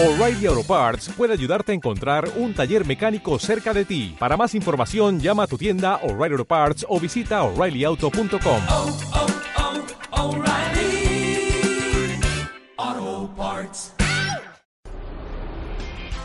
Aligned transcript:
O'Reilly 0.00 0.46
Auto 0.46 0.62
Parts 0.62 1.10
puede 1.16 1.32
ayudarte 1.32 1.72
a 1.72 1.74
encontrar 1.74 2.30
un 2.36 2.54
taller 2.54 2.86
mecánico 2.86 3.36
cerca 3.40 3.74
de 3.74 3.84
ti. 3.84 4.14
Para 4.16 4.36
más 4.36 4.54
información, 4.54 5.18
llama 5.18 5.42
a 5.42 5.46
tu 5.48 5.58
tienda 5.58 5.96
O'Reilly 6.04 6.34
Auto 6.34 6.44
Parts 6.44 6.86
o 6.88 7.00
visita 7.00 7.42
oreillyauto.com. 7.42 8.62
oh, 8.68 8.96
oh, 10.12 10.22
O'Reilly 10.22 11.50
Auto 12.76 13.34
Parts. 13.36 13.94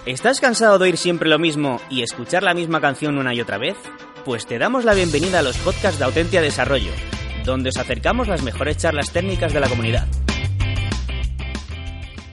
¿Estás 0.05 0.39
cansado 0.39 0.77
de 0.77 0.83
oír 0.83 0.97
siempre 0.97 1.27
lo 1.27 1.39
mismo 1.39 1.81
y 1.89 2.03
escuchar 2.03 2.43
la 2.43 2.53
misma 2.53 2.79
canción 2.79 3.17
una 3.17 3.33
y 3.33 3.41
otra 3.41 3.57
vez? 3.57 3.77
Pues 4.23 4.45
te 4.45 4.59
damos 4.59 4.85
la 4.85 4.93
bienvenida 4.93 5.39
a 5.39 5.41
los 5.41 5.57
podcasts 5.57 5.97
de 5.97 6.05
Autentia 6.05 6.43
Desarrollo, 6.43 6.91
donde 7.43 7.69
os 7.69 7.77
acercamos 7.77 8.27
las 8.27 8.43
mejores 8.43 8.77
charlas 8.77 9.09
técnicas 9.11 9.51
de 9.51 9.61
la 9.61 9.67
comunidad. 9.67 10.07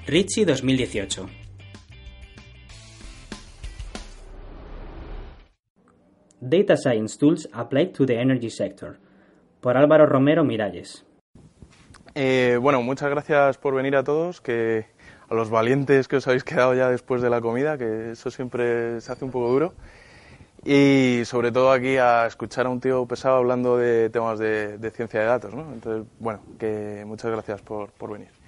Richie 0.07 0.45
2018 0.45 1.29
Data 6.41 6.77
Science 6.77 7.19
Tools 7.19 7.49
Applied 7.53 7.93
to 7.93 8.07
the 8.07 8.19
Energy 8.19 8.49
Sector 8.49 8.99
por 9.61 9.77
Álvaro 9.77 10.07
Romero 10.07 10.43
Miralles. 10.43 11.05
Eh, 12.15 12.59
bueno, 12.61 12.83
muchas 12.83 13.11
gracias 13.11 13.59
por 13.59 13.75
venir 13.75 13.95
a 13.95 14.03
todos, 14.03 14.41
que 14.41 14.87
a 15.29 15.35
los 15.35 15.51
valientes 15.51 16.09
que 16.09 16.17
os 16.17 16.27
habéis 16.27 16.45
quedado 16.45 16.75
ya 16.75 16.89
después 16.89 17.21
de 17.21 17.29
la 17.29 17.43
comida, 17.43 17.77
que 17.77 18.13
eso 18.13 18.31
siempre 18.31 19.01
se 19.03 19.13
hace 19.13 19.25
un 19.25 19.31
poco 19.31 19.49
duro. 19.49 19.75
Y 20.65 21.23
sobre 21.25 21.53
todo 21.53 21.73
aquí 21.73 21.99
a 21.99 22.27
escuchar 22.27 22.67
a 22.67 22.71
un 22.71 22.81
tío 22.81 23.07
pesado 23.07 23.37
hablando 23.37 23.77
de 23.77 24.09
temas 24.09 24.39
de, 24.39 24.79
de 24.79 24.91
ciencia 24.91 25.21
de 25.21 25.27
datos, 25.27 25.55
¿no? 25.55 25.73
Entonces, 25.73 26.11
bueno, 26.19 26.41
que 26.59 27.05
muchas 27.07 27.31
gracias 27.31 27.61
por, 27.61 27.91
por 27.91 28.13
venir. 28.13 28.40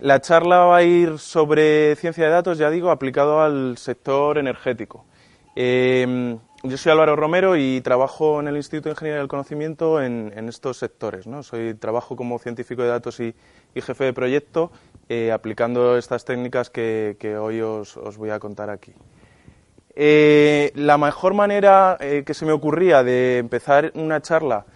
La 0.00 0.20
charla 0.20 0.58
va 0.58 0.76
a 0.78 0.82
ir 0.82 1.18
sobre 1.18 1.96
ciencia 1.96 2.24
de 2.24 2.30
datos, 2.30 2.58
ya 2.58 2.70
digo, 2.70 2.90
aplicado 2.90 3.40
al 3.40 3.78
sector 3.78 4.38
energético. 4.38 5.06
Eh, 5.54 6.36
yo 6.62 6.76
soy 6.76 6.90
Álvaro 6.90 7.14
Romero 7.14 7.56
y 7.56 7.80
trabajo 7.80 8.40
en 8.40 8.48
el 8.48 8.56
Instituto 8.56 8.88
de 8.88 8.94
Ingeniería 8.94 9.20
del 9.20 9.28
Conocimiento 9.28 10.02
en, 10.02 10.48
estos 10.48 10.78
sectores. 10.78 11.26
¿no? 11.26 11.42
Soy, 11.42 11.74
trabajo 11.74 12.16
como 12.16 12.38
científico 12.38 12.82
de 12.82 12.88
datos 12.88 13.20
y, 13.20 13.34
jefe 13.74 14.04
de 14.04 14.12
proyecto 14.12 14.72
eh, 15.08 15.30
aplicando 15.30 15.96
estas 15.96 16.24
técnicas 16.24 16.70
que, 16.70 17.38
hoy 17.40 17.60
os, 17.60 17.96
voy 18.16 18.30
a 18.30 18.38
contar 18.38 18.70
aquí. 18.70 18.92
Eh, 19.94 20.72
la 20.74 20.98
mejor 20.98 21.34
manera 21.34 21.96
eh, 22.00 22.24
que 22.26 22.34
se 22.34 22.44
me 22.46 22.52
ocurría 22.52 23.02
de 23.04 23.38
empezar 23.38 23.92
una 23.94 24.20
charla 24.20 24.66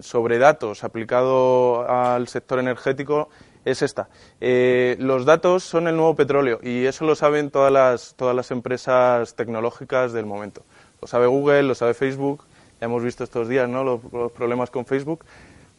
sobre 0.00 0.38
datos 0.38 0.82
aplicado 0.82 1.88
al 1.88 2.26
sector 2.26 2.58
energético 2.58 3.28
es 3.64 3.82
esta. 3.82 4.08
Eh, 4.40 4.96
los 4.98 5.24
datos 5.24 5.64
son 5.64 5.88
el 5.88 5.96
nuevo 5.96 6.14
petróleo 6.14 6.60
y 6.62 6.86
eso 6.86 7.04
lo 7.04 7.14
saben 7.14 7.50
todas 7.50 7.72
las, 7.72 8.14
todas 8.16 8.34
las 8.34 8.50
empresas 8.50 9.34
tecnológicas 9.34 10.12
del 10.12 10.26
momento. 10.26 10.62
Lo 11.00 11.08
sabe 11.08 11.26
Google, 11.26 11.62
lo 11.64 11.74
sabe 11.74 11.94
Facebook, 11.94 12.44
ya 12.80 12.86
hemos 12.86 13.02
visto 13.02 13.24
estos 13.24 13.48
días 13.48 13.68
¿no? 13.68 13.84
los, 13.84 14.00
problemas 14.32 14.70
con 14.70 14.86
Facebook, 14.86 15.24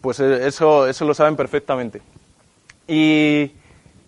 pues 0.02 0.20
eso, 0.20 0.88
eso 0.88 1.06
lo 1.06 1.14
saben 1.14 1.36
perfectamente. 1.36 2.02
Y, 2.88 3.52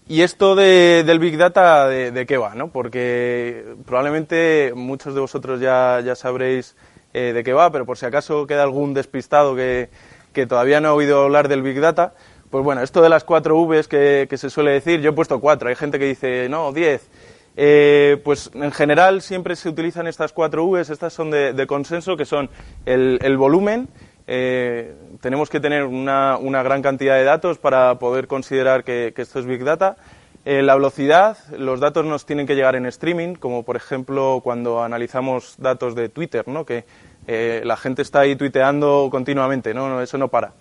y 0.07 0.21
esto 0.21 0.55
de, 0.55 1.03
del 1.05 1.19
Big 1.19 1.37
Data, 1.37 1.87
de, 1.87 2.11
de, 2.11 2.25
qué 2.25 2.37
va? 2.37 2.55
¿no? 2.55 2.69
Porque 2.69 3.75
probablemente 3.85 4.73
muchos 4.75 5.13
de 5.13 5.21
vosotros 5.21 5.59
ya, 5.59 6.01
ya 6.03 6.15
sabréis 6.15 6.75
eh, 7.13 7.33
de 7.33 7.43
qué 7.43 7.51
va, 7.51 7.71
pero 7.71 7.85
por 7.85 7.97
si 7.97 8.05
acaso 8.05 8.47
queda 8.47 8.63
algún 8.63 8.93
despistado 8.93 9.53
que, 9.53 9.89
que 10.31 10.47
todavía 10.47 10.79
no 10.79 10.89
ha 10.89 10.93
oído 10.93 11.23
hablar 11.23 11.49
del 11.49 11.61
Big 11.61 11.79
Data, 11.81 12.13
pues 12.51 12.65
bueno, 12.65 12.81
esto 12.81 13.01
de 13.01 13.09
las 13.09 13.23
cuatro 13.23 13.65
Vs 13.65 13.87
que, 13.87 14.27
se 14.37 14.49
suele 14.49 14.71
decir, 14.71 14.99
yo 14.99 15.11
he 15.11 15.13
puesto 15.13 15.39
cuatro, 15.39 15.69
hay 15.69 15.75
gente 15.75 15.97
que 15.97 16.05
dice, 16.05 16.49
no, 16.49 16.73
diez. 16.73 17.09
Eh, 17.57 18.21
pues 18.23 18.51
en 18.53 18.71
general 18.71 19.21
siempre 19.21 19.55
se 19.55 19.69
utilizan 19.69 20.05
estas 20.07 20.33
cuatro 20.33 20.69
Vs, 20.69 20.89
estas 20.89 21.13
son 21.13 21.31
de, 21.31 21.65
consenso, 21.65 22.17
que 22.17 22.25
son 22.25 22.49
el, 22.85 23.37
volumen, 23.37 23.87
eh, 24.27 24.93
tenemos 25.21 25.49
que 25.49 25.61
tener 25.61 25.85
una, 25.85 26.37
gran 26.63 26.81
cantidad 26.81 27.15
de 27.15 27.23
datos 27.23 27.57
para 27.57 27.95
poder 27.99 28.27
considerar 28.27 28.83
que, 28.83 29.13
esto 29.15 29.39
es 29.39 29.45
Big 29.45 29.63
Data. 29.63 29.95
Eh, 30.43 30.61
la 30.61 30.75
velocidad, 30.75 31.37
los 31.57 31.79
datos 31.79 32.03
nos 32.03 32.25
tienen 32.25 32.47
que 32.47 32.55
llegar 32.55 32.75
en 32.75 32.85
streaming, 32.87 33.35
como 33.35 33.63
por 33.63 33.75
ejemplo 33.75 34.41
cuando 34.43 34.83
analizamos 34.83 35.55
datos 35.59 35.93
de 35.93 36.09
Twitter, 36.09 36.47
¿no? 36.47 36.65
que 36.65 36.83
eh, 37.27 37.61
la 37.63 37.77
gente 37.77 38.01
está 38.01 38.21
ahí 38.21 38.35
tuiteando 38.35 39.07
continuamente, 39.11 39.73
no 39.73 40.01
eso 40.01 40.17
no 40.17 40.29
para. 40.29 40.53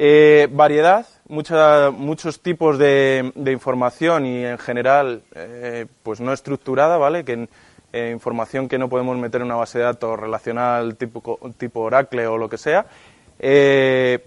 Eh, 0.00 0.46
variedad, 0.52 1.04
mucha, 1.26 1.90
muchos 1.90 2.38
tipos 2.38 2.78
de, 2.78 3.32
información 3.50 4.26
y 4.26 4.44
en 4.44 4.56
general 4.56 5.22
eh, 5.34 5.86
pues 6.04 6.20
no 6.20 6.32
estructurada, 6.32 6.98
¿vale? 6.98 7.24
Que, 7.24 7.48
eh, 7.92 8.10
información 8.12 8.68
que 8.68 8.78
no 8.78 8.88
podemos 8.88 9.18
meter 9.18 9.40
en 9.40 9.46
una 9.46 9.56
base 9.56 9.78
de 9.78 9.84
datos 9.84 10.16
relacional 10.16 10.94
tipo, 10.94 11.40
tipo 11.58 11.80
Oracle 11.80 12.28
o 12.28 12.38
lo 12.38 12.48
que 12.48 12.58
sea, 12.58 12.86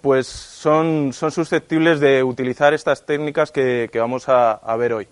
pues 0.02 0.28
son, 0.28 1.14
son, 1.14 1.32
susceptibles 1.32 2.02
de 2.02 2.22
utilizar 2.22 2.74
estas 2.74 3.06
técnicas 3.06 3.54
que, 3.54 3.90
vamos 3.94 4.28
a, 4.28 4.52
a, 4.52 4.76
ver 4.76 4.92
hoy. 4.92 5.08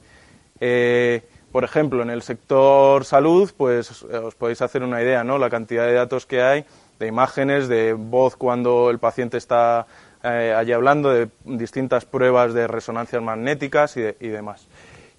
Por 1.54 1.64
ejemplo, 1.64 2.04
en 2.04 2.10
el 2.10 2.22
sector 2.22 3.06
salud, 3.06 3.50
pues 3.56 4.04
os 4.04 4.36
podéis 4.36 4.62
hacer 4.62 4.84
una 4.84 5.02
idea, 5.02 5.24
¿no? 5.24 5.38
La 5.38 5.50
cantidad 5.50 5.86
de 5.86 5.94
datos 5.94 6.26
que 6.26 6.42
hay, 6.42 6.66
de 7.00 7.08
imágenes, 7.08 7.70
de 7.70 7.94
voz 7.94 8.36
cuando 8.36 8.90
el 8.90 9.00
paciente 9.00 9.38
está 9.38 9.88
eh, 10.24 10.54
allí 10.56 10.72
hablando, 10.72 11.10
de 11.10 11.30
distintas 11.46 12.06
pruebas 12.06 12.54
de 12.54 12.68
resonancias 12.68 13.22
magnéticas 13.22 13.96
y, 13.98 14.02
de, 14.02 14.18
y 14.20 14.28
demás. 14.28 14.68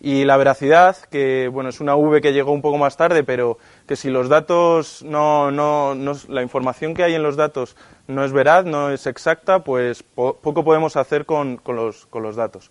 Y 0.02 0.24
la 0.24 0.38
veracidad, 0.38 0.96
que 1.10 1.48
bueno, 1.52 1.68
es 1.68 1.80
una 1.80 1.94
V 1.94 2.22
que 2.22 2.32
llegó 2.32 2.52
un 2.52 2.62
poco 2.62 2.78
más 2.78 2.96
tarde, 2.96 3.22
pero 3.22 3.58
que 3.86 3.96
si 3.96 4.08
los 4.08 4.30
datos 4.30 5.02
no, 5.02 5.50
no, 5.50 5.94
no 5.94 6.12
la 6.28 6.40
información 6.40 6.94
que 6.94 7.04
hay 7.04 7.14
en 7.14 7.22
los 7.22 7.36
datos 7.36 7.76
no 8.06 8.24
es 8.24 8.32
veraz, 8.32 8.64
no 8.64 8.90
es 8.90 9.06
exacta, 9.06 9.62
pues 9.62 10.02
po 10.02 10.38
poco 10.40 10.64
podemos 10.64 10.96
hacer 10.96 11.26
con, 11.26 11.58
con, 11.58 11.76
los, 11.76 12.06
con, 12.06 12.22
los, 12.22 12.34
datos. 12.34 12.70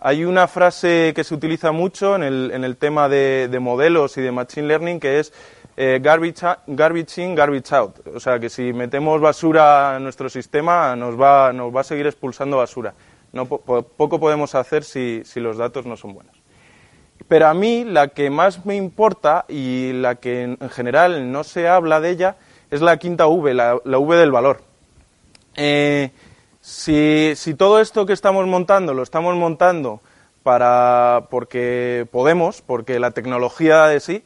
Hay 0.00 0.24
una 0.24 0.46
frase 0.46 1.12
que 1.16 1.24
se 1.24 1.34
utiliza 1.34 1.72
mucho 1.72 2.14
en 2.14 2.22
el, 2.22 2.52
en 2.54 2.62
el 2.62 2.76
tema 2.76 3.08
de, 3.08 3.48
de, 3.50 3.58
modelos 3.58 4.16
y 4.16 4.22
de 4.22 4.30
machine 4.30 4.68
learning 4.68 5.00
que 5.00 5.18
es 5.18 5.32
eh, 5.80 6.00
garbage, 6.02 6.44
garbage, 6.66 7.18
in, 7.18 7.36
garbage 7.36 7.72
out. 7.72 8.04
O 8.12 8.18
sea, 8.18 8.40
que 8.40 8.48
si 8.48 8.72
metemos 8.72 9.20
basura 9.20 9.94
en 9.96 10.02
nuestro 10.02 10.28
sistema 10.28 10.96
nos 10.96 11.14
va, 11.14 11.52
nos 11.52 11.74
va 11.74 11.82
a 11.82 11.84
seguir 11.84 12.08
expulsando 12.08 12.56
basura. 12.56 12.94
No, 13.32 13.46
po 13.46 13.60
poco 13.60 14.18
podemos 14.18 14.56
hacer 14.56 14.82
si, 14.82 15.22
si 15.24 15.38
los 15.38 15.56
datos 15.56 15.86
no 15.86 15.96
son 15.96 16.14
buenos. 16.14 16.34
Pero 17.28 17.46
a 17.46 17.54
mí 17.54 17.84
la 17.84 18.08
que 18.08 18.28
más 18.28 18.66
me 18.66 18.74
importa 18.74 19.44
y 19.46 19.92
la 19.92 20.16
que 20.16 20.56
en 20.58 20.70
general 20.70 21.30
no 21.30 21.44
se 21.44 21.68
habla 21.68 22.00
de 22.00 22.10
ella 22.10 22.36
es 22.72 22.80
la 22.80 22.96
quinta 22.96 23.28
V, 23.28 23.54
la, 23.54 23.76
V 23.76 24.16
del 24.16 24.32
valor. 24.32 24.62
Eh, 25.54 26.10
si, 26.60 27.34
si, 27.36 27.54
todo 27.54 27.80
esto 27.80 28.04
que 28.04 28.14
estamos 28.14 28.44
montando 28.48 28.94
lo 28.94 29.04
estamos 29.04 29.36
montando 29.36 30.00
para 30.42 31.26
porque 31.30 32.08
podemos, 32.10 32.62
porque 32.62 32.98
la 32.98 33.12
tecnología 33.12 33.86
de 33.86 34.00
sí, 34.00 34.24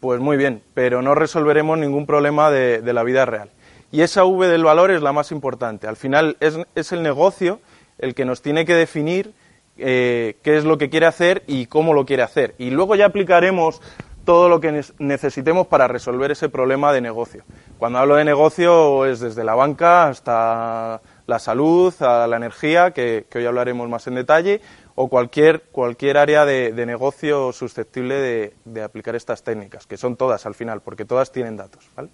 pues 0.00 0.20
muy 0.20 0.36
bien, 0.36 0.62
pero 0.74 1.02
no 1.02 1.14
resolveremos 1.14 1.78
ningún 1.78 2.06
problema 2.06 2.50
de, 2.50 2.80
la 2.92 3.02
vida 3.02 3.24
real. 3.24 3.50
Y 3.92 4.02
esa 4.02 4.24
V 4.24 4.48
del 4.48 4.64
valor 4.64 4.90
es 4.90 5.02
la 5.02 5.12
más 5.12 5.32
importante. 5.32 5.86
Al 5.86 5.96
final 5.96 6.36
es, 6.40 6.58
es 6.74 6.92
el 6.92 7.02
negocio 7.02 7.60
el 7.98 8.14
que 8.14 8.24
nos 8.24 8.42
tiene 8.42 8.64
que 8.64 8.74
definir 8.74 9.32
eh, 9.78 10.36
qué 10.42 10.56
es 10.56 10.64
lo 10.64 10.78
que 10.78 10.88
quiere 10.88 11.06
hacer 11.06 11.42
y 11.46 11.66
cómo 11.66 11.94
lo 11.94 12.06
quiere 12.06 12.22
hacer. 12.22 12.54
Y 12.58 12.70
luego 12.70 12.94
ya 12.94 13.06
aplicaremos 13.06 13.80
todo 14.24 14.48
lo 14.48 14.60
que 14.60 14.82
necesitemos 14.98 15.68
para 15.68 15.86
resolver 15.86 16.32
ese 16.32 16.48
problema 16.48 16.92
de 16.92 17.00
negocio. 17.00 17.44
Cuando 17.78 18.00
hablo 18.00 18.16
de 18.16 18.24
negocio 18.24 19.06
es 19.06 19.20
desde 19.20 19.44
la 19.44 19.54
banca 19.54 20.08
hasta 20.08 21.00
la 21.26 21.38
salud, 21.38 21.94
a 22.00 22.26
la 22.26 22.36
energía, 22.36 22.90
que 22.90 23.24
hoy 23.34 23.46
hablaremos 23.46 23.88
más 23.88 24.06
en 24.08 24.16
detalle, 24.16 24.60
o 24.96 25.08
cualquier, 25.08 25.62
cualquier 25.70 26.16
área 26.16 26.44
de, 26.44 26.72
de 26.72 26.86
negocio 26.86 27.52
susceptible 27.52 28.16
de, 28.16 28.54
de, 28.64 28.82
aplicar 28.82 29.14
estas 29.14 29.42
técnicas, 29.42 29.86
que 29.86 29.96
son 29.96 30.16
todas 30.16 30.46
al 30.46 30.54
final, 30.54 30.80
porque 30.80 31.04
todas 31.04 31.30
tienen 31.30 31.56
datos. 31.56 31.88
¿vale? 31.94 32.08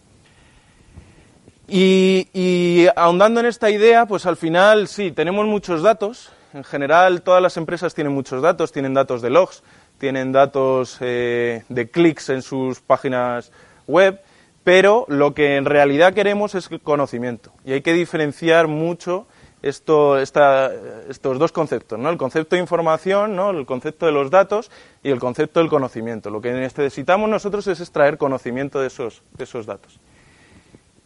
Y, 1.69 2.87
ahondando 2.97 3.41
en 3.41 3.47
esta 3.47 3.71
idea, 3.71 4.05
pues 4.05 4.27
al 4.27 4.37
final 4.37 4.89
sí, 4.89 5.11
tenemos 5.13 5.47
muchos 5.47 5.83
datos, 5.83 6.31
en 6.53 6.65
general, 6.65 7.23
todas 7.23 7.41
las 7.41 7.57
empresas 7.57 7.95
tienen 7.95 8.13
muchos 8.13 8.43
datos, 8.43 8.73
tienen 8.73 8.93
datos 8.93 9.23
de 9.23 9.31
logs, 9.31 9.63
tienen 9.97 10.33
datos 10.33 10.99
eh, 11.01 11.63
de 11.71 11.89
clics 11.89 12.29
en 12.29 12.43
sus 12.43 12.81
páginas 12.81 13.53
web, 13.87 14.21
pero 14.65 15.07
lo 15.09 15.33
que 15.33 15.57
en 15.57 15.65
realidad 15.65 16.13
queremos 16.13 16.55
es 16.55 16.71
el 16.71 16.81
conocimiento. 16.81 17.53
Y 17.65 17.73
hay 17.73 17.81
que 17.81 17.95
diferenciar 17.95 18.67
mucho 18.67 19.27
esto, 19.63 20.19
esta, 20.19 20.71
estos 21.09 21.39
dos 21.39 21.53
conceptos, 21.53 21.99
¿no? 21.99 22.11
el 22.11 22.17
concepto 22.19 22.57
de 22.57 22.63
información, 22.63 23.37
¿no? 23.37 23.51
el 23.51 23.65
concepto 23.65 24.07
de 24.07 24.13
los 24.13 24.31
datos 24.31 24.71
y 25.03 25.11
el 25.11 25.21
concepto 25.21 25.61
del 25.61 25.69
conocimiento. 25.69 26.31
Lo 26.31 26.41
que 26.41 26.53
necesitamos 26.53 27.31
nosotros 27.31 27.67
es 27.69 27.81
extraer 27.81 28.19
conocimiento 28.19 28.81
de 28.81 28.89
esos, 28.89 29.23
de 29.39 29.45
esos 29.45 29.65
datos. 29.67 30.01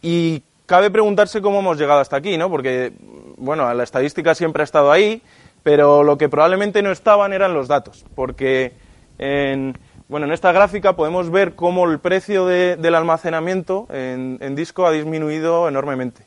Y 0.01 0.43
cabe 0.65 0.89
preguntarse 0.91 1.41
cómo 1.41 1.59
hemos 1.59 1.77
llegado 1.77 1.99
hasta 1.99 2.17
aquí, 2.17 2.37
¿no? 2.37 2.49
porque 2.49 2.93
bueno, 3.37 3.71
la 3.73 3.83
estadística 3.83 4.33
siempre 4.35 4.63
ha 4.63 4.65
estado 4.65 4.91
ahí, 4.91 5.21
pero 5.63 6.03
lo 6.03 6.17
que 6.17 6.29
probablemente 6.29 6.81
no 6.81 6.91
estaban 6.91 7.33
eran 7.33 7.53
los 7.53 7.67
datos, 7.67 8.05
porque 8.15 8.73
En, 9.19 9.75
bueno, 10.09 10.27
en 10.27 10.31
esta 10.31 10.51
gráfica 10.51 10.95
podemos 10.95 11.31
ver 11.31 11.55
cómo 11.55 11.89
el 11.89 11.97
precio 11.97 12.45
de- 12.45 12.75
del 12.75 12.93
almacenamiento 12.93 13.87
en, 13.89 14.37
en 14.41 14.53
disco 14.53 14.85
ha 14.85 14.91
disminuido 14.91 15.67
enormemente. 15.67 16.21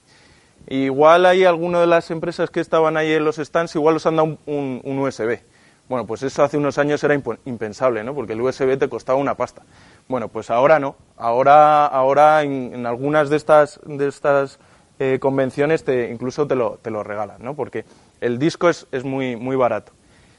Igual 0.69 1.27
hay 1.27 1.45
alguna 1.45 1.81
de 1.81 1.87
las 1.87 2.11
empresas 2.11 2.51
que 2.51 2.61
estaban 2.61 2.97
ahí 2.97 3.12
en 3.12 3.25
los 3.25 3.37
stands, 3.37 3.75
igual 3.75 3.97
os 3.97 4.07
han 4.07 4.17
dado 4.17 4.39
un, 4.47 4.81
USB. 4.85 5.41
Bueno, 5.89 6.07
pues 6.07 6.23
eso 6.23 6.45
hace 6.45 6.57
unos 6.57 6.79
años 6.79 7.03
era 7.03 7.15
impensable, 7.45 8.05
¿no? 8.05 8.15
Porque 8.15 8.35
el 8.35 8.41
USB 8.41 8.79
te 8.79 8.89
costaba 8.89 9.19
una 9.19 9.35
pasta. 9.35 9.62
Bueno, 10.07 10.29
pues 10.29 10.51
ahora 10.51 10.79
no. 10.79 10.95
Ahora, 11.17 11.87
ahora 11.87 12.43
en, 12.43 12.87
algunas 12.87 13.29
de 13.29 13.37
estas, 13.37 13.81
de 13.85 14.07
estas 14.07 14.61
eh, 15.01 15.19
convenciones 15.21 15.83
te, 15.83 16.11
incluso 16.11 16.47
te 16.47 16.55
lo, 16.55 16.79
te 16.81 16.91
lo 16.91 17.03
regalan, 17.03 17.43
¿no? 17.43 17.55
Porque 17.55 17.85
el 18.21 18.39
disco 18.39 18.69
es, 18.69 18.87
es 18.93 19.03
muy, 19.03 19.35
muy 19.35 19.57
barato. 19.57 19.93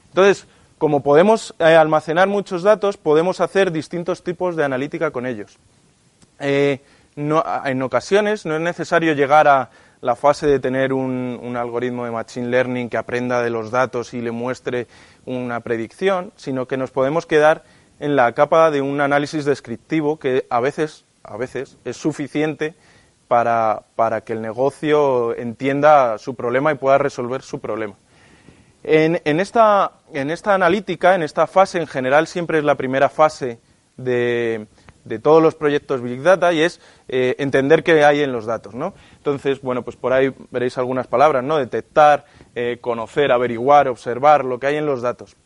Entonces, 0.08 0.46
como 0.82 1.04
podemos 1.04 1.54
eh, 1.60 1.76
almacenar 1.76 2.26
muchos 2.26 2.64
datos, 2.64 2.96
podemos 2.96 3.40
hacer 3.40 3.70
distintos 3.70 4.24
tipos 4.24 4.56
de 4.56 4.64
analítica 4.64 5.12
con 5.12 5.26
ellos. 5.26 5.58
Eh, 6.40 6.80
en 7.14 7.82
ocasiones 7.82 8.46
no 8.46 8.56
es 8.56 8.60
necesario 8.60 9.12
llegar 9.12 9.46
a 9.46 9.70
la 10.02 10.16
fase 10.16 10.48
de 10.48 10.58
tener 10.58 10.92
un, 10.92 11.56
algoritmo 11.56 12.04
de 12.04 12.10
machine 12.10 12.48
learning 12.48 12.90
que 12.90 12.96
aprenda 12.96 13.40
de 13.40 13.50
los 13.50 13.70
datos 13.70 14.12
y 14.14 14.20
le 14.20 14.32
muestre 14.32 14.88
una 15.26 15.60
predicción, 15.60 16.32
sino 16.36 16.66
que 16.66 16.76
nos 16.76 16.90
podemos 16.90 17.24
quedar 17.24 17.62
en 18.00 18.16
la 18.16 18.32
capa 18.32 18.72
de 18.72 18.82
un 18.82 19.00
análisis 19.00 19.44
descriptivo 19.44 20.18
que 20.18 20.44
a 20.50 20.58
veces, 20.58 21.04
a 21.22 21.36
veces 21.36 21.78
es 21.84 21.96
suficiente 21.96 22.74
para, 23.28 23.84
para 23.94 24.22
que 24.22 24.32
el 24.32 24.42
negocio 24.42 25.36
entienda 25.36 26.18
su 26.18 26.34
problema 26.34 26.72
y 26.72 26.74
pueda 26.74 26.98
resolver 26.98 27.42
su 27.42 27.60
problema. 27.60 27.94
En, 28.82 29.22
en 29.24 29.38
esta, 29.38 29.92
en 30.12 30.32
esta 30.32 30.54
analítica, 30.54 31.14
en 31.14 31.22
esta 31.22 31.46
fase 31.46 31.78
en 31.80 31.86
general, 31.86 32.26
siempre 32.26 32.58
es 32.58 32.64
la 32.64 32.74
primera 32.74 33.08
fase 33.08 33.60
de, 33.96 34.66
de 35.04 35.18
todos 35.18 35.42
los 35.42 35.54
proyectos 35.54 36.00
Big 36.02 36.22
Data 36.22 36.52
y 36.52 36.62
es 36.62 36.80
eh, 37.08 37.36
entender 37.38 37.82
qué 37.82 38.04
hay 38.04 38.20
en 38.20 38.32
los 38.32 38.46
datos. 38.46 38.74
¿no? 38.74 38.94
Entonces, 39.22 39.62
bueno, 39.62 39.82
pues 39.82 39.94
por 39.94 40.12
ahí 40.12 40.34
veréis 40.50 40.78
algunas 40.78 41.06
palabras, 41.06 41.44
¿no? 41.44 41.58
Detectar, 41.58 42.24
eh, 42.56 42.78
conocer, 42.80 43.30
averiguar, 43.30 43.86
observar 43.86 44.44
lo 44.44 44.58
que 44.58 44.66
hay 44.66 44.76
en 44.76 44.86
los 44.86 45.00
datos. 45.00 45.36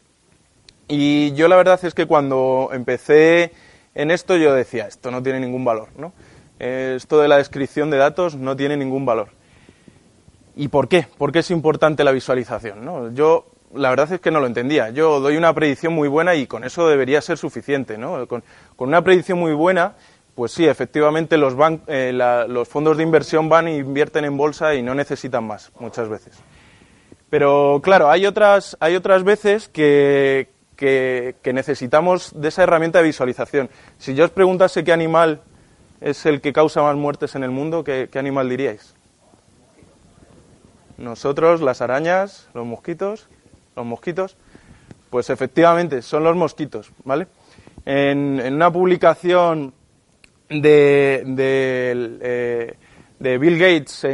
Y 0.88 1.34
yo 1.34 1.46
la 1.46 1.56
verdad 1.56 1.78
es 1.82 1.92
que 1.92 2.06
cuando 2.06 2.70
empecé 2.72 3.52
en 3.94 4.10
esto 4.10 4.34
yo 4.36 4.54
decía, 4.54 4.86
esto 4.86 5.10
no 5.10 5.22
tiene 5.22 5.40
ningún 5.40 5.66
valor, 5.66 5.88
¿no? 5.98 6.14
Eh, 6.58 6.94
Esto 6.96 7.20
de 7.20 7.28
la 7.28 7.36
descripción 7.36 7.90
de 7.90 7.98
datos 7.98 8.34
no 8.34 8.56
tiene 8.56 8.78
ningún 8.78 9.04
valor. 9.04 9.28
¿Y 10.56 10.68
por 10.68 10.88
qué? 10.88 11.06
¿Por 11.18 11.30
qué 11.32 11.40
es 11.40 11.50
importante 11.50 12.02
la 12.02 12.12
visualización? 12.12 12.82
¿no? 12.82 13.12
Yo, 13.12 13.44
la 13.74 13.90
verdad 13.90 14.10
es 14.10 14.20
que 14.20 14.30
no 14.30 14.40
lo 14.40 14.46
entendía. 14.46 14.88
Yo 14.88 15.20
doy 15.20 15.36
una 15.36 15.52
predicción 15.52 15.92
muy 15.92 16.08
buena 16.08 16.34
y 16.34 16.46
con 16.46 16.64
eso 16.64 16.88
debería 16.88 17.20
ser 17.20 17.36
suficiente. 17.36 17.98
¿no? 17.98 18.26
Con, 18.26 18.42
con 18.74 18.88
una 18.88 19.02
predicción 19.02 19.38
muy 19.38 19.52
buena, 19.52 19.96
pues 20.36 20.52
sí, 20.52 20.66
efectivamente 20.68 21.36
eh, 21.36 22.12
los 22.46 22.68
fondos 22.68 22.98
de 22.98 23.02
inversión 23.02 23.48
van 23.48 23.68
e 23.68 23.78
invierten 23.78 24.26
en 24.26 24.36
bolsa 24.36 24.74
y 24.74 24.82
no 24.82 24.94
necesitan 24.94 25.44
más, 25.44 25.72
muchas 25.80 26.10
veces. 26.10 26.36
Pero 27.30 27.80
claro, 27.82 28.10
hay 28.10 28.26
otras, 28.26 28.76
hay 28.78 28.96
otras 28.96 29.24
veces 29.24 29.68
que, 29.68 30.48
que- 30.76 31.34
necesitamos 31.54 32.38
de 32.38 32.48
esa 32.48 32.62
herramienta 32.62 32.98
de 32.98 33.04
visualización. 33.04 33.70
Si 33.96 34.14
yo 34.14 34.26
os 34.26 34.30
preguntase 34.30 34.84
qué 34.84 34.92
animal 34.92 35.40
es 36.02 36.26
el 36.26 36.42
que 36.42 36.52
causa 36.52 36.82
más 36.82 36.96
muertes 36.96 37.34
en 37.34 37.42
el 37.42 37.50
mundo, 37.50 37.82
¿qué, 37.82 38.10
animal 38.14 38.50
diríais? 38.50 38.94
Nosotros, 40.98 41.62
las 41.62 41.80
arañas, 41.80 42.48
los 42.52 42.66
mosquitos, 42.66 43.26
los 43.74 43.86
mosquitos, 43.86 44.36
pues 45.08 45.30
efectivamente 45.30 46.02
son 46.02 46.24
los 46.24 46.36
mosquitos, 46.36 46.92
¿vale? 47.04 47.26
En 47.86 48.52
una 48.52 48.70
publicación 48.70 49.72
de, 50.48 51.24
eh, 52.20 52.74
de 53.18 53.38
Bill 53.38 53.58
Gates 53.58 54.06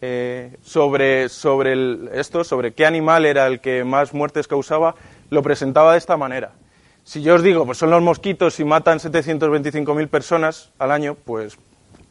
eh, 0.00 0.56
sobre, 0.62 1.24
esto, 1.24 2.44
sobre 2.44 2.72
qué 2.72 2.86
animal 2.86 3.26
era 3.26 3.46
el 3.46 3.60
que 3.60 3.84
más 3.84 4.12
muertes 4.14 4.48
causaba, 4.48 4.94
lo 5.30 5.42
presentaba 5.42 5.92
de 5.92 5.98
esta 5.98 6.16
manera. 6.16 6.52
Si 7.04 7.22
yo 7.22 7.34
os 7.34 7.42
digo, 7.42 7.66
pues 7.66 7.78
son 7.78 7.90
los 7.90 8.02
mosquitos 8.02 8.60
y 8.60 8.64
matan 8.64 8.98
725.000 8.98 10.08
personas 10.08 10.72
al 10.78 10.92
año, 10.92 11.16
pues 11.24 11.58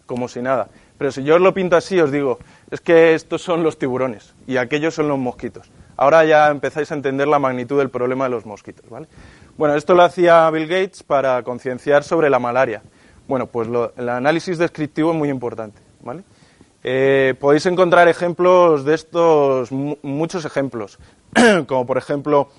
como 0.05 0.27
si 0.27 0.41
nada. 0.41 0.67
Pero 0.97 1.11
si 1.11 1.23
yo 1.23 1.35
os 1.35 1.41
lo 1.41 1.53
pinto 1.53 1.75
así, 1.75 1.99
os 1.99 2.11
digo, 2.11 2.39
es 2.69 2.81
que 2.81 3.13
estos 3.13 3.41
son 3.41 3.63
los 3.63 3.79
tiburones 3.79 4.33
y 4.45 4.57
aquellos 4.57 4.93
son 4.93 5.07
los 5.07 5.17
mosquitos. 5.17 5.71
Ahora 5.97 6.25
ya 6.25 6.49
empezáis 6.49 6.91
a 6.91 6.95
entender 6.95 7.27
la 7.27 7.39
magnitud 7.39 7.77
del 7.77 7.89
problema 7.89 8.25
de 8.25 8.31
los 8.31 8.45
mosquitos, 8.45 8.89
¿vale? 8.89 9.07
Bueno, 9.57 9.75
esto 9.75 9.93
lo 9.93 10.03
hacía 10.03 10.49
Bill 10.49 10.67
Gates 10.67 11.03
para 11.03 11.41
concienciar 11.43 12.03
sobre 12.03 12.29
la 12.29 12.39
malaria. 12.39 12.81
Bueno, 13.31 13.47
pues 13.47 13.69
lo- 13.69 13.93
el 13.95 14.09
análisis 14.09 14.57
descriptivo 14.57 15.11
es 15.11 15.17
muy 15.17 15.29
importante, 15.29 15.79
¿vale? 16.01 16.23
Eh, 16.83 17.33
podéis 17.39 17.65
encontrar 17.65 18.09
ejemplos 18.09 18.83
de 18.83 18.93
estos, 18.93 19.71
mu- 19.71 19.95
muchos 20.01 20.43
ejemplos, 20.43 20.99
como 21.65 21.85
por 21.85 21.97
ejemplo 21.97 22.49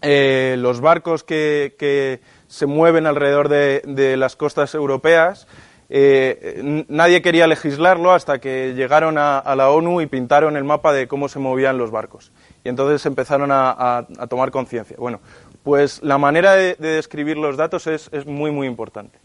eh, 0.00 0.56
los 0.58 0.80
barcos 0.80 1.24
que, 1.24 2.20
se 2.48 2.64
mueven 2.64 3.06
alrededor 3.06 3.50
de, 3.50 4.16
las 4.16 4.34
costas 4.34 4.74
europeas. 4.74 5.46
eh, 5.90 6.84
nadie 6.88 7.20
quería 7.20 7.46
legislarlo 7.46 8.12
hasta 8.12 8.38
que 8.38 8.72
llegaron 8.74 9.18
a, 9.18 9.42
la 9.54 9.68
ONU 9.68 10.00
y 10.00 10.06
pintaron 10.06 10.56
el 10.56 10.64
mapa 10.64 10.94
de 10.94 11.06
cómo 11.06 11.28
se 11.28 11.38
movían 11.38 11.76
los 11.76 11.90
barcos. 11.90 12.32
Y 12.64 12.70
entonces 12.70 13.04
empezaron 13.04 13.50
a, 13.52 14.06
tomar 14.30 14.50
conciencia. 14.52 14.96
Bueno, 14.98 15.20
pues 15.62 16.02
la 16.02 16.16
manera 16.16 16.54
de, 16.54 16.76
de 16.76 16.92
describir 16.92 17.36
los 17.36 17.58
datos 17.58 17.86
es 17.86 18.24
muy, 18.24 18.50
muy 18.50 18.66
importante. 18.66 19.18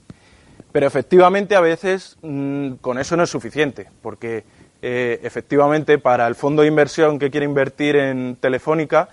Pero 0.78 0.86
efectivamente 0.86 1.56
a 1.56 1.60
veces 1.60 2.18
mm, 2.22 2.74
con 2.82 3.00
eso 3.00 3.18
no 3.18 3.24
es 3.24 3.32
suficiente, 3.32 3.90
porque 4.04 4.44
eh, 4.84 5.20
efectivamente 5.24 5.98
para 5.98 6.28
el 6.28 6.36
fondo 6.36 6.62
de 6.62 6.68
inversión 6.68 7.18
que 7.18 7.32
quiere 7.32 7.48
invertir 7.48 7.96
en 7.96 8.36
Telefónica, 8.36 9.10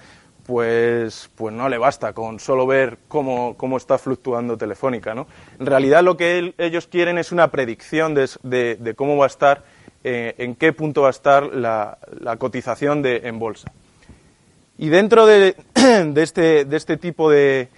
pues, 0.47 1.31
pues 1.35 1.55
no 1.55 1.71
le 1.71 1.79
basta 1.79 2.13
con 2.13 2.39
solo 2.39 2.67
ver 2.67 2.99
cómo, 3.09 3.57
cómo 3.57 3.79
está 3.79 3.97
fluctuando 3.97 4.59
Telefónica. 4.59 5.15
¿no? 5.15 5.27
En 5.59 5.65
realidad 5.65 6.03
lo 6.05 6.19
que 6.19 6.53
ellos 6.59 6.87
quieren 6.87 7.17
es 7.17 7.33
una 7.33 7.51
predicción 7.51 8.15
de, 8.15 8.29
de- 8.79 8.95
cómo 8.95 9.17
va 9.17 9.25
a 9.25 9.29
estar, 9.29 9.65
eh, 10.05 10.35
en 10.37 10.57
qué 10.57 10.75
punto 10.75 11.01
va 11.01 11.09
a 11.09 11.13
estar 11.13 11.45
la, 11.45 11.97
la 12.21 12.37
cotización 12.37 13.01
de, 13.01 13.23
en 13.25 13.39
bolsa. 13.39 13.73
Y 14.77 14.91
dentro 14.91 15.25
de, 15.25 15.57
de 15.75 16.23
este, 16.23 16.67
este 16.77 16.99
tipo 16.99 17.31
de, 17.31 17.71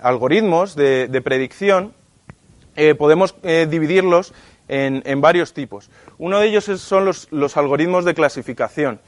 algoritmos 0.00 0.76
de 0.76 1.22
predicción, 1.24 1.97
eh, 2.80 2.94
podemos 2.94 3.34
eh, 3.42 3.66
dividirlos 3.68 4.32
en, 4.68 5.20
varios 5.20 5.52
tipos. 5.52 5.90
Uno 6.16 6.38
de 6.38 6.46
ellos 6.46 6.66
son 6.80 7.06
los, 7.06 7.56
algoritmos 7.56 8.04
de 8.04 8.14
clasificación. 8.14 9.00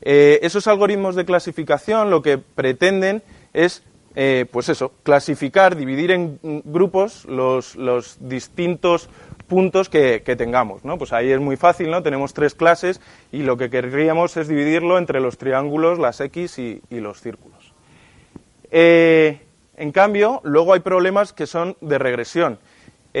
Eh, 0.00 0.38
esos 0.40 0.66
algoritmos 0.66 1.14
de 1.14 1.26
clasificación 1.26 2.08
lo 2.08 2.22
que 2.22 2.38
pretenden 2.38 3.22
es, 3.52 3.82
pues 4.50 4.70
eso, 4.70 4.92
clasificar, 5.02 5.76
dividir 5.76 6.10
en 6.10 6.38
grupos 6.64 7.26
los, 7.26 7.76
distintos 8.20 9.10
puntos 9.46 9.90
que, 9.90 10.20
tengamos. 10.38 10.80
Pues 10.96 11.12
ahí 11.12 11.30
es 11.30 11.40
muy 11.40 11.58
fácil, 11.58 11.90
¿no? 11.90 12.02
Tenemos 12.02 12.32
tres 12.32 12.54
clases 12.54 13.02
y 13.30 13.42
lo 13.42 13.58
que 13.58 13.68
querríamos 13.68 14.38
es 14.38 14.48
dividirlo 14.48 14.96
entre 14.96 15.20
los 15.20 15.36
triángulos, 15.36 15.98
las 15.98 16.18
X 16.22 16.58
y, 16.58 16.80
los 16.88 17.20
círculos. 17.20 17.74
En 18.70 19.92
cambio, 19.92 20.40
luego 20.44 20.72
hay 20.72 20.80
problemas 20.80 21.34
que 21.34 21.46
son 21.46 21.76
de 21.82 21.98
regresión. 21.98 22.58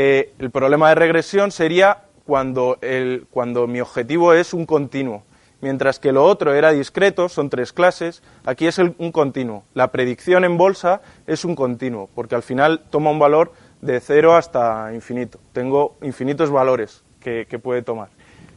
Eh, 0.00 0.32
el 0.38 0.52
problema 0.52 0.90
de 0.90 0.94
regresión 0.94 1.50
sería 1.50 2.04
cuando, 2.24 2.78
el- 2.82 3.26
cuando 3.32 3.66
mi 3.66 3.80
objetivo 3.80 4.32
es 4.32 4.54
un 4.54 4.64
continuo, 4.64 5.24
mientras 5.60 5.98
que 5.98 6.12
lo 6.12 6.24
otro 6.24 6.54
era 6.54 6.70
discreto, 6.70 7.28
son 7.28 7.50
tres 7.50 7.72
clases, 7.72 8.22
aquí 8.44 8.68
es 8.68 8.78
el- 8.78 8.94
un 8.98 9.10
continuo. 9.10 9.64
La 9.74 9.90
predicción 9.90 10.44
en 10.44 10.56
bolsa 10.56 11.00
es 11.26 11.44
un 11.44 11.56
continuo, 11.56 12.08
porque 12.14 12.36
al 12.36 12.44
final 12.44 12.84
toma 12.90 13.10
un 13.10 13.18
valor 13.18 13.50
de 13.80 13.98
cero 13.98 14.36
hasta 14.36 14.94
infinito. 14.94 15.40
Tengo 15.52 15.96
infinitos 16.02 16.48
valores 16.52 17.02
que, 17.18 17.48
que 17.50 17.58
puede 17.58 17.82
tomar. 17.82 18.10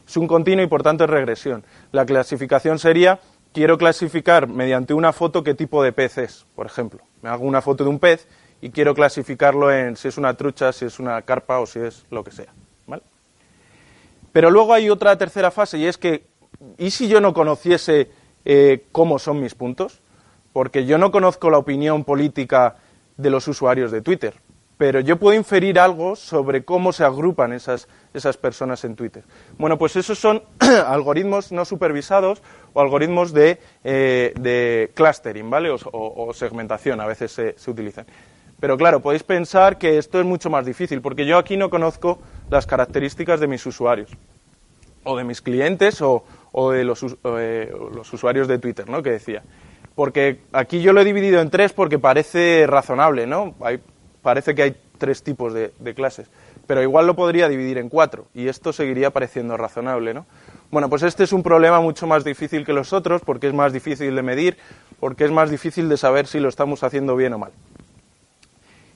Es 0.06 0.16
un 0.16 0.28
continuo 0.28 0.64
y 0.64 0.68
por 0.68 0.84
tanto 0.84 1.02
es 1.02 1.10
regresión. 1.10 1.64
La 1.90 2.06
clasificación 2.06 2.78
sería, 2.78 3.18
quiero 3.52 3.78
clasificar 3.78 4.46
mediante 4.46 4.94
una 4.94 5.12
foto 5.12 5.42
qué 5.42 5.54
tipo 5.54 5.82
de 5.82 5.90
pez 5.92 6.18
es, 6.18 6.46
por 6.54 6.66
ejemplo. 6.66 7.00
Me 7.20 7.30
hago 7.30 7.44
una 7.44 7.62
foto 7.62 7.82
de 7.82 7.90
un 7.90 7.98
pez 7.98 8.28
y 8.62 8.70
quiero 8.70 8.94
clasificarlo 8.94 9.70
en 9.70 9.96
si 9.96 10.08
es 10.08 10.16
una 10.16 10.34
trucha, 10.34 10.72
si 10.72 10.86
es 10.86 10.98
una 10.98 11.20
carpa 11.22 11.58
o 11.60 11.66
si 11.66 11.80
es 11.80 12.06
lo 12.10 12.24
que 12.24 12.30
sea. 12.30 12.54
¿vale? 12.86 13.02
Pero 14.32 14.50
luego 14.50 14.72
hay 14.72 14.88
otra 14.88 15.18
tercera 15.18 15.50
fase 15.50 15.76
y 15.78 15.86
es 15.86 15.98
que, 15.98 16.24
¿y 16.78 16.90
si 16.92 17.08
yo 17.08 17.20
no 17.20 17.34
conociese 17.34 18.10
eh, 18.44 18.84
cómo 18.92 19.18
son 19.18 19.40
mis 19.40 19.54
puntos? 19.54 20.00
Porque 20.52 20.86
yo 20.86 20.96
no 20.96 21.10
conozco 21.10 21.50
la 21.50 21.58
opinión 21.58 22.04
política 22.04 22.76
de 23.16 23.30
los 23.30 23.48
usuarios 23.48 23.90
de 23.90 24.00
Twitter, 24.00 24.34
pero 24.78 25.00
yo 25.00 25.18
puedo 25.18 25.36
inferir 25.36 25.78
algo 25.78 26.14
sobre 26.16 26.64
cómo 26.64 26.92
se 26.92 27.04
agrupan 27.04 27.52
esas, 27.52 27.88
esas 28.14 28.36
personas 28.36 28.84
en 28.84 28.94
Twitter. 28.96 29.22
Bueno, 29.58 29.76
pues 29.78 29.96
esos 29.96 30.18
son 30.18 30.42
algoritmos 30.86 31.52
no 31.52 31.64
supervisados 31.64 32.42
o 32.74 32.80
algoritmos 32.80 33.32
de, 33.32 33.58
eh, 33.84 34.32
de 34.38 34.90
clustering, 34.94 35.48
¿vale? 35.50 35.70
O, 35.70 35.78
o- 35.92 36.32
segmentación, 36.34 37.00
a 37.00 37.06
veces 37.06 37.32
se, 37.32 37.58
se 37.58 37.70
utilizan. 37.70 38.06
Pero 38.62 38.76
claro, 38.76 39.00
podéis 39.00 39.24
pensar 39.24 39.76
que 39.76 39.98
esto 39.98 40.20
es 40.20 40.24
mucho 40.24 40.48
más 40.48 40.64
difícil, 40.64 41.00
porque 41.00 41.26
yo 41.26 41.36
aquí 41.36 41.56
no 41.56 41.68
conozco 41.68 42.20
las 42.48 42.64
características 42.64 43.40
de 43.40 43.48
mis 43.48 43.66
usuarios, 43.66 44.08
o 45.02 45.16
de 45.16 45.24
mis 45.24 45.42
clientes, 45.42 46.00
o, 46.00 46.22
o 46.52 46.70
de 46.70 46.84
los, 46.84 47.02
usuarios 47.02 48.46
de 48.46 48.60
Twitter, 48.60 48.88
¿no? 48.88 49.02
Que 49.02 49.10
decía. 49.10 49.42
Porque 49.96 50.42
aquí 50.52 50.80
yo 50.80 50.92
lo 50.92 51.00
he 51.00 51.04
dividido 51.04 51.40
en 51.40 51.50
tres 51.50 51.72
porque 51.72 51.98
parece 51.98 52.68
razonable, 52.68 53.26
¿no? 53.26 53.52
Parece 54.22 54.54
que 54.54 54.62
hay 54.62 54.76
tres 54.96 55.24
tipos 55.24 55.52
de, 55.52 55.72
de 55.80 55.94
clases, 55.94 56.30
pero 56.68 56.80
igual 56.82 57.08
lo 57.08 57.16
podría 57.16 57.48
dividir 57.48 57.78
en 57.78 57.88
cuatro, 57.88 58.26
y 58.32 58.46
esto 58.46 58.72
seguiría 58.72 59.10
pareciendo 59.10 59.56
razonable, 59.56 60.14
¿no? 60.14 60.24
Bueno, 60.70 60.88
pues 60.88 61.02
este 61.02 61.24
es 61.24 61.32
un 61.32 61.42
problema 61.42 61.80
mucho 61.80 62.06
más 62.06 62.22
difícil 62.22 62.64
que 62.64 62.72
los 62.72 62.92
otros, 62.92 63.22
porque 63.22 63.48
es 63.48 63.54
más 63.54 63.72
difícil 63.72 64.14
de 64.14 64.22
medir, 64.22 64.56
porque 65.00 65.24
es 65.24 65.32
más 65.32 65.50
difícil 65.50 65.88
de 65.88 65.96
saber 65.96 66.28
si 66.28 66.38
lo 66.38 66.48
estamos 66.48 66.84
haciendo 66.84 67.16
bien 67.16 67.32
o 67.32 67.38
mal. 67.38 67.50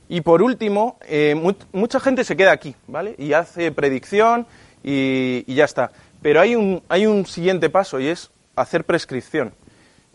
Y 0.08 0.20
por 0.20 0.42
último, 0.42 0.98
eh, 1.02 1.34
mu- 1.34 1.54
mucha 1.72 1.98
gente 2.00 2.24
se 2.24 2.36
queda 2.36 2.52
aquí, 2.52 2.74
¿vale? 2.86 3.14
Y 3.18 3.32
hace 3.32 3.72
predicción 3.72 4.46
y, 4.84 5.44
y 5.46 5.54
ya 5.54 5.64
está. 5.64 5.90
Pero 6.22 6.40
hay 6.40 6.54
un, 6.54 6.82
hay 6.88 7.06
un 7.06 7.26
siguiente 7.26 7.70
paso 7.70 7.98
y 8.00 8.08
es 8.08 8.30
hacer 8.54 8.84
prescripción. 8.84 9.52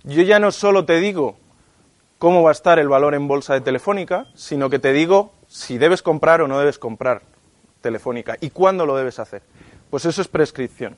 Yo 0.03 0.24
ya 0.24 0.39
no 0.39 0.51
solo 0.51 0.86
te 0.86 1.00
digo 1.00 1.36
cómo 2.17 2.41
va 2.43 2.50
a 2.50 2.53
estar 2.53 2.79
el 2.79 2.88
valor 2.88 3.13
en 3.15 3.27
bolsa 3.27 3.53
de 3.53 3.62
Telefónica, 3.62 4.27
sino 4.33 4.69
que 4.69 4.79
te 4.79 4.93
digo 4.93 5.33
si 5.48 5.77
debes 5.77 6.01
comprar 6.01 6.41
o 6.41 6.48
no 6.48 6.57
debes 6.60 6.79
comprar 6.79 7.21
Telefónica 7.81 8.38
y 8.39 8.50
cuándo 8.51 8.86
lo 8.86 8.95
debes 8.95 9.19
hacer. 9.19 9.41
Pues 9.89 10.05
eso 10.05 10.21
es 10.21 10.27
prescripción. 10.27 10.95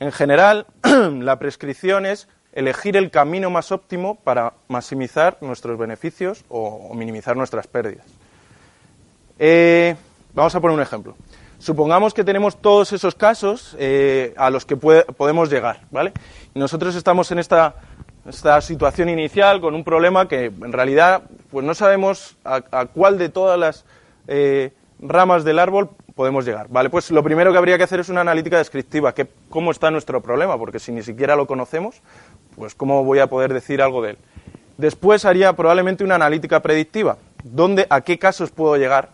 En 0.00 0.10
general, 0.10 0.66
la 1.20 1.38
prescripción 1.38 2.04
es 2.04 2.28
elegir 2.52 2.96
el 2.96 3.10
camino 3.10 3.48
más 3.50 3.72
óptimo 3.72 4.16
para 4.16 4.54
maximizar 4.68 5.38
nuestros 5.40 5.78
beneficios 5.78 6.44
o 6.48 6.92
minimizar 6.94 7.36
nuestras 7.36 7.66
pérdidas. 7.66 8.06
Eh, 9.38 9.96
vamos 10.32 10.54
a 10.54 10.60
poner 10.60 10.76
un 10.76 10.82
ejemplo. 10.82 11.16
Supongamos 11.58 12.12
que 12.12 12.24
tenemos 12.24 12.60
todos 12.60 12.92
esos 12.92 13.14
casos 13.14 13.74
eh, 13.78 14.34
a 14.36 14.50
los 14.50 14.66
que 14.66 14.76
podemos 14.76 15.50
llegar, 15.50 15.80
¿vale? 15.90 16.12
Nosotros 16.54 16.94
estamos 16.94 17.30
en 17.32 17.38
esta, 17.38 17.74
situación 18.60 19.08
inicial 19.08 19.60
con 19.60 19.74
un 19.74 19.84
problema 19.84 20.28
que 20.28 20.46
en 20.46 20.72
realidad 20.72 21.24
pues 21.50 21.64
no 21.64 21.74
sabemos 21.74 22.36
a, 22.44 22.86
cuál 22.86 23.18
de 23.18 23.28
todas 23.28 23.58
las 23.58 23.84
eh, 24.28 24.72
ramas 24.98 25.44
del 25.44 25.58
árbol 25.58 25.90
podemos 26.14 26.44
llegar, 26.44 26.68
¿vale? 26.70 26.90
Pues 26.90 27.10
lo 27.10 27.22
primero 27.22 27.52
que 27.52 27.58
habría 27.58 27.76
que 27.76 27.84
hacer 27.84 28.00
es 28.00 28.08
una 28.08 28.22
analítica 28.22 28.58
descriptiva, 28.58 29.14
que, 29.14 29.26
cómo 29.50 29.70
está 29.70 29.90
nuestro 29.90 30.20
problema, 30.20 30.56
porque 30.56 30.78
si 30.78 30.92
ni 30.92 31.02
siquiera 31.02 31.36
lo 31.36 31.46
conocemos, 31.46 32.00
pues 32.56 32.74
cómo 32.74 33.04
voy 33.04 33.18
a 33.18 33.26
poder 33.26 33.52
decir 33.52 33.82
algo 33.82 34.02
de 34.02 34.10
él. 34.10 34.18
Después 34.76 35.24
haría 35.24 35.52
probablemente 35.54 36.04
una 36.04 36.16
analítica 36.16 36.60
predictiva, 36.60 37.16
dónde, 37.42 37.86
a 37.90 38.00
qué 38.00 38.18
casos 38.18 38.50
puedo 38.50 38.76
llegar. 38.76 39.10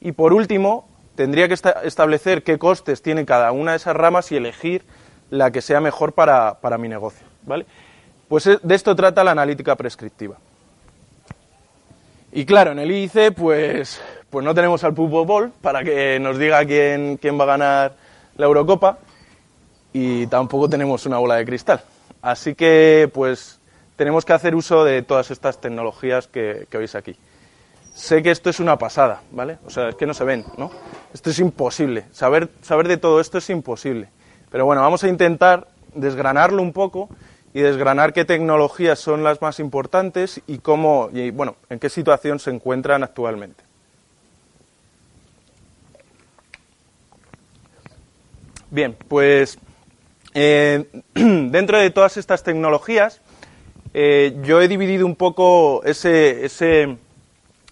Y 0.00 0.12
por 0.12 0.32
último, 0.32 0.88
tendría 1.14 1.48
que 1.48 1.54
esta- 1.54 1.82
establecer 1.82 2.42
qué 2.42 2.58
costes 2.58 3.02
tiene 3.02 3.24
cada 3.24 3.52
una 3.52 3.72
de 3.72 3.78
esas 3.78 3.96
ramas 3.96 4.30
y 4.32 4.36
elegir 4.36 4.84
la 5.30 5.50
que 5.50 5.60
sea 5.60 5.80
mejor 5.80 6.12
para, 6.12 6.60
para 6.60 6.78
mi 6.78 6.88
negocio. 6.88 7.26
¿vale? 7.44 7.66
Pues 8.28 8.46
eh, 8.46 8.58
de 8.62 8.74
esto 8.74 8.94
trata 8.94 9.24
la 9.24 9.32
analítica 9.32 9.74
prescriptiva. 9.76 10.36
Y 12.32 12.44
claro, 12.44 12.72
en 12.72 12.78
el 12.78 12.90
IIC, 12.90 13.34
pues, 13.34 14.00
pues 14.28 14.44
no 14.44 14.54
tenemos 14.54 14.84
al 14.84 14.92
Ball 14.92 15.50
para 15.62 15.82
que 15.82 16.18
nos 16.20 16.38
diga 16.38 16.64
quién, 16.66 17.16
quién 17.16 17.38
va 17.38 17.44
a 17.44 17.46
ganar 17.46 17.92
la 18.36 18.46
Eurocopa 18.46 18.98
y 19.92 20.26
tampoco 20.26 20.68
tenemos 20.68 21.06
una 21.06 21.18
bola 21.18 21.36
de 21.36 21.46
cristal. 21.46 21.80
Así 22.20 22.54
que, 22.54 23.10
pues, 23.14 23.58
tenemos 23.96 24.24
que 24.24 24.34
hacer 24.34 24.54
uso 24.54 24.84
de 24.84 25.02
todas 25.02 25.30
estas 25.30 25.60
tecnologías 25.60 26.26
que, 26.28 26.66
que 26.70 26.78
veis 26.78 26.94
aquí. 26.94 27.16
Sé 27.98 28.22
que 28.22 28.30
esto 28.30 28.48
es 28.48 28.60
una 28.60 28.78
pasada, 28.78 29.22
¿vale? 29.32 29.58
O 29.66 29.70
sea, 29.70 29.88
es 29.88 29.96
que 29.96 30.06
no 30.06 30.14
se 30.14 30.22
ven, 30.22 30.44
¿no? 30.56 30.70
Esto 31.12 31.30
es 31.30 31.40
imposible. 31.40 32.04
Saber, 32.12 32.48
saber 32.62 32.86
de 32.86 32.96
todo 32.96 33.20
esto 33.20 33.38
es 33.38 33.50
imposible. 33.50 34.08
Pero 34.52 34.64
bueno, 34.64 34.82
vamos 34.82 35.02
a 35.02 35.08
intentar 35.08 35.66
desgranarlo 35.94 36.62
un 36.62 36.72
poco 36.72 37.08
y 37.52 37.60
desgranar 37.60 38.12
qué 38.12 38.24
tecnologías 38.24 39.00
son 39.00 39.24
las 39.24 39.42
más 39.42 39.58
importantes 39.58 40.40
y 40.46 40.58
cómo, 40.58 41.10
y 41.12 41.32
bueno, 41.32 41.56
en 41.70 41.80
qué 41.80 41.90
situación 41.90 42.38
se 42.38 42.50
encuentran 42.50 43.02
actualmente. 43.02 43.64
Bien, 48.70 48.96
pues 49.08 49.58
eh, 50.34 50.88
dentro 51.14 51.78
de 51.78 51.90
todas 51.90 52.16
estas 52.16 52.44
tecnologías, 52.44 53.20
eh, 53.92 54.38
yo 54.44 54.60
he 54.60 54.68
dividido 54.68 55.04
un 55.04 55.16
poco 55.16 55.82
ese, 55.82 56.44
ese, 56.44 56.96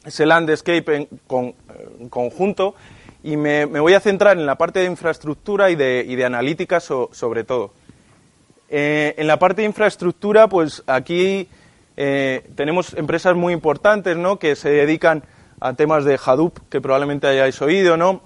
ese 0.07 0.25
landscape 0.27 0.95
en, 0.97 1.09
con- 1.27 1.55
en 2.01 2.09
conjunto 2.09 2.75
y 3.23 3.37
me, 3.37 3.67
me 3.67 3.81
voy 3.81 3.95
a 3.95 4.01
centrar 4.01 4.39
en 4.39 4.47
la 4.47 4.55
parte 4.57 4.81
de 4.81 4.87
infraestructura 4.87 5.71
y 5.71 5.75
de, 5.75 6.05
y 6.07 6.15
de 6.17 6.25
analítica 6.25 6.81
so- 6.81 7.11
sobre 7.13 7.45
todo. 7.45 7.73
Eh, 8.69 9.15
en 9.19 9.27
la 9.27 9.39
parte 9.39 9.63
de 9.63 9.67
infraestructura, 9.67 10.49
pues 10.49 10.83
aquí 10.87 11.49
eh, 11.97 12.45
tenemos 12.55 12.95
empresas 12.95 13.35
muy 13.37 13.53
importantes, 13.53 14.17
¿no? 14.17 14.39
Que 14.39 14.57
se 14.57 14.71
dedican 14.71 15.23
a 15.61 15.73
temas 15.75 16.05
de 16.05 16.19
Hadoop, 16.25 16.59
que 16.69 16.81
probablemente 16.81 17.27
hayáis 17.27 17.61
oído, 17.63 17.97
¿no? 17.97 18.23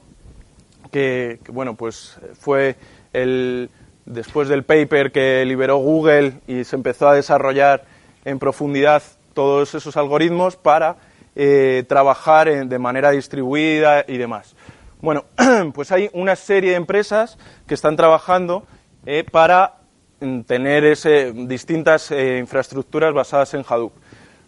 Que, 0.90 1.38
que, 1.44 1.52
bueno, 1.52 1.74
pues 1.76 2.18
fue 2.40 2.76
el 3.12 3.70
después 4.06 4.48
del 4.48 4.64
paper 4.64 5.12
que 5.12 5.44
liberó 5.44 5.76
Google 5.76 6.32
y 6.48 6.64
se 6.64 6.74
empezó 6.74 7.08
a 7.08 7.14
desarrollar 7.14 7.84
en 8.24 8.38
profundidad 8.38 9.02
todos 9.34 9.74
esos 9.74 9.96
algoritmos 9.96 10.56
para 10.56 10.96
eh, 11.36 11.84
trabajar 11.88 12.48
en- 12.48 12.68
de 12.68 12.78
manera 12.78 13.10
distribuida 13.10 14.04
y 14.06 14.16
demás. 14.18 14.54
Bueno, 15.00 15.24
pues 15.74 15.92
hay 15.92 16.10
una 16.12 16.36
serie 16.36 16.70
de 16.70 16.76
empresas 16.76 17.38
que 17.66 17.74
están 17.74 17.96
trabajando 17.96 18.64
eh, 19.06 19.24
para 19.30 19.76
mm, 20.20 20.40
tener 20.42 20.84
ese, 20.84 21.32
distintas 21.32 22.10
eh, 22.10 22.38
infraestructuras 22.38 23.14
basadas 23.14 23.54
en 23.54 23.64
Hadoop. 23.66 23.92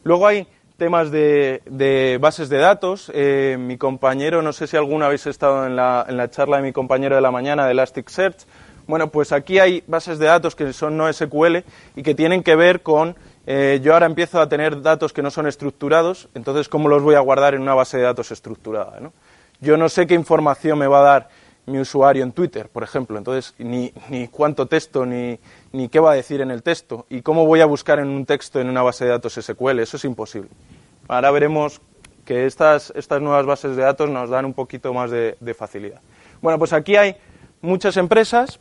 Luego 0.04 0.26
hay 0.26 0.46
temas 0.76 1.10
de, 1.10 2.18
bases 2.20 2.48
de 2.48 2.58
datos. 2.58 3.12
Mi 3.14 3.76
compañero, 3.78 4.42
no 4.42 4.52
sé 4.52 4.66
si 4.66 4.76
alguna 4.76 5.06
habéis 5.06 5.26
estado 5.28 5.64
en 5.64 5.76
la, 5.76 6.04
en 6.08 6.16
la 6.16 6.28
charla 6.28 6.56
de 6.56 6.64
mi 6.64 6.72
compañero 6.72 7.14
de 7.14 7.22
la 7.22 7.30
mañana 7.30 7.66
de 7.66 7.70
Elasticsearch. 7.70 8.46
Bueno, 8.88 9.10
pues 9.10 9.30
aquí 9.30 9.60
hay 9.60 9.84
bases 9.86 10.18
de 10.18 10.26
datos 10.26 10.56
que 10.56 10.72
son 10.72 10.96
no 10.96 11.10
SQL 11.12 11.58
y 11.94 12.02
que 12.02 12.16
tienen 12.16 12.42
que 12.42 12.56
ver 12.56 12.82
con, 12.82 13.16
eh, 13.46 13.80
yo 13.82 13.94
ahora 13.94 14.06
empiezo 14.06 14.40
a 14.40 14.48
tener 14.48 14.82
datos 14.82 15.12
que 15.12 15.22
no 15.22 15.30
son 15.30 15.46
estructurados, 15.46 16.28
entonces 16.34 16.68
¿cómo 16.68 16.88
los 16.88 17.02
voy 17.02 17.16
a 17.16 17.20
guardar 17.20 17.54
en 17.54 17.62
una 17.62 17.74
base 17.74 17.96
de 17.96 18.04
datos 18.04 18.30
estructurada? 18.30 19.00
¿no? 19.00 19.12
Yo 19.60 19.76
no 19.76 19.88
sé 19.88 20.06
qué 20.06 20.14
información 20.14 20.78
me 20.78 20.86
va 20.86 21.00
a 21.00 21.02
dar 21.02 21.28
mi 21.66 21.78
usuario 21.78 22.24
en 22.24 22.32
Twitter, 22.32 22.68
por 22.68 22.82
ejemplo, 22.82 23.18
entonces 23.18 23.54
ni, 23.58 23.92
ni 24.10 24.28
cuánto 24.28 24.66
texto, 24.66 25.06
ni, 25.06 25.38
ni 25.72 25.88
qué 25.88 26.00
va 26.00 26.12
a 26.12 26.14
decir 26.14 26.40
en 26.40 26.50
el 26.50 26.62
texto, 26.62 27.06
y 27.08 27.22
cómo 27.22 27.46
voy 27.46 27.60
a 27.60 27.66
buscar 27.66 27.98
en 27.98 28.08
un 28.08 28.26
texto 28.26 28.60
en 28.60 28.68
una 28.68 28.82
base 28.82 29.04
de 29.04 29.10
datos 29.12 29.34
SQL, 29.34 29.78
eso 29.78 29.96
es 29.96 30.04
imposible. 30.04 30.48
Ahora 31.08 31.30
veremos 31.30 31.80
que 32.24 32.46
estas, 32.46 32.92
estas 32.96 33.20
nuevas 33.20 33.46
bases 33.46 33.76
de 33.76 33.82
datos 33.82 34.10
nos 34.10 34.30
dan 34.30 34.44
un 34.44 34.54
poquito 34.54 34.92
más 34.92 35.10
de, 35.10 35.54
facilidad. 35.56 36.00
Bueno, 36.40 36.58
pues 36.58 36.72
aquí 36.72 36.96
hay 36.96 37.16
muchas 37.60 37.96
empresas, 37.96 38.58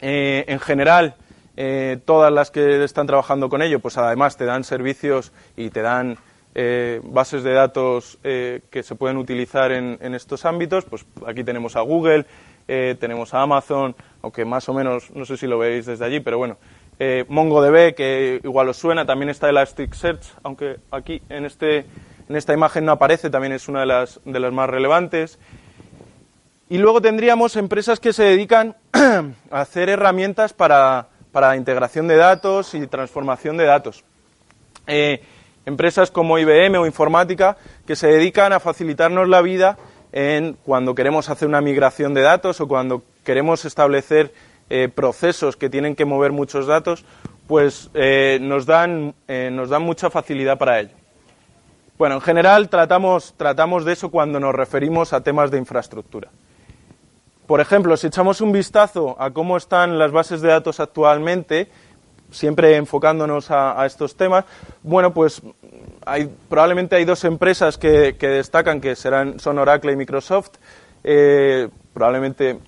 eh, 0.00 0.44
en 0.46 0.60
general, 0.60 1.16
eh, 1.60 1.98
todas 2.04 2.32
las 2.32 2.52
que 2.52 2.84
están 2.84 3.08
trabajando 3.08 3.48
con 3.48 3.62
ello, 3.62 3.80
pues 3.80 3.98
además 3.98 4.36
te 4.36 4.44
dan 4.44 4.62
servicios 4.62 5.32
y 5.56 5.70
te 5.70 5.82
dan 5.82 6.16
eh, 6.54 7.00
bases 7.02 7.42
de 7.42 7.52
datos 7.52 8.16
eh, 8.22 8.60
que 8.70 8.84
se 8.84 8.94
pueden 8.94 9.16
utilizar 9.16 9.72
en, 9.72 10.14
estos 10.14 10.44
ámbitos. 10.44 10.84
Pues 10.84 11.04
aquí 11.26 11.42
tenemos 11.42 11.74
a 11.74 11.80
Google, 11.80 12.26
tenemos 12.68 13.34
a 13.34 13.42
Amazon, 13.42 13.96
aunque 14.22 14.44
más 14.44 14.68
o 14.68 14.74
menos, 14.74 15.10
no 15.10 15.24
sé 15.24 15.36
si 15.36 15.48
lo 15.48 15.58
veis 15.58 15.86
desde 15.86 16.04
allí, 16.04 16.20
pero 16.20 16.38
bueno, 16.38 16.58
MongoDB, 17.26 17.92
que 17.92 18.40
igual 18.44 18.68
os 18.68 18.76
suena, 18.76 19.04
también 19.04 19.28
está 19.28 19.48
Elasticsearch, 19.48 20.34
aunque 20.44 20.76
aquí 20.92 21.20
en, 21.28 21.44
este, 21.44 21.86
en 22.28 22.36
esta 22.36 22.52
imagen 22.52 22.84
no 22.84 22.92
aparece, 22.92 23.30
también 23.30 23.52
es 23.52 23.66
una 23.66 23.80
de 23.80 23.86
las, 23.86 24.20
de 24.24 24.38
las 24.38 24.52
más 24.52 24.70
relevantes. 24.70 25.40
Y 26.70 26.78
luego 26.78 27.00
tendríamos 27.00 27.56
empresas 27.56 27.98
que 27.98 28.12
se 28.12 28.22
dedican 28.22 28.76
a 29.50 29.60
hacer 29.60 29.88
herramientas 29.88 30.52
para, 30.52 31.08
para 31.32 31.56
integración 31.56 32.08
de 32.08 32.16
datos 32.16 32.74
y 32.74 32.86
transformación 32.86 33.56
de 33.56 33.64
datos. 33.64 34.04
Eh, 34.86 35.22
empresas 35.66 36.10
como 36.10 36.38
IBM 36.38 36.76
o 36.78 36.86
Informática 36.86 37.56
que 37.86 37.96
se 37.96 38.08
dedican 38.08 38.52
a 38.52 38.60
facilitarnos 38.60 39.28
la 39.28 39.42
vida 39.42 39.78
en 40.12 40.56
cuando 40.64 40.94
queremos 40.94 41.28
hacer 41.28 41.48
una 41.48 41.60
migración 41.60 42.14
de 42.14 42.22
datos 42.22 42.60
o 42.60 42.68
cuando 42.68 43.02
queremos 43.24 43.64
establecer 43.64 44.32
eh, 44.70 44.88
procesos 44.88 45.56
que 45.56 45.68
tienen 45.68 45.94
que 45.94 46.04
mover 46.04 46.32
muchos 46.32 46.66
datos, 46.66 47.04
pues 47.46 47.90
eh, 47.94 48.38
nos, 48.40 48.66
dan, 48.66 49.14
nos 49.28 49.68
dan 49.68 49.82
mucha 49.82 50.10
facilidad 50.10 50.58
para 50.58 50.80
ello. 50.80 50.90
Bueno, 51.98 52.14
en 52.16 52.20
general 52.20 52.68
tratamos, 52.68 53.34
tratamos 53.36 53.84
de 53.84 53.94
eso 53.94 54.10
cuando 54.10 54.38
nos 54.38 54.54
referimos 54.54 55.12
a 55.12 55.22
temas 55.22 55.50
de 55.50 55.58
infraestructura. 55.58 56.30
Por 57.48 57.62
ejemplo, 57.62 57.96
si 57.96 58.08
echamos 58.08 58.42
un 58.42 58.52
vistazo 58.52 59.16
a 59.18 59.30
cómo 59.30 59.56
están 59.56 59.98
las 59.98 60.12
bases 60.12 60.42
de 60.42 60.48
datos 60.48 60.80
actualmente, 60.80 61.68
siempre 62.30 62.76
enfocándonos 62.76 63.50
a, 63.50 63.86
estos 63.86 64.16
temas, 64.16 64.44
bueno, 64.82 65.14
pues 65.14 65.40
hay, 66.04 66.30
probablemente 66.50 66.96
hay 66.96 67.06
dos 67.06 67.24
empresas 67.24 67.78
que, 67.78 68.12
destacan, 68.20 68.82
que 68.82 68.94
serán, 68.94 69.40
son 69.40 69.58
Oracle 69.58 69.92
y 69.92 69.96
Microsoft. 69.96 70.56
Eh, 71.02 71.70
probablemente, 71.94 72.58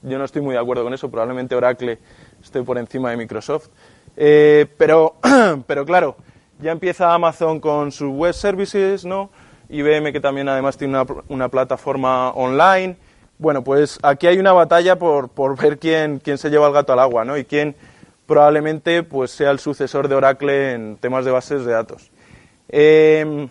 yo 0.00 0.16
no 0.16 0.24
estoy 0.24 0.40
muy 0.40 0.54
de 0.54 0.60
acuerdo 0.60 0.82
con 0.82 0.94
eso, 0.94 1.10
probablemente 1.10 1.54
Oracle 1.54 1.98
esté 2.42 2.62
por 2.62 2.78
encima 2.78 3.10
de 3.10 3.18
Microsoft. 3.18 3.68
Eh, 4.16 4.68
pero, 4.78 5.16
pero 5.66 5.84
claro, 5.84 6.16
ya 6.62 6.72
empieza 6.72 7.12
Amazon 7.12 7.60
con 7.60 7.92
sus 7.92 8.08
web 8.08 8.32
services, 8.32 9.04
¿no? 9.04 9.28
IBM 9.68 10.14
que 10.14 10.20
también 10.20 10.48
además 10.48 10.78
tiene 10.78 11.04
una 11.28 11.50
plataforma 11.50 12.30
online. 12.30 12.96
Bueno, 13.38 13.64
pues 13.64 13.98
aquí 14.02 14.26
hay 14.26 14.38
una 14.38 14.52
batalla 14.52 14.96
por, 14.98 15.28
por 15.28 15.60
ver 15.60 15.78
quién, 15.78 16.18
quién 16.18 16.38
se 16.38 16.50
lleva 16.50 16.68
el 16.68 16.72
gato 16.72 16.92
al 16.92 17.00
agua, 17.00 17.24
¿no? 17.24 17.36
Y 17.36 17.44
quién 17.44 17.74
probablemente 18.26 19.02
pues 19.02 19.30
sea 19.30 19.50
el 19.50 19.58
sucesor 19.58 20.08
de 20.08 20.14
Oracle 20.14 20.72
en 20.72 20.96
temas 20.96 21.24
de 21.24 21.30
bases 21.30 21.64
de 21.64 21.72
datos. 21.72 22.10
Eh, 22.68 23.48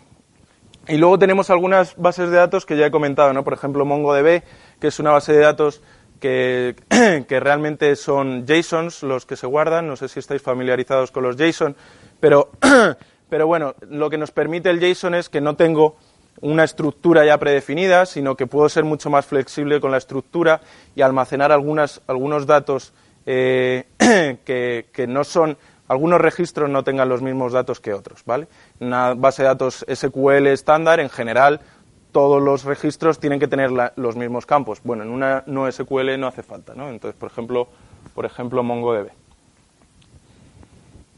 y 0.88 0.98
luego 0.98 1.18
tenemos 1.18 1.50
algunas 1.50 1.96
bases 1.96 2.30
de 2.30 2.38
datos 2.38 2.66
que 2.66 2.76
ya 2.76 2.88
he 2.88 2.92
comentado, 2.92 3.32
¿no? 3.34 3.44
Por 3.44 3.54
ejemplo, 3.54 3.86
MongoDB, 3.86 4.44
que 4.80 4.88
es 4.88 5.00
una 5.00 5.12
base 5.12 5.32
de 5.32 5.40
datos 5.40 5.82
que, 6.20 6.76
que 7.28 7.40
realmente 7.40 7.96
son 7.96 8.46
JSONs 8.46 9.04
los 9.04 9.26
que 9.26 9.38
se 9.38 9.48
guardan. 9.48 9.88
No 9.88 9.96
sé 9.96 10.10
si 10.10 10.20
estáis 10.20 10.42
familiarizados 10.42 11.12
con 11.12 11.24
los 11.24 11.38
JSON, 11.38 11.76
pero, 12.20 12.52
pero 13.30 13.48
bueno, 13.48 13.76
lo 13.90 14.10
que 14.10 14.18
nos 14.18 14.32
permite 14.32 14.70
el 14.70 14.82
JSON 14.82 15.16
es 15.16 15.30
que 15.30 15.40
no 15.40 15.56
tengo 15.56 15.96
una 16.44 16.64
estructura 16.64 17.26
ya 17.26 17.38
predefinida, 17.38 18.06
sino 18.06 18.36
que 18.36 18.48
puedo 18.48 18.70
ser 18.70 18.84
mucho 18.84 19.10
más 19.10 19.26
flexible 19.26 19.80
con 19.80 19.92
la 19.92 19.98
estructura 19.98 20.62
y 20.96 21.02
almacenar 21.02 21.52
algunas, 21.52 22.02
algunos 22.08 22.46
datos 22.46 22.94
eh, 23.26 23.86
que, 24.46 24.86
que 24.92 25.08
no 25.08 25.24
son 25.24 25.58
algunos 25.88 26.22
registros 26.22 26.70
no 26.70 26.84
tengan 26.84 27.10
los 27.10 27.22
mismos 27.22 27.52
datos 27.54 27.80
que 27.80 27.94
otros, 27.94 28.24
¿vale? 28.26 28.48
Una 28.80 29.14
base 29.14 29.44
de 29.44 29.50
datos 29.50 29.86
SQL 29.94 30.48
estándar, 30.48 31.00
en 31.00 31.10
general, 31.10 31.60
todos 32.12 32.42
los 32.42 32.64
registros 32.64 33.20
tienen 33.20 33.40
que 33.40 33.48
tener 33.48 33.72
la- 33.72 33.94
los 33.96 34.16
mismos 34.16 34.46
campos. 34.46 34.80
Bueno, 34.84 35.04
en 35.04 35.10
una 35.10 35.44
no 35.46 35.70
SQL 35.72 36.18
no 36.20 36.28
hace 36.28 36.42
falta, 36.44 36.74
¿no? 36.76 36.90
Entonces, 36.90 37.20
por 37.20 37.32
ejemplo, 37.32 37.68
por 38.16 38.26
ejemplo 38.26 38.64
MongoDB. 38.64 39.10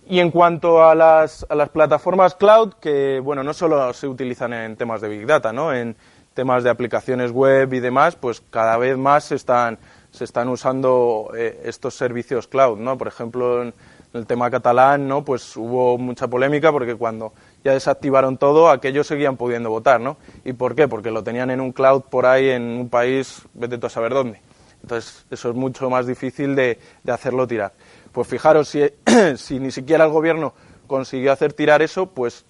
Y 0.08 0.20
en 0.20 0.30
cuanto 0.30 0.84
a 0.84 0.94
las, 0.94 1.46
a 1.50 1.56
las 1.56 1.70
plataformas 1.70 2.36
cloud, 2.36 2.74
que 2.76 3.20
bueno, 3.20 3.44
no 3.44 3.54
solo 3.54 3.92
se 3.94 4.08
utilizan 4.08 4.54
en 4.54 4.76
temas 4.76 5.02
de 5.02 5.10
Big 5.10 5.26
Data, 5.26 5.52
¿no? 5.52 5.74
En 5.74 5.96
temas 6.36 6.64
de 6.64 6.70
aplicaciones 6.70 7.32
web 7.32 7.74
y 7.74 7.80
demás, 7.80 8.16
pues 8.16 8.44
cada 8.52 8.78
vez 8.78 8.98
más 8.98 9.24
se 9.24 9.36
están, 9.36 9.80
se 10.12 10.26
están 10.26 10.50
usando 10.50 11.32
eh, 11.36 11.62
estos 11.64 11.96
servicios 11.96 12.48
cloud, 12.48 12.78
¿no? 12.78 12.98
Por 12.98 13.08
ejemplo, 13.08 13.64
en 13.64 13.74
el 14.14 14.28
tema 14.28 14.52
catalán, 14.52 15.08
¿no? 15.08 15.26
Pues 15.26 15.58
hubo 15.58 15.98
mucha 15.98 16.28
polémica 16.28 16.72
porque 16.72 16.96
cuando 16.96 17.34
ya 17.64 17.74
desactivaron 17.74 18.38
todo, 18.38 18.70
aquellos 18.70 19.08
seguían 19.08 19.38
pudiendo 19.38 19.72
votar, 19.72 20.00
¿no? 20.00 20.18
¿Y 20.44 20.54
por 20.54 20.76
qué? 20.76 20.88
Porque 20.88 21.10
lo 21.10 21.24
tenían 21.24 21.50
en 21.50 21.62
un 21.62 21.72
cloud 21.72 22.04
por 22.04 22.28
ahí 22.28 22.50
en 22.50 22.64
un 22.64 22.90
país, 22.90 23.42
vete 23.56 23.80
tú 23.80 23.88
a 23.88 23.90
saber 23.90 24.14
dónde. 24.14 24.40
Entonces, 24.84 25.26
eso 25.32 25.50
es 25.50 25.56
mucho 25.56 25.90
más 25.90 26.06
difícil 26.06 26.56
de, 26.56 26.78
de 27.04 27.12
hacerlo 27.12 27.48
tirar. 27.48 27.74
Pues 28.16 28.30
fijaros, 28.30 28.70
si, 28.70 28.82
si 29.36 29.60
ni 29.60 29.72
siquiera 29.72 30.06
el 30.06 30.12
gobierno 30.12 30.54
consiguió 30.88 31.34
hacer 31.34 31.52
tirar 31.52 31.82
eso, 31.82 32.06
pues 32.08 32.46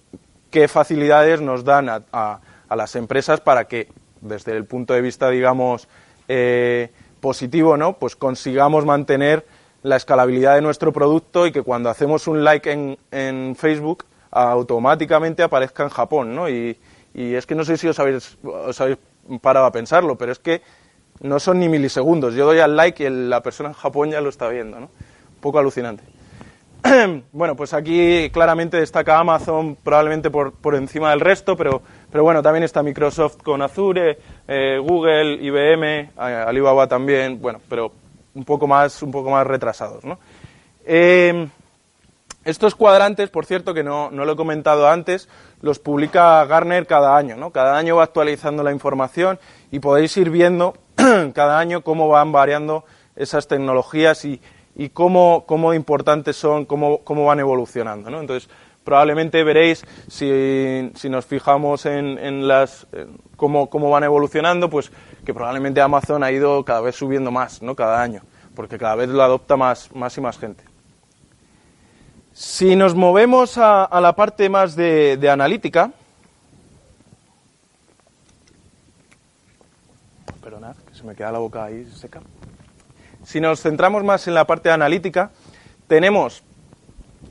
qué 0.52 0.68
facilidades 0.68 1.40
nos 1.40 1.64
dan 1.64 1.88
a, 1.88 2.02
a- 2.12 2.40
a 2.68 2.76
las 2.76 2.94
empresas 2.96 3.40
para 3.40 3.66
que, 3.66 3.88
desde 4.20 4.56
el 4.56 4.64
punto 4.64 4.94
de 4.94 5.00
vista, 5.00 5.28
digamos, 5.28 5.88
eh, 6.28 6.90
positivo, 7.20 7.76
¿no? 7.76 7.94
Pues 7.98 8.14
consigamos 8.14 8.84
mantener 8.84 9.44
la 9.82 9.96
escalabilidad 9.96 10.54
de 10.54 10.62
nuestro 10.62 10.92
producto 10.92 11.46
y 11.48 11.52
que 11.52 11.62
cuando 11.62 11.90
hacemos 11.90 12.28
un 12.28 12.44
like 12.44 12.96
en, 13.10 13.56
Facebook 13.56 14.04
automáticamente 14.30 15.42
aparezca 15.42 15.82
en 15.82 15.88
Japón, 15.90 16.34
¿no? 16.34 16.48
Y, 16.48 16.78
y 17.14 17.34
es 17.34 17.44
que 17.46 17.54
no 17.56 17.64
sé 17.64 17.76
si 17.76 17.88
os 17.88 17.98
habéis, 17.98 18.38
os 18.44 18.80
habéis 18.80 18.98
parado 19.40 19.66
a 19.66 19.72
pensarlo, 19.72 20.16
pero 20.16 20.30
es 20.32 20.38
que 20.38 20.62
no 21.20 21.40
son 21.40 21.58
ni 21.58 21.68
milisegundos. 21.68 22.34
Yo 22.34 22.46
doy 22.46 22.60
al 22.60 22.76
like 22.76 23.04
y 23.04 23.10
la 23.10 23.42
persona 23.42 23.70
en 23.70 23.74
Japón 23.74 24.10
ya 24.10 24.20
lo 24.20 24.28
está 24.28 24.48
viendo, 24.48 24.78
¿no? 24.78 24.90
Poco 25.46 25.60
alucinante. 25.60 26.02
bueno, 27.30 27.54
pues 27.54 27.72
aquí 27.72 28.30
claramente 28.30 28.78
destaca 28.78 29.16
Amazon 29.16 29.76
probablemente 29.76 30.28
por, 30.28 30.54
por 30.54 30.74
encima 30.74 31.10
del 31.10 31.20
resto, 31.20 31.56
pero, 31.56 31.82
pero 32.10 32.24
bueno, 32.24 32.42
también 32.42 32.64
está 32.64 32.82
Microsoft 32.82 33.36
con 33.44 33.62
Azure, 33.62 34.18
eh, 34.48 34.80
Google, 34.82 35.34
IBM, 35.34 36.10
Alibaba 36.16 36.88
también, 36.88 37.40
bueno, 37.40 37.60
pero 37.68 37.92
un 38.34 38.42
poco 38.44 38.66
más, 38.66 39.00
un 39.04 39.12
poco 39.12 39.30
más 39.30 39.46
retrasados, 39.46 40.04
¿no? 40.04 40.18
Eh, 40.84 41.46
estos 42.44 42.74
cuadrantes, 42.74 43.30
por 43.30 43.46
cierto, 43.46 43.72
que 43.72 43.84
no, 43.84 44.10
no 44.10 44.24
lo 44.24 44.32
he 44.32 44.36
comentado 44.36 44.88
antes, 44.88 45.28
los 45.60 45.78
publica 45.78 46.44
Gartner 46.46 46.88
cada 46.88 47.16
año, 47.16 47.36
¿no? 47.36 47.52
Cada 47.52 47.78
año 47.78 47.94
va 47.94 48.02
actualizando 48.02 48.64
la 48.64 48.72
información 48.72 49.38
y 49.70 49.78
podéis 49.78 50.16
ir 50.16 50.28
viendo 50.28 50.74
cada 51.34 51.60
año 51.60 51.82
cómo 51.82 52.08
van 52.08 52.32
variando 52.32 52.84
esas 53.16 53.48
tecnologías 53.48 54.24
y, 54.24 54.40
y 54.76 54.90
cómo, 54.90 55.44
cómo 55.46 55.72
importantes 55.74 56.36
son, 56.36 56.66
cómo, 56.66 56.98
cómo 56.98 57.24
van 57.24 57.40
evolucionando, 57.40 58.10
¿no? 58.10 58.20
Entonces, 58.20 58.48
probablemente 58.84 59.42
veréis, 59.42 59.84
si, 60.06 60.92
si 60.94 61.08
nos 61.08 61.24
fijamos 61.24 61.86
en, 61.86 62.18
en 62.18 62.46
las, 62.46 62.86
cómo, 63.36 63.68
cómo 63.68 63.90
van 63.90 64.04
evolucionando, 64.04 64.70
pues 64.70 64.92
que 65.24 65.34
probablemente 65.34 65.80
Amazon 65.80 66.22
ha 66.22 66.30
ido 66.30 66.64
cada 66.64 66.82
vez 66.82 66.94
subiendo 66.94 67.30
más, 67.30 67.62
¿no? 67.62 67.74
Cada 67.74 68.00
año, 68.00 68.22
porque 68.54 68.78
cada 68.78 68.94
vez 68.94 69.08
lo 69.08 69.22
adopta 69.22 69.56
más, 69.56 69.92
más 69.94 70.16
y 70.18 70.20
más 70.20 70.38
gente. 70.38 70.62
Si 72.32 72.76
nos 72.76 72.94
movemos 72.94 73.56
a, 73.56 73.84
a 73.84 74.00
la 74.00 74.14
parte 74.14 74.50
más 74.50 74.76
de, 74.76 75.16
de 75.16 75.30
analítica, 75.30 75.90
perdonad, 80.42 80.76
que 80.76 80.94
se 80.94 81.02
me 81.02 81.14
queda 81.16 81.32
la 81.32 81.38
boca 81.38 81.64
ahí 81.64 81.86
seca. 81.86 82.20
Si 83.26 83.40
nos 83.40 83.60
centramos 83.60 84.04
más 84.04 84.28
en 84.28 84.34
la 84.34 84.44
parte 84.44 84.70
analítica, 84.70 85.32
tenemos 85.88 86.44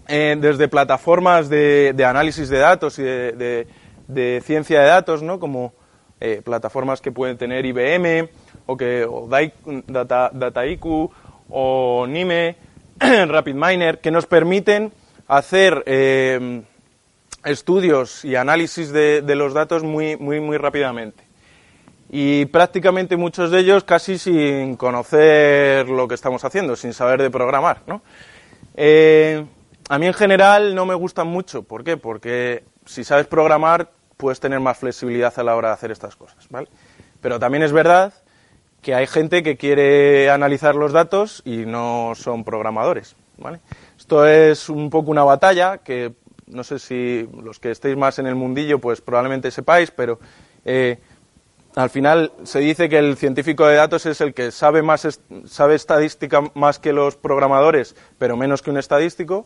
eh, 0.10 0.36
desde 0.38 0.68
plataformas 0.68 1.48
de, 1.48 1.96
análisis 2.06 2.50
de 2.50 2.58
datos 2.58 3.00
y 3.00 3.04
de, 3.04 4.44
ciencia 4.44 4.82
de 4.82 4.88
datos, 4.88 5.24
¿no? 5.24 5.40
como 5.40 5.74
eh, 6.20 6.42
plataformas 6.44 7.00
que 7.00 7.14
pueden 7.14 7.38
tener 7.38 7.66
IBM 7.66 8.28
o, 8.66 8.76
que, 8.76 9.06
o 9.10 9.30
Data, 9.88 10.32
Dataiku 10.34 11.10
o 11.50 12.06
Nime, 12.10 12.58
RapidMiner, 13.00 14.00
que 14.00 14.12
nos 14.12 14.26
permiten 14.26 14.92
hacer 15.30 15.82
eh, 15.86 16.62
estudios 17.46 18.26
y 18.26 18.36
análisis 18.36 18.92
de 18.92 19.36
los 19.36 19.54
datos 19.54 19.84
muy, 19.84 20.18
muy, 20.18 20.42
muy 20.42 20.58
rápidamente 20.58 21.25
y 22.18 22.46
prácticamente 22.46 23.18
muchos 23.18 23.52
de 23.52 23.60
ellos 23.60 23.84
casi 23.84 24.18
sin 24.18 24.78
conocer 24.78 25.90
lo 25.90 26.08
que 26.08 26.16
estamos 26.16 26.46
haciendo, 26.46 26.78
sin 26.78 26.94
saber 26.94 27.22
de 27.22 27.30
programar. 27.30 27.82
¿no? 27.88 28.04
Eh, 28.74 29.44
a 29.90 30.00
mí 30.00 30.08
en 30.08 30.14
general 30.14 30.76
no 30.76 30.86
me 30.86 30.94
gustan 30.96 31.28
mucho. 31.28 31.64
¿Por 31.64 31.84
qué? 31.84 31.98
Porque 31.98 32.64
si 32.86 33.04
sabes 33.04 33.28
programar 33.28 33.92
puedes 34.16 34.40
tener 34.40 34.62
más 34.62 34.78
flexibilidad 34.78 35.38
a 35.38 35.44
la 35.44 35.58
hora 35.58 35.68
de 35.68 35.74
hacer 35.74 35.92
estas 35.92 36.16
cosas. 36.16 36.48
¿vale? 36.50 36.70
Pero 37.20 37.38
también 37.38 37.64
es 37.64 37.74
verdad 37.74 38.14
que 38.82 38.96
hay 38.96 39.08
gente 39.08 39.44
que 39.44 39.58
quiere 39.58 40.30
analizar 40.30 40.74
los 40.74 40.94
datos 40.94 41.42
y 41.44 41.66
no 41.66 42.14
son 42.16 42.46
programadores. 42.46 43.18
¿vale? 43.38 43.60
Esto 43.98 44.26
es 44.26 44.70
un 44.70 44.90
poco 44.90 45.12
una 45.12 45.26
batalla 45.26 45.80
que 45.80 46.14
no 46.48 46.64
sé 46.64 46.80
si 46.80 47.28
los 47.44 47.60
que 47.60 47.72
estéis 47.72 47.98
más 47.98 48.20
en 48.20 48.28
el 48.28 48.36
mundillo 48.36 48.80
pues 48.80 49.02
probablemente 49.02 49.52
sepáis, 49.52 49.92
pero 49.92 50.18
eh, 50.64 50.98
al 51.76 51.90
final 51.90 52.32
se 52.44 52.60
dice 52.60 52.88
que 52.88 52.98
el 52.98 53.18
científico 53.18 53.68
de 53.68 53.76
datos 53.76 54.06
es 54.06 54.22
el 54.22 54.34
que 54.34 54.52
sabe 54.52 54.82
más 54.82 55.20
sabe 55.46 55.76
estadística 55.76 56.42
más 56.54 56.80
que 56.80 56.94
los 56.94 57.18
programadores, 57.18 57.96
pero 58.18 58.38
menos 58.38 58.62
que 58.62 58.72
un 58.72 58.78
estadístico, 58.78 59.46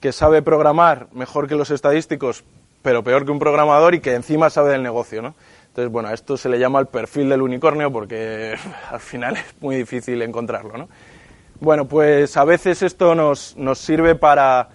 que 0.00 0.12
sabe 0.12 0.40
programar 0.42 1.08
mejor 1.12 1.48
que 1.48 1.56
los 1.56 1.70
estadísticos, 1.70 2.44
pero 2.82 3.02
peor 3.02 3.24
que 3.24 3.32
un 3.32 3.40
programador 3.40 3.94
y 3.94 4.00
que 4.00 4.14
encima 4.14 4.50
sabe 4.50 4.70
del 4.70 4.82
negocio, 4.82 5.20
¿no? 5.20 5.34
Entonces, 5.68 5.90
bueno, 5.90 6.10
a 6.10 6.14
esto 6.14 6.36
se 6.36 6.48
le 6.48 6.60
llama 6.60 6.78
el 6.78 6.86
perfil 6.86 7.28
del 7.28 7.42
unicornio 7.42 7.90
porque 7.90 8.54
al 8.90 9.00
final 9.00 9.36
es 9.36 9.60
muy 9.60 9.74
difícil 9.74 10.22
encontrarlo, 10.22 10.76
¿no? 10.76 10.88
Bueno, 11.60 11.86
pues 11.86 12.36
a 12.36 12.44
veces 12.44 12.82
esto 12.82 13.14
nos, 13.16 13.56
nos 13.56 13.78
sirve 13.78 14.14
para, 14.14 14.68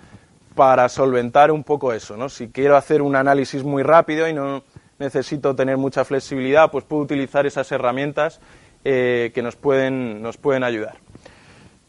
para 0.55 0.89
solventar 0.89 1.51
un 1.51 1.63
poco 1.63 1.93
eso, 1.93 2.17
¿no? 2.17 2.27
Si 2.27 2.49
quiero 2.49 2.75
hacer 2.75 3.01
un 3.01 3.15
análisis 3.15 3.63
muy 3.63 3.83
rápido 3.83 4.27
y 4.27 4.33
no 4.33 4.63
necesito 4.99 5.55
tener 5.55 5.77
mucha 5.77 6.05
flexibilidad, 6.05 6.69
pues 6.69 6.83
puedo 6.83 7.01
utilizar 7.01 7.45
esas 7.45 7.71
herramientas 7.71 8.39
eh, 8.83 9.31
que 9.33 9.41
nos 9.41 9.55
pueden, 9.55 10.21
nos 10.21 10.37
pueden 10.37 10.63
ayudar. 10.63 10.97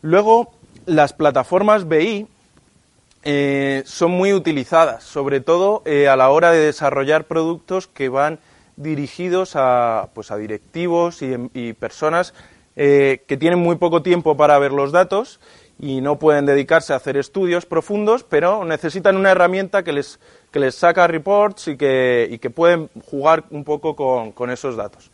Luego, 0.02 0.52
las 0.86 1.12
plataformas 1.12 1.88
BI 1.88 2.26
eh, 3.24 3.82
son 3.84 4.12
muy 4.12 4.32
utilizadas, 4.32 5.04
sobre 5.04 5.40
todo 5.40 5.82
eh, 5.84 6.08
a 6.08 6.16
la 6.16 6.30
hora 6.30 6.52
de 6.52 6.60
desarrollar 6.60 7.24
productos 7.24 7.86
que 7.86 8.08
van 8.08 8.38
dirigidos 8.76 9.56
a, 9.56 10.08
pues, 10.14 10.30
a 10.30 10.36
directivos 10.36 11.20
y, 11.22 11.72
personas 11.74 12.32
que 12.76 13.36
tienen 13.38 13.58
muy 13.58 13.76
poco 13.76 14.00
tiempo 14.00 14.38
para 14.38 14.58
ver 14.58 14.72
los 14.72 14.90
datos 14.90 15.38
y 15.78 16.00
no 16.00 16.18
pueden 16.18 16.46
dedicarse 16.46 16.94
a 16.94 16.96
hacer 16.96 17.18
estudios 17.18 17.66
profundos, 17.66 18.24
pero 18.24 18.64
necesitan 18.64 19.18
una 19.18 19.32
herramienta 19.32 19.82
que 19.82 19.92
les, 19.92 20.18
que 20.50 20.58
les 20.58 20.74
saca 20.74 21.06
reports 21.06 21.68
y 21.68 21.76
que, 21.76 22.28
y 22.30 22.38
que 22.38 22.50
pueden 22.50 22.88
jugar 23.06 23.44
un 23.50 23.64
poco 23.64 23.94
con, 23.94 24.32
con 24.32 24.50
esos 24.50 24.76
datos. 24.76 25.10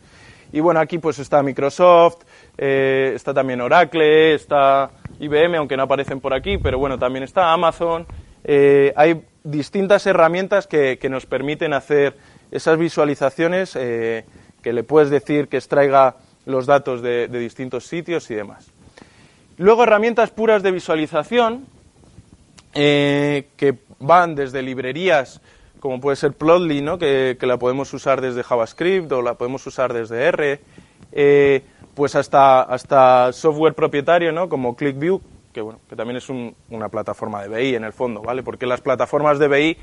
Y 0.51 0.59
bueno, 0.59 0.79
aquí 0.79 0.97
pues 0.97 1.19
está 1.19 1.43
Microsoft, 1.43 2.23
eh, 2.57 3.11
está 3.15 3.33
también 3.33 3.61
Oracle, 3.61 4.33
está 4.33 4.89
IBM, 5.19 5.55
aunque 5.57 5.77
no 5.77 5.83
aparecen 5.83 6.19
por 6.19 6.33
aquí, 6.33 6.57
pero 6.57 6.79
bueno, 6.79 6.97
también 6.97 7.23
está 7.23 7.51
Amazon. 7.51 8.05
Eh, 8.43 8.93
hay 8.95 9.21
distintas 9.43 10.05
herramientas 10.07 10.67
que, 10.67 10.97
que, 10.99 11.09
nos 11.09 11.25
permiten 11.25 11.73
hacer 11.73 12.15
esas 12.51 12.77
visualizaciones 12.77 13.75
eh, 13.75 14.25
que 14.61 14.73
le 14.73 14.83
puedes 14.83 15.09
decir 15.09 15.49
que 15.49 15.57
extraiga 15.57 16.15
los 16.45 16.65
datos 16.65 17.01
de, 17.01 17.27
de, 17.27 17.39
distintos 17.39 17.85
sitios 17.85 18.31
y 18.31 18.35
demás. 18.35 18.71
Luego 19.57 19.83
herramientas 19.83 20.31
puras 20.31 20.63
de 20.63 20.71
visualización 20.71 21.65
eh, 22.73 23.47
que 23.57 23.75
van 23.99 24.35
desde 24.35 24.61
librerías 24.61 25.41
como 25.79 25.99
puede 25.99 26.15
ser 26.15 26.33
Plotly, 26.33 26.81
¿no? 26.81 26.97
que, 26.97 27.37
que, 27.39 27.45
la 27.45 27.57
podemos 27.57 27.93
usar 27.93 28.21
desde 28.21 28.43
JavaScript 28.43 29.11
o 29.11 29.21
la 29.21 29.35
podemos 29.35 29.65
usar 29.67 29.93
desde 29.93 30.23
R, 30.25 30.59
eh, 31.11 31.63
pues 31.93 32.15
hasta, 32.15 32.61
hasta 32.61 33.31
software 33.33 33.73
propietario 33.73 34.31
¿no? 34.31 34.49
como 34.49 34.75
ClickView, 34.75 35.21
que, 35.53 35.61
bueno, 35.61 35.79
que 35.89 35.95
también 35.95 36.17
es 36.17 36.29
un, 36.29 36.55
una 36.69 36.89
plataforma 36.89 37.43
de 37.43 37.49
BI 37.49 37.75
en 37.75 37.83
el 37.83 37.93
fondo, 37.93 38.21
¿vale? 38.21 38.43
porque 38.43 38.65
las 38.65 38.81
plataformas 38.81 39.39
de 39.39 39.47
BI 39.47 39.77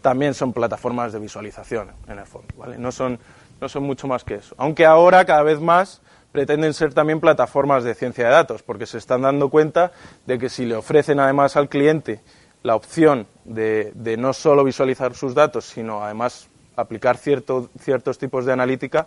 también 0.00 0.34
son 0.34 0.52
plataformas 0.52 1.12
de 1.12 1.18
visualización 1.18 1.90
en 2.06 2.18
el 2.18 2.26
fondo, 2.26 2.48
¿vale? 2.56 2.78
no, 2.78 2.92
son, 2.92 3.18
no 3.60 3.68
son 3.68 3.82
mucho 3.82 4.06
más 4.06 4.24
que 4.24 4.36
eso. 4.36 4.54
Aunque 4.58 4.86
ahora 4.86 5.24
cada 5.24 5.42
vez 5.42 5.60
más 5.60 6.00
pretenden 6.32 6.74
ser 6.74 6.94
también 6.94 7.20
plataformas 7.20 7.84
de 7.84 7.94
ciencia 7.94 8.26
de 8.26 8.30
datos, 8.30 8.62
porque 8.62 8.86
se 8.86 8.98
están 8.98 9.22
dando 9.22 9.48
cuenta 9.48 9.92
de 10.26 10.38
que 10.38 10.48
si 10.48 10.66
le 10.66 10.76
ofrecen 10.76 11.20
además 11.20 11.56
al 11.56 11.68
cliente 11.68 12.20
la 12.62 12.74
opción 12.74 13.26
de, 13.48 14.16
no 14.18 14.32
solo 14.32 14.62
visualizar 14.64 15.14
sus 15.14 15.34
datos, 15.34 15.64
sino 15.64 16.02
además 16.02 16.48
aplicar 16.76 17.16
cierto, 17.16 17.70
ciertos 17.80 18.18
tipos 18.18 18.44
de 18.44 18.52
analítica, 18.52 19.06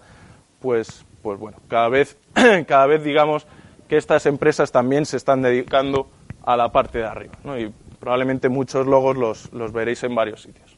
pues, 0.60 1.06
pues 1.22 1.40
bueno, 1.40 1.58
cada 1.68 1.90
vez, 1.90 2.18
cada 2.68 2.86
vez 2.88 3.04
digamos 3.04 3.48
que 3.88 3.98
estas 3.98 4.26
empresas 4.26 4.72
también 4.72 5.06
se 5.06 5.18
están 5.18 5.42
dedicando 5.42 6.08
a 6.44 6.58
la 6.58 6.72
parte 6.72 7.00
de 7.00 7.06
arriba, 7.06 7.34
y 7.60 7.72
probablemente 8.00 8.50
muchos 8.50 8.88
logos 8.88 9.16
los, 9.16 9.54
los 9.54 9.72
veréis 9.72 10.04
en 10.04 10.16
varios 10.16 10.42
sitios. 10.42 10.78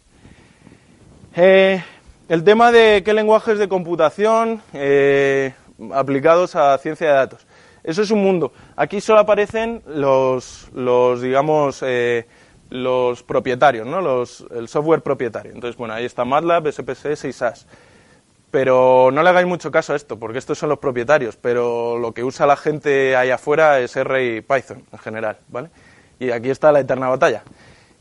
Eh, 1.35 1.81
el 2.29 2.43
tema 2.43 2.71
de 2.71 3.01
qué 3.03 3.13
lenguajes 3.13 3.57
de 3.57 3.67
computación 3.67 4.61
eh, 4.73 5.53
aplicados 5.93 6.55
a 6.55 6.77
ciencia 6.77 7.07
de 7.07 7.13
datos. 7.13 7.47
Eso 7.83 8.01
es 8.01 8.11
un 8.11 8.23
mundo. 8.23 8.53
Aquí 8.77 9.01
solo 9.01 9.19
aparecen 9.19 9.81
los, 9.87 10.69
los 10.73 11.21
digamos, 11.21 11.83
eh, 11.85 12.25
los 12.73 13.21
propietarios, 13.21 13.85
¿no? 13.85 14.01
Los, 14.01 14.43
el 14.49 14.67
software 14.67 15.01
propietario. 15.01 15.51
Entonces, 15.51 15.77
bueno, 15.77 15.93
ahí 15.93 16.05
está 16.05 16.25
MATLAB, 16.25 16.71
SPSS 16.71 17.25
y 17.25 17.31
SAS. 17.31 17.67
Pero 18.49 19.11
no 19.13 19.21
le 19.21 19.29
hagáis 19.29 19.45
mucho 19.45 19.69
caso 19.69 19.93
a 19.93 19.95
esto, 19.95 20.17
porque 20.17 20.39
estos 20.39 20.57
son 20.57 20.69
los 20.69 20.79
propietarios, 20.79 21.37
pero 21.37 21.99
lo 21.99 22.13
que 22.13 22.23
usa 22.23 22.47
la 22.47 22.55
gente 22.55 23.15
ahí 23.15 23.29
afuera 23.29 23.79
es 23.79 23.95
R 23.95 24.25
y 24.25 24.41
Python 24.41 24.83
en 24.91 24.99
general, 24.99 25.37
¿vale? 25.49 25.69
Y 26.17 26.31
aquí 26.31 26.49
está 26.49 26.71
la 26.71 26.79
eterna 26.79 27.09
batalla. 27.09 27.43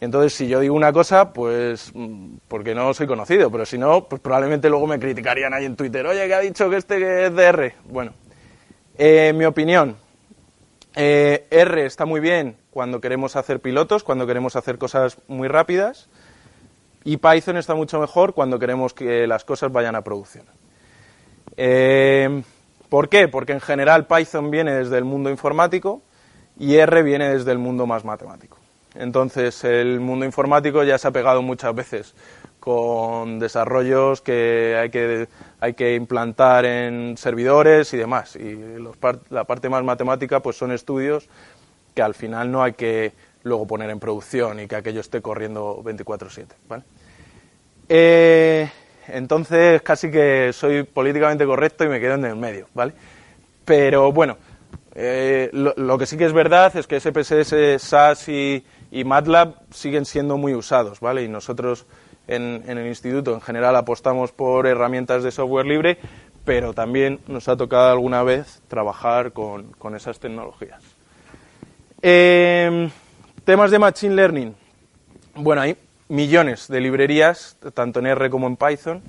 Entonces, 0.01 0.33
si 0.33 0.49
yo 0.49 0.61
digo 0.61 0.75
una 0.75 0.91
cosa, 0.91 1.35
pues 1.35 1.93
porque 2.49 2.75
no 2.75 2.95
soy 2.95 3.07
conocido, 3.07 3.51
pero 3.51 3.67
si 3.67 3.77
no, 3.77 4.09
pues 4.09 4.23
probablemente 4.23 4.71
luego 4.71 4.87
me 4.87 4.99
criticarían 4.99 5.53
ahí 5.53 5.67
en 5.67 5.77
Twitter, 5.77 6.07
oye, 6.07 6.27
que 6.27 6.35
ha 6.35 6.41
dicho 6.41 6.71
que 6.71 6.77
este 6.77 7.27
es 7.27 7.35
de 7.35 7.45
R. 7.45 7.75
Bueno, 7.85 8.13
eh, 8.97 9.35
mi 9.35 9.45
opinión, 9.45 9.97
eh, 10.95 11.47
R 11.51 11.87
está 11.87 12.05
muy 12.05 12.21
bien 12.21 12.57
cuando 12.71 13.01
queremos 13.01 13.37
hacer 13.37 13.61
pilotos, 13.61 14.05
cuando 14.05 14.27
queremos 14.27 14.57
hacer 14.57 14.79
cosas 14.79 15.19
muy 15.29 15.49
rápidas, 15.49 16.09
y 17.05 17.17
Python 17.17 17.57
está 17.57 17.75
mucho 17.75 18.01
mejor 18.01 18.35
cuando 18.35 18.59
queremos 18.59 18.95
que 18.95 19.27
las 19.27 19.45
cosas 19.45 19.73
vayan 19.73 19.97
a 19.97 20.03
producción. 20.03 20.45
Eh, 21.57 22.43
¿Por 22.89 23.09
qué? 23.09 23.29
Porque 23.29 23.53
en 23.53 23.61
general 23.61 24.07
Python 24.07 24.51
viene 24.51 24.73
desde 24.73 24.99
el 24.99 25.05
mundo 25.05 25.31
informático 25.31 26.03
y 26.59 26.77
R 26.77 27.03
viene 27.03 27.31
desde 27.31 27.51
el 27.53 27.59
mundo 27.59 27.87
más 27.87 28.05
matemático. 28.05 28.59
Entonces, 28.95 29.65
el 29.65 30.01
mundo 30.01 30.27
informático 30.27 30.85
ya 30.85 30.99
se 30.99 31.09
ha 31.09 31.11
pegado 31.11 31.41
muchas 31.41 31.75
veces 31.75 32.15
con 32.63 33.41
desarrollos 33.41 34.21
que 34.21 34.79
hay 34.81 34.89
que, 34.91 35.27
hay 35.59 35.75
que 35.75 35.97
implantar 35.97 36.65
en 36.65 37.17
servidores 37.17 37.93
y 37.93 37.97
demás. 37.97 38.37
Y 38.37 38.55
los 38.79 38.97
par 38.97 39.19
la 39.31 39.43
parte 39.43 39.69
más 39.69 39.83
matemática 39.83 40.39
pues 40.39 40.59
son 40.59 40.71
estudios 40.71 41.29
que 41.93 42.03
al 42.03 42.15
final 42.15 42.53
no 42.53 42.63
hay 42.63 42.75
que 42.75 43.15
luego 43.43 43.67
poner 43.67 43.91
en 43.91 43.99
producción 43.99 44.61
y 44.61 44.69
que 44.69 44.77
aquello 44.77 45.01
esté 45.01 45.21
corriendo 45.21 45.83
24/7. 45.83 46.47
¿vale? 46.69 46.85
Eh, 47.89 48.71
entonces, 49.09 49.83
casi 49.83 50.13
que 50.13 50.53
soy 50.53 50.85
políticamente 50.85 51.45
correcto 51.45 51.83
y 51.83 51.89
me 51.89 51.99
quedo 51.99 52.15
en 52.15 52.27
el 52.27 52.37
medio. 52.37 52.69
¿vale? 52.75 52.93
Pero 53.65 54.13
bueno, 54.13 54.37
eh, 54.95 55.51
lo, 55.53 55.99
que 55.99 56.07
sí 56.07 56.17
que 56.17 56.27
es 56.27 56.33
verdad 56.33 56.77
es 56.77 56.87
que 56.87 57.01
SPSS, 57.01 57.83
SAS 57.83 58.29
y, 58.29 58.65
y 58.93 59.03
MATLAB 59.03 59.55
siguen 59.73 60.05
siendo 60.05 60.37
muy 60.37 60.55
usados, 60.55 61.01
¿vale? 61.01 61.25
Y 61.25 61.29
nosotros 61.29 61.87
en, 62.29 62.63
el 62.67 62.87
instituto 62.87 63.35
en 63.35 63.41
general 63.41 63.77
apostamos 63.77 64.33
por 64.33 64.67
herramientas 64.67 65.23
de 65.23 65.31
software 65.31 65.67
libre, 65.67 65.99
pero 66.45 66.73
también 66.73 67.21
nos 67.27 67.49
ha 67.49 67.57
tocado 67.57 67.91
alguna 67.91 68.23
vez 68.23 68.63
trabajar 68.69 69.33
con, 69.33 69.75
esas 69.95 70.19
tecnologías. 70.19 70.83
Eh, 72.01 72.91
temas 73.45 73.71
de 73.71 73.79
Machine 73.79 74.15
Learning. 74.15 74.55
Bueno, 75.35 75.63
hay 75.63 75.77
millones 76.09 76.69
de 76.69 76.81
librerías, 76.81 77.57
tanto 77.75 78.01
en 78.01 78.07
R 78.07 78.31
como 78.31 78.47
en 78.47 78.57
Python. 78.57 79.03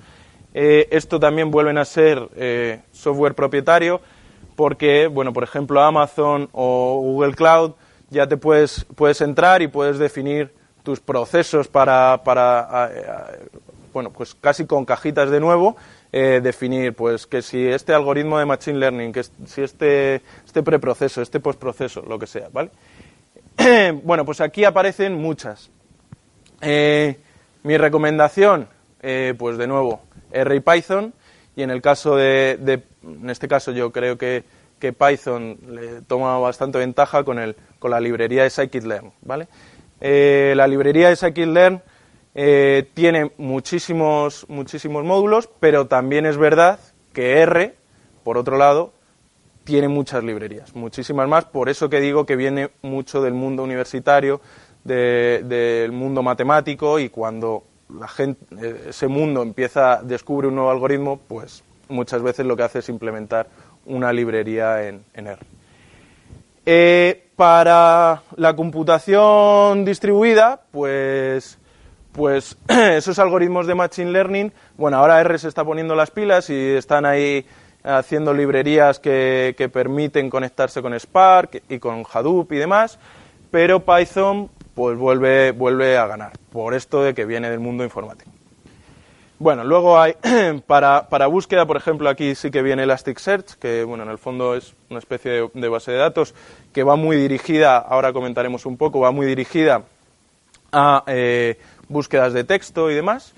Eh, 0.54 0.88
esto 0.92 1.20
también 1.20 1.50
vuelven 1.50 1.78
a 1.78 1.86
ser 1.86 2.30
eh, 2.36 2.82
software 2.92 3.34
propietario 3.34 4.02
porque, 4.56 5.08
bueno, 5.08 5.34
por 5.34 5.44
ejemplo, 5.44 5.82
Amazon 5.82 6.50
o 6.52 7.00
Google 7.02 7.34
Cloud 7.34 7.74
ya 8.10 8.28
te 8.28 8.38
puedes, 8.38 8.86
puedes 8.96 9.20
entrar 9.22 9.62
y 9.62 9.68
puedes 9.68 9.98
definir 9.98 10.54
tus 10.84 11.00
procesos 11.00 11.68
para, 11.68 12.22
para 12.24 13.30
bueno, 13.94 14.12
pues 14.12 14.36
casi 14.36 14.66
con 14.66 14.86
cajitas 14.86 15.30
de 15.30 15.40
nuevo, 15.40 15.78
eh, 16.12 16.42
definir 16.44 16.94
pues 16.94 17.28
que 17.28 17.42
si 17.42 17.66
este 17.66 17.94
algoritmo 17.94 18.40
de 18.40 18.46
Machine 18.46 18.80
Learning, 18.80 19.14
que 19.14 19.24
si 19.24 19.62
este, 19.62 20.22
este 20.46 20.64
preproceso, 20.64 21.22
este 21.22 21.40
postproceso, 21.40 22.02
lo 22.02 22.20
que 22.20 22.28
sea, 22.28 22.50
¿vale? 22.52 22.72
bueno, 24.04 24.26
pues 24.26 24.42
aquí 24.42 24.66
aparecen 24.66 25.14
muchas. 25.16 25.70
Eh, 26.62 27.20
mi 27.62 27.78
recomendación, 27.78 28.68
eh, 29.02 29.36
pues 29.38 29.58
de 29.58 29.68
nuevo, 29.68 30.02
R 30.32 30.56
y 30.56 30.60
Python, 30.60 31.14
y 31.56 31.62
en 31.62 31.70
el 31.70 31.82
caso 31.82 32.16
de, 32.16 32.58
de 32.60 32.84
en 33.04 33.30
este 33.30 33.48
caso 33.48 33.72
yo 33.72 33.92
creo 33.92 34.18
que, 34.18 34.44
que 34.80 34.92
Python 34.92 35.58
le 35.68 36.02
toma 36.02 36.38
bastante 36.40 36.80
ventaja 36.80 37.24
con 37.24 37.38
el 37.38 37.56
con 37.84 37.92
la 37.92 38.00
librería 38.00 38.44
de 38.44 38.50
scikit-learn, 38.50 39.12
¿vale? 39.22 39.50
Eh, 40.06 40.54
la 40.58 40.68
librería 40.68 41.08
de 41.08 41.16
scikit-learn 41.16 41.82
eh, 42.36 42.90
tiene 42.94 43.32
muchísimos, 43.38 44.46
muchísimos 44.50 45.06
módulos, 45.06 45.48
pero 45.62 45.88
también 45.88 46.26
es 46.26 46.36
verdad 46.36 46.78
que 47.14 47.40
R, 47.40 47.74
por 48.26 48.38
otro 48.38 48.58
lado, 48.58 48.92
tiene 49.64 49.88
muchas 49.88 50.22
librerías, 50.26 50.76
muchísimas 50.76 51.30
más, 51.30 51.46
por 51.46 51.70
eso 51.70 51.90
que 51.90 52.02
digo 52.02 52.26
que 52.26 52.36
viene 52.36 52.72
mucho 52.82 53.22
del 53.22 53.34
mundo 53.34 53.64
universitario, 53.64 54.42
de, 54.84 55.42
del 55.46 55.94
mundo 55.94 56.22
matemático, 56.22 57.00
y 57.00 57.08
cuando 57.08 57.64
gente, 58.10 58.90
ese 58.90 59.08
mundo 59.08 59.42
empieza, 59.42 60.02
descubre 60.04 60.50
un 60.50 60.56
nuevo 60.56 60.70
algoritmo, 60.70 61.22
pues 61.30 61.64
muchas 61.88 62.22
veces 62.22 62.46
lo 62.46 62.58
que 62.58 62.64
hace 62.64 62.80
es 62.80 62.90
implementar 62.90 63.48
una 63.86 64.12
librería 64.12 64.86
en 64.86 65.06
R. 65.14 65.40
Eh, 66.66 67.30
para 67.36 68.22
la 68.36 68.56
computación 68.56 69.86
distribuida, 69.86 70.62
pues, 70.72 71.58
pues 72.12 72.58
esos 72.68 73.20
algoritmos 73.20 73.68
de 73.68 73.76
Machine 73.76 74.12
Learning, 74.12 74.54
bueno, 74.78 74.98
ahora 74.98 75.20
R 75.20 75.38
se 75.40 75.48
está 75.48 75.66
poniendo 75.66 75.96
las 75.96 76.12
pilas 76.12 76.50
y 76.50 76.56
están 76.56 77.06
ahí 77.06 77.46
haciendo 77.84 78.34
librerías 78.34 79.00
que, 79.00 79.56
que 79.58 79.68
permiten 79.68 80.30
conectarse 80.30 80.82
con 80.82 80.98
Spark 80.98 81.64
y 81.68 81.80
con 81.80 82.06
Hadoop 82.12 82.52
y 82.54 82.58
demás, 82.58 82.98
pero 83.52 83.82
Python 83.82 84.50
pues 84.74 84.98
vuelve, 84.98 85.52
vuelve 85.52 85.98
a 85.98 86.08
ganar, 86.08 86.32
por 86.52 86.74
esto 86.74 87.04
de 87.04 87.14
que 87.14 87.26
viene 87.26 87.50
del 87.50 87.60
mundo 87.60 87.84
informático. 87.84 88.33
Bueno, 89.40 89.64
luego 89.64 90.00
hay 90.00 90.16
para, 90.68 91.10
para, 91.10 91.28
búsqueda, 91.28 91.66
por 91.66 91.78
ejemplo, 91.78 92.10
aquí 92.10 92.36
sí 92.36 92.52
que 92.52 92.62
viene 92.62 92.84
Elasticsearch, 92.84 93.56
que 93.56 93.84
bueno, 93.84 94.04
en 94.04 94.10
el 94.10 94.18
fondo 94.18 94.56
es 94.56 94.74
una 94.90 95.00
especie 95.00 95.50
de, 95.54 95.70
base 95.70 95.92
de 95.92 95.98
datos 95.98 96.34
que 96.72 96.84
va 96.84 96.96
muy 96.96 97.18
dirigida, 97.18 97.78
ahora 97.78 98.14
comentaremos 98.14 98.66
un 98.66 98.78
poco, 98.78 99.00
va 99.00 99.12
muy 99.12 99.26
dirigida 99.26 99.84
a 100.72 101.04
eh, 101.08 101.60
búsquedas 101.90 102.34
de 102.34 102.44
texto 102.44 102.90
y 102.90 102.96
demás. 102.96 103.34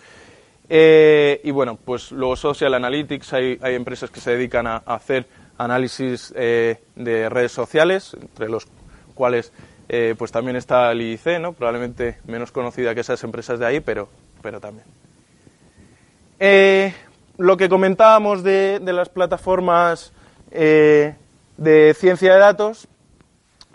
Eh, 0.68 1.42
y 1.44 1.52
bueno, 1.52 1.78
pues 1.84 2.12
luego 2.12 2.36
Social 2.36 2.74
Analytics, 2.74 3.34
hay, 3.34 3.60
hay 3.62 3.76
empresas 3.76 4.10
que 4.10 4.20
se 4.20 4.32
dedican 4.32 4.68
a, 4.68 4.84
a 4.86 4.96
hacer 4.96 5.28
análisis 5.58 6.34
eh, 6.36 6.82
de 6.96 7.30
redes 7.30 7.52
sociales, 7.52 8.16
entre 8.20 8.50
los 8.50 8.68
cuales 9.14 9.52
eh, 9.88 10.16
pues 10.18 10.32
también 10.32 10.56
está 10.56 10.92
el 10.92 11.02
IIC, 11.02 11.40
¿no? 11.40 11.54
probablemente 11.54 12.18
menos 12.26 12.52
conocida 12.52 12.94
que 12.94 13.02
esas 13.02 13.24
empresas 13.24 13.60
de 13.60 13.66
ahí, 13.66 13.80
pero, 13.80 14.10
pero 14.42 14.60
también. 14.60 14.86
Eh, 16.39 16.93
lo 17.38 17.58
que 17.58 17.69
comentábamos 17.69 18.43
de, 18.43 18.80
de 18.80 18.93
las 18.93 19.10
plataformas 19.10 20.13
eh, 20.52 21.15
de 21.58 21.93
ciencia 21.98 22.34
de 22.34 22.39
datos, 22.39 22.88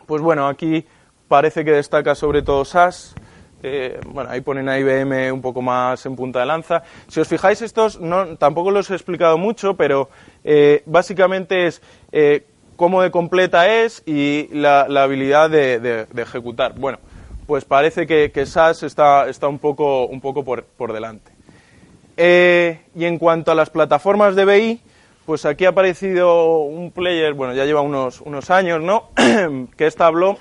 pues 0.06 0.22
bueno, 0.22 0.46
aquí 0.48 0.86
parece 1.28 1.64
que 1.64 1.72
destaca 1.72 2.14
sobre 2.14 2.42
todo 2.42 2.64
SAS. 2.64 3.14
eh, 3.62 4.00
bueno, 4.06 4.30
ahí 4.30 4.40
ponen 4.40 4.68
a 4.68 4.78
IBM 4.78 5.30
un 5.32 5.42
poco 5.42 5.60
más 5.62 6.04
en 6.06 6.16
punta 6.16 6.40
de 6.40 6.46
lanza. 6.46 6.82
Si 7.08 7.20
os 7.20 7.28
fijáis, 7.28 7.60
estos 7.62 7.98
tampoco 8.38 8.70
los 8.70 8.90
he 8.90 8.94
explicado 8.94 9.36
mucho, 9.38 9.74
pero 9.74 10.08
eh, 10.44 10.82
básicamente 10.86 11.66
es 11.66 11.82
cómo 12.76 13.02
de 13.02 13.10
completa 13.10 13.68
es 13.68 14.02
y 14.06 14.48
la, 14.52 14.86
la 14.88 15.02
habilidad 15.02 15.50
de, 15.50 15.78
de- 15.80 16.06
de 16.06 16.22
ejecutar. 16.22 16.74
Bueno, 16.78 16.98
pues 17.46 17.64
parece 17.66 18.06
que, 18.06 18.30
que 18.32 18.46
SAS 18.46 18.82
está, 18.82 19.28
está 19.28 19.48
un 19.48 19.58
poco, 19.58 20.06
un 20.06 20.20
poco 20.22 20.42
por, 20.44 20.64
por 20.64 20.92
delante. 20.94 21.30
Eh, 22.22 22.82
y 22.94 23.06
en 23.06 23.18
cuanto 23.18 23.50
a 23.50 23.54
las 23.54 23.70
plataformas 23.70 24.36
de 24.36 24.44
BI, 24.44 24.80
pues 25.24 25.46
aquí 25.46 25.64
ha 25.64 25.70
aparecido 25.70 26.58
un 26.58 26.90
player, 26.90 27.32
bueno, 27.32 27.54
ya 27.54 27.64
lleva 27.64 27.80
unos, 27.80 28.50
años, 28.50 28.82
¿no? 28.82 29.08
que 29.76 29.86
es 29.86 29.96
Tableau, 29.96 30.36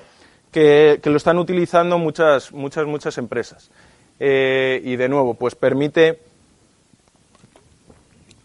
que, 0.52 1.00
que 1.02 1.10
lo 1.10 1.16
están 1.16 1.38
utilizando 1.38 1.98
muchas, 1.98 2.52
muchas, 2.52 2.86
muchas 2.86 3.18
empresas. 3.18 3.72
Eh, 4.20 4.82
y 4.84 4.98
de 4.98 5.08
nuevo, 5.08 5.36
pues 5.36 5.56
permite 5.56 6.20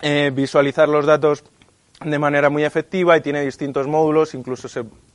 eh, 0.00 0.30
visualizar 0.32 0.88
los 0.88 1.04
datos 1.04 1.42
de 2.04 2.18
manera 2.20 2.50
muy 2.50 2.62
efectiva 2.62 3.16
y 3.16 3.20
tiene 3.20 3.44
distintos 3.44 3.88
módulos, 3.88 4.34
incluso 4.34 4.68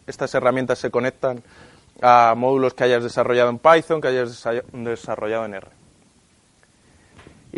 estas 0.08 0.36
herramientas 0.36 0.78
se 0.80 0.92
conectan 0.92 1.42
a 2.02 2.34
módulos 2.36 2.74
que 2.74 2.84
hayas 2.84 3.02
desarrollado 3.02 3.50
en 3.50 3.60
Python, 3.60 4.02
que 4.02 4.10
hayas 4.10 4.44
desa- 4.44 4.64
desarrollado 4.74 5.46
en 5.46 5.54
R. 5.54 5.79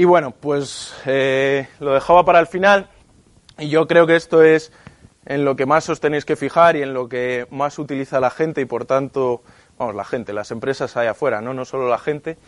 Y 0.01 0.05
bueno, 0.05 0.31
pues 0.31 0.95
eh, 1.05 1.67
lo 1.79 1.93
dejaba 1.93 2.25
para 2.25 2.39
el 2.39 2.47
final 2.47 2.89
y 3.59 3.69
yo 3.69 3.85
creo 3.85 4.07
que 4.07 4.15
esto 4.15 4.41
es 4.41 4.71
en 5.27 5.45
lo 5.45 5.55
que 5.55 5.67
más 5.67 5.87
os 5.89 5.99
tenéis 5.99 6.25
que 6.25 6.35
fijar 6.35 6.75
y 6.75 6.81
en 6.81 6.95
lo 6.95 7.07
que 7.07 7.45
más 7.51 7.77
utiliza 7.77 8.19
la 8.19 8.31
gente 8.31 8.61
y 8.61 8.65
por 8.65 8.85
tanto, 8.85 9.43
vamos, 9.77 9.93
la 9.93 10.03
gente, 10.03 10.33
las 10.33 10.49
empresas 10.49 10.97
ahí 10.97 11.05
afuera, 11.05 11.39
no, 11.39 11.53
no 11.53 11.65
solo 11.65 11.87
la 11.87 11.99
gente. 11.99 12.39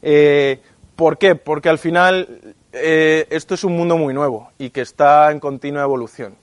Eh, 0.00 0.62
¿Por 0.96 1.18
qué? 1.18 1.34
Porque 1.34 1.68
al 1.68 1.76
final 1.76 2.54
eh, 2.72 3.26
esto 3.28 3.56
es 3.56 3.64
un 3.64 3.76
mundo 3.76 3.98
muy 3.98 4.14
nuevo 4.14 4.50
y 4.56 4.70
que 4.70 4.80
está 4.80 5.30
en 5.32 5.38
continua 5.38 5.82
evolución. 5.82 6.36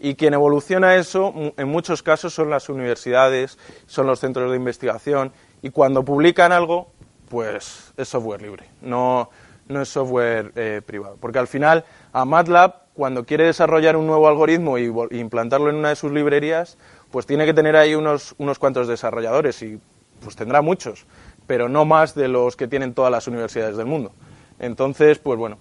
Y 0.00 0.16
quien 0.16 0.34
evoluciona 0.34 0.96
eso, 0.96 1.32
en 1.56 1.68
muchos 1.68 2.02
casos, 2.02 2.34
son 2.34 2.50
las 2.50 2.68
universidades, 2.68 3.58
son 3.86 4.08
los 4.08 4.18
centros 4.18 4.50
de 4.50 4.56
investigación. 4.56 5.30
Y 5.62 5.70
cuando 5.70 6.04
publican 6.04 6.50
algo, 6.50 6.88
pues 7.28 7.92
es 7.96 8.08
software 8.08 8.42
libre, 8.42 8.66
no, 8.80 9.30
no 9.68 9.82
es 9.82 9.88
software 9.88 10.52
eh, 10.56 10.82
privado. 10.84 11.16
Porque 11.20 11.38
al 11.38 11.46
final, 11.46 11.84
a 12.12 12.24
MATLAB, 12.24 12.74
cuando 12.94 13.24
quiere 13.24 13.44
desarrollar 13.44 13.96
un 13.96 14.06
nuevo 14.06 14.28
algoritmo 14.28 14.78
y, 14.78 14.92
y 15.10 15.18
implantarlo 15.18 15.68
en 15.70 15.76
una 15.76 15.90
de 15.90 15.96
sus 15.96 16.12
librerías, 16.12 16.78
pues 17.10 17.26
tiene 17.26 17.44
que 17.46 17.54
tener 17.54 17.76
ahí 17.76 17.94
unos, 17.94 18.34
unos 18.38 18.58
cuantos 18.58 18.88
desarrolladores 18.88 19.62
y 19.62 19.78
pues 20.22 20.36
tendrá 20.36 20.62
muchos, 20.62 21.06
pero 21.46 21.68
no 21.68 21.84
más 21.84 22.14
de 22.14 22.28
los 22.28 22.56
que 22.56 22.68
tienen 22.68 22.94
todas 22.94 23.10
las 23.10 23.26
universidades 23.26 23.76
del 23.76 23.86
mundo. 23.86 24.12
Entonces, 24.58 25.18
pues 25.18 25.38
bueno, 25.38 25.58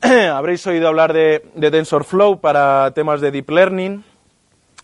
habréis 0.32 0.66
oído 0.66 0.88
hablar 0.88 1.12
de, 1.12 1.44
de 1.54 1.70
TensorFlow 1.70 2.40
para 2.40 2.90
temas 2.92 3.20
de 3.20 3.30
Deep 3.30 3.50
Learning. 3.50 4.04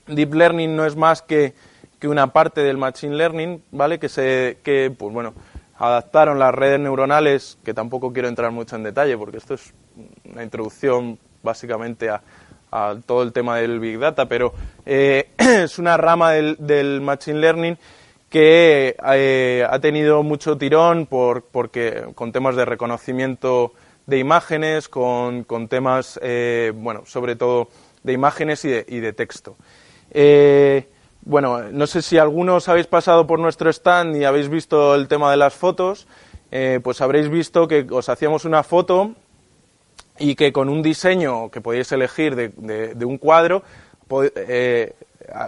Deep 0.06 0.34
Learning 0.34 0.76
no 0.76 0.84
es 0.84 0.96
más 0.96 1.22
que, 1.22 1.54
que 1.98 2.08
una 2.08 2.28
parte 2.28 2.62
del 2.62 2.78
Machine 2.78 3.14
Learning, 3.14 3.62
¿vale? 3.70 3.98
Que, 3.98 4.08
se, 4.08 4.58
que, 4.62 4.92
pues 4.96 5.12
bueno, 5.12 5.34
adaptaron 5.80 6.38
las 6.38 6.54
redes 6.54 6.78
neuronales, 6.78 7.58
que 7.64 7.72
tampoco 7.72 8.12
quiero 8.12 8.28
entrar 8.28 8.52
mucho 8.52 8.76
en 8.76 8.82
detalle, 8.82 9.16
porque 9.16 9.38
esto 9.38 9.54
es 9.54 9.72
una 10.30 10.44
introducción 10.44 11.18
básicamente 11.42 12.10
a, 12.10 12.20
todo 13.04 13.24
el 13.24 13.32
tema 13.32 13.56
del 13.56 13.80
Big 13.80 13.98
Data, 13.98 14.26
pero 14.26 14.52
eh, 14.86 15.30
es 15.38 15.78
una 15.80 15.96
rama 15.96 16.32
del, 16.32 17.00
Machine 17.00 17.40
Learning 17.40 17.78
que 18.28 18.94
eh, 19.12 19.66
ha 19.68 19.78
tenido 19.80 20.22
mucho 20.22 20.56
tirón 20.56 21.06
por, 21.06 21.42
porque, 21.42 22.04
con 22.14 22.30
temas 22.30 22.54
de 22.54 22.64
reconocimiento 22.66 23.72
de 24.06 24.18
imágenes, 24.18 24.88
con, 24.88 25.42
con 25.42 25.66
temas, 25.66 26.20
eh, 26.22 26.72
bueno, 26.76 27.02
sobre 27.06 27.34
todo 27.34 27.70
de 28.04 28.12
imágenes 28.12 28.64
y 28.64 29.00
de, 29.00 29.12
texto. 29.14 29.56
Bueno, 31.22 31.62
no 31.70 31.86
sé 31.86 32.02
si 32.02 32.18
algunos 32.18 32.68
habéis 32.68 32.86
pasado 32.86 33.26
por 33.26 33.38
nuestro 33.38 33.70
stand 33.70 34.16
y 34.16 34.24
habéis 34.24 34.48
visto 34.48 34.94
el 34.94 35.08
tema 35.08 35.30
de 35.30 35.36
las 35.36 35.54
fotos, 35.54 36.06
eh, 36.50 36.80
pues 36.82 37.00
habréis 37.00 37.28
visto 37.28 37.68
que 37.68 37.86
os 37.90 38.08
hacíamos 38.08 38.44
una 38.44 38.62
foto 38.62 39.14
y 40.18 40.34
que 40.34 40.52
con 40.52 40.68
un 40.68 40.82
diseño 40.82 41.50
que 41.50 41.60
podíais 41.60 41.90
elegir 41.92 42.34
de, 42.34 43.04
un 43.04 43.18
cuadro 43.18 43.62
eh, 44.34 44.94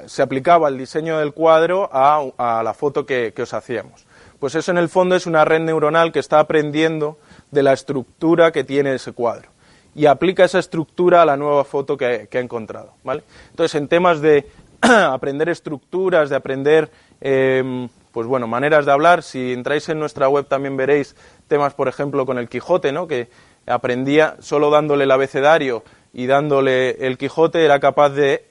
se 0.07 0.23
aplicaba 0.23 0.69
el 0.69 0.79
diseño 0.79 1.19
del 1.19 1.33
cuadro 1.33 1.89
a, 1.93 2.63
la 2.63 2.75
foto 2.75 3.05
que, 3.05 3.33
que 3.35 3.43
os 3.43 3.55
hacíamos. 3.55 4.07
Pues 4.39 4.55
eso 4.55 4.71
en 4.71 4.79
el 4.79 4.89
fondo 4.89 5.15
es 5.17 5.27
una 5.27 5.45
red 5.45 5.61
neuronal 5.61 6.13
que 6.13 6.19
está 6.19 6.39
aprendiendo 6.39 7.19
de 7.51 7.63
la 7.63 7.73
estructura 7.73 8.53
que 8.53 8.65
tiene 8.65 8.95
ese 8.95 9.13
cuadro 9.13 9.51
y 9.95 10.07
aplica 10.07 10.45
esa 10.45 10.59
estructura 10.59 11.23
a 11.23 11.27
la 11.27 11.37
nueva 11.37 11.65
foto 11.65 11.97
que, 11.97 12.29
que 12.31 12.39
ha 12.39 12.41
encontrado. 12.41 12.95
¿vale? 13.05 13.23
Entonces, 13.51 13.75
en 13.75 13.89
temas 13.89 14.21
de 14.21 14.49
aprender 15.12 15.49
estructuras, 15.49 16.29
de 16.31 16.37
aprender 16.37 16.90
eh, 17.21 17.88
pues 18.12 18.27
bueno, 18.27 18.47
maneras 18.47 18.85
de 18.85 18.92
hablar, 18.92 19.23
si 19.23 19.53
entráis 19.53 19.88
en 19.88 19.99
nuestra 19.99 20.29
web 20.29 20.47
también 20.47 20.77
veréis 20.77 21.16
temas, 21.49 21.73
por 21.73 21.88
ejemplo, 21.88 22.27
con 22.27 22.37
el 22.38 22.49
Quijote, 22.49 22.92
¿no? 22.92 23.07
que 23.07 23.29
aprendía 23.66 24.37
solo 24.40 24.68
dándole 24.71 25.05
el 25.05 25.11
abecedario 25.11 25.83
y 26.12 26.27
dándole 26.27 27.07
el 27.07 27.16
Quijote, 27.16 27.64
era 27.64 27.81
capaz 27.81 28.11
de 28.11 28.45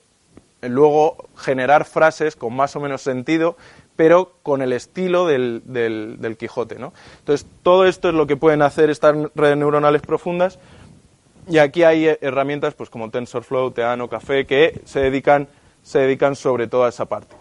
luego 0.61 1.29
generar 1.37 1.85
frases 1.85 2.35
con 2.35 2.55
más 2.55 2.75
o 2.75 2.79
menos 2.79 3.01
sentido, 3.01 3.55
pero 3.95 4.33
con 4.41 4.63
el 4.63 4.73
estilo 4.73 5.27
del, 5.27 5.61
del- 5.65 6.15
del 6.19 6.37
Quijote. 6.37 6.79
¿no? 6.79 6.91
Entonces, 7.19 7.45
todo 7.61 7.85
esto 7.85 8.09
es 8.09 8.15
lo 8.15 8.25
que 8.25 8.37
pueden 8.37 8.61
hacer 8.63 8.89
estas 8.89 9.15
redes 9.35 9.57
neuronales 9.57 10.01
profundas. 10.01 10.57
Y 11.47 11.57
aquí 11.59 11.83
hay 11.83 12.07
eh, 12.07 12.17
herramientas 12.21 12.73
pues, 12.73 12.89
como 12.89 13.09
TensorFlow, 13.11 13.71
Teano, 13.71 14.07
Café, 14.07 14.45
que 14.45 14.81
se 14.85 15.01
dedican, 15.01 15.47
se 15.83 15.99
dedican 15.99 16.35
sobre 16.35 16.67
todo 16.67 16.85
a 16.85 16.89
esa 16.89 17.05
parte. 17.05 17.35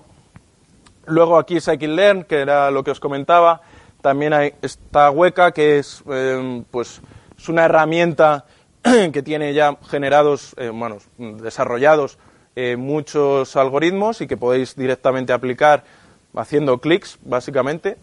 Luego 1.07 1.39
aquí 1.39 1.57
Scikit-Learn, 1.57 2.25
que 2.25 2.41
era 2.41 2.71
lo 2.71 2.85
que 2.85 2.91
os 2.91 3.01
comentaba. 3.01 3.63
También 4.01 4.33
hay 4.33 4.55
esta 4.63 5.11
Hueca, 5.11 5.53
que 5.53 5.79
es, 5.79 6.03
eh, 6.11 6.63
pues, 6.71 7.01
es 7.37 7.49
una 7.49 7.65
herramienta 7.65 8.45
que 9.13 9.23
tiene 9.23 9.53
ya 9.53 9.77
generados, 9.89 10.55
eh, 10.57 10.71
bueno, 10.71 10.99
desarrollados 11.19 12.19
eh, 12.57 12.77
muchos 12.77 13.57
algoritmos 13.57 14.21
y 14.21 14.27
que 14.27 14.37
podéis 14.37 14.75
directamente 14.77 15.33
aplicar 15.33 15.85
haciendo 16.35 16.79
clics, 16.79 17.19
básicamente. 17.23 17.97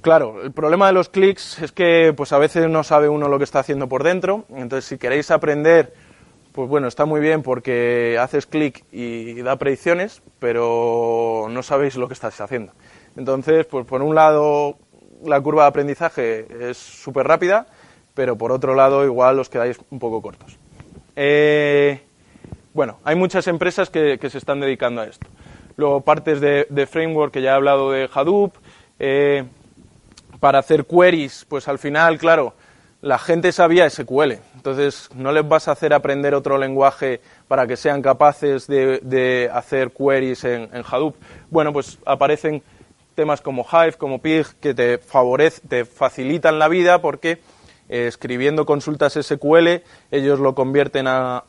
Claro, 0.00 0.42
el 0.42 0.52
problema 0.52 0.86
de 0.86 0.92
los 0.92 1.08
clics 1.08 1.60
es 1.62 1.72
que 1.72 2.12
pues 2.16 2.32
a 2.32 2.38
veces 2.38 2.68
no 2.68 2.84
sabe 2.84 3.08
uno 3.08 3.28
lo 3.28 3.38
que 3.38 3.44
está 3.44 3.60
haciendo 3.60 3.88
por 3.88 4.04
dentro. 4.04 4.44
Entonces, 4.50 4.84
si 4.84 4.98
queréis 4.98 5.30
aprender, 5.30 5.94
pues 6.56 6.70
bueno, 6.70 6.88
está 6.88 7.04
muy 7.04 7.20
bien 7.20 7.42
porque 7.42 8.18
haces 8.18 8.46
clic 8.46 8.82
y 8.90 9.42
da 9.42 9.56
predicciones, 9.56 10.22
pero 10.38 11.48
no 11.50 11.62
sabéis 11.62 11.96
lo 11.96 12.08
que 12.08 12.14
estás 12.14 12.40
haciendo. 12.40 12.72
Entonces, 13.14 13.66
pues 13.66 13.84
por 13.84 14.00
un 14.00 14.14
lado, 14.14 14.78
la 15.22 15.38
curva 15.38 15.64
de 15.64 15.68
aprendizaje 15.68 16.46
es 16.70 16.78
súper 16.78 17.28
rápida, 17.28 17.66
pero 18.14 18.38
por 18.38 18.52
otro 18.52 18.74
lado, 18.74 19.04
igual 19.04 19.38
os 19.38 19.50
quedáis 19.50 19.78
un 19.90 19.98
poco 19.98 20.22
cortos. 20.22 20.56
Eh, 21.14 22.00
bueno, 22.72 23.00
hay 23.04 23.16
muchas 23.16 23.46
empresas 23.48 23.90
que, 23.90 24.18
se 24.18 24.38
están 24.38 24.58
dedicando 24.58 25.02
a 25.02 25.08
esto. 25.08 25.26
Luego, 25.76 26.00
partes 26.00 26.40
de, 26.40 26.66
de 26.70 26.86
framework, 26.86 27.34
que 27.34 27.42
ya 27.42 27.50
he 27.50 27.54
hablado 27.54 27.92
de 27.92 28.08
Hadoop. 28.12 28.54
eh, 28.98 29.44
para 30.40 30.58
hacer 30.58 30.86
queries, 30.86 31.46
pues 31.48 31.66
al 31.66 31.78
final, 31.78 32.18
claro, 32.18 32.54
la 33.06 33.18
gente 33.20 33.52
sabía 33.52 33.88
SQL. 33.88 34.32
Entonces, 34.56 35.08
no 35.14 35.30
les 35.30 35.48
vas 35.48 35.68
a 35.68 35.72
hacer 35.72 35.94
aprender 35.94 36.34
otro 36.34 36.58
lenguaje 36.58 37.20
para 37.46 37.64
que 37.64 37.76
sean 37.76 38.02
capaces 38.02 38.66
de, 38.66 39.48
hacer 39.52 39.92
queries 39.92 40.42
en, 40.42 40.68
Hadoop. 40.84 41.14
Bueno, 41.48 41.72
pues 41.72 42.00
aparecen 42.04 42.64
temas 43.14 43.40
como 43.40 43.64
Hive, 43.64 43.92
como 43.92 44.20
Pig, 44.20 44.46
que 44.60 44.74
te 44.74 44.98
favorecen, 44.98 45.68
te 45.68 45.84
facilitan 45.84 46.58
la 46.58 46.66
vida 46.66 47.00
porque 47.00 47.38
eh, 47.88 48.08
escribiendo 48.08 48.66
consultas 48.66 49.12
SQL, 49.12 49.82
ellos 50.10 50.40
lo 50.40 50.56
convierten 50.56 51.06
a, 51.08 51.44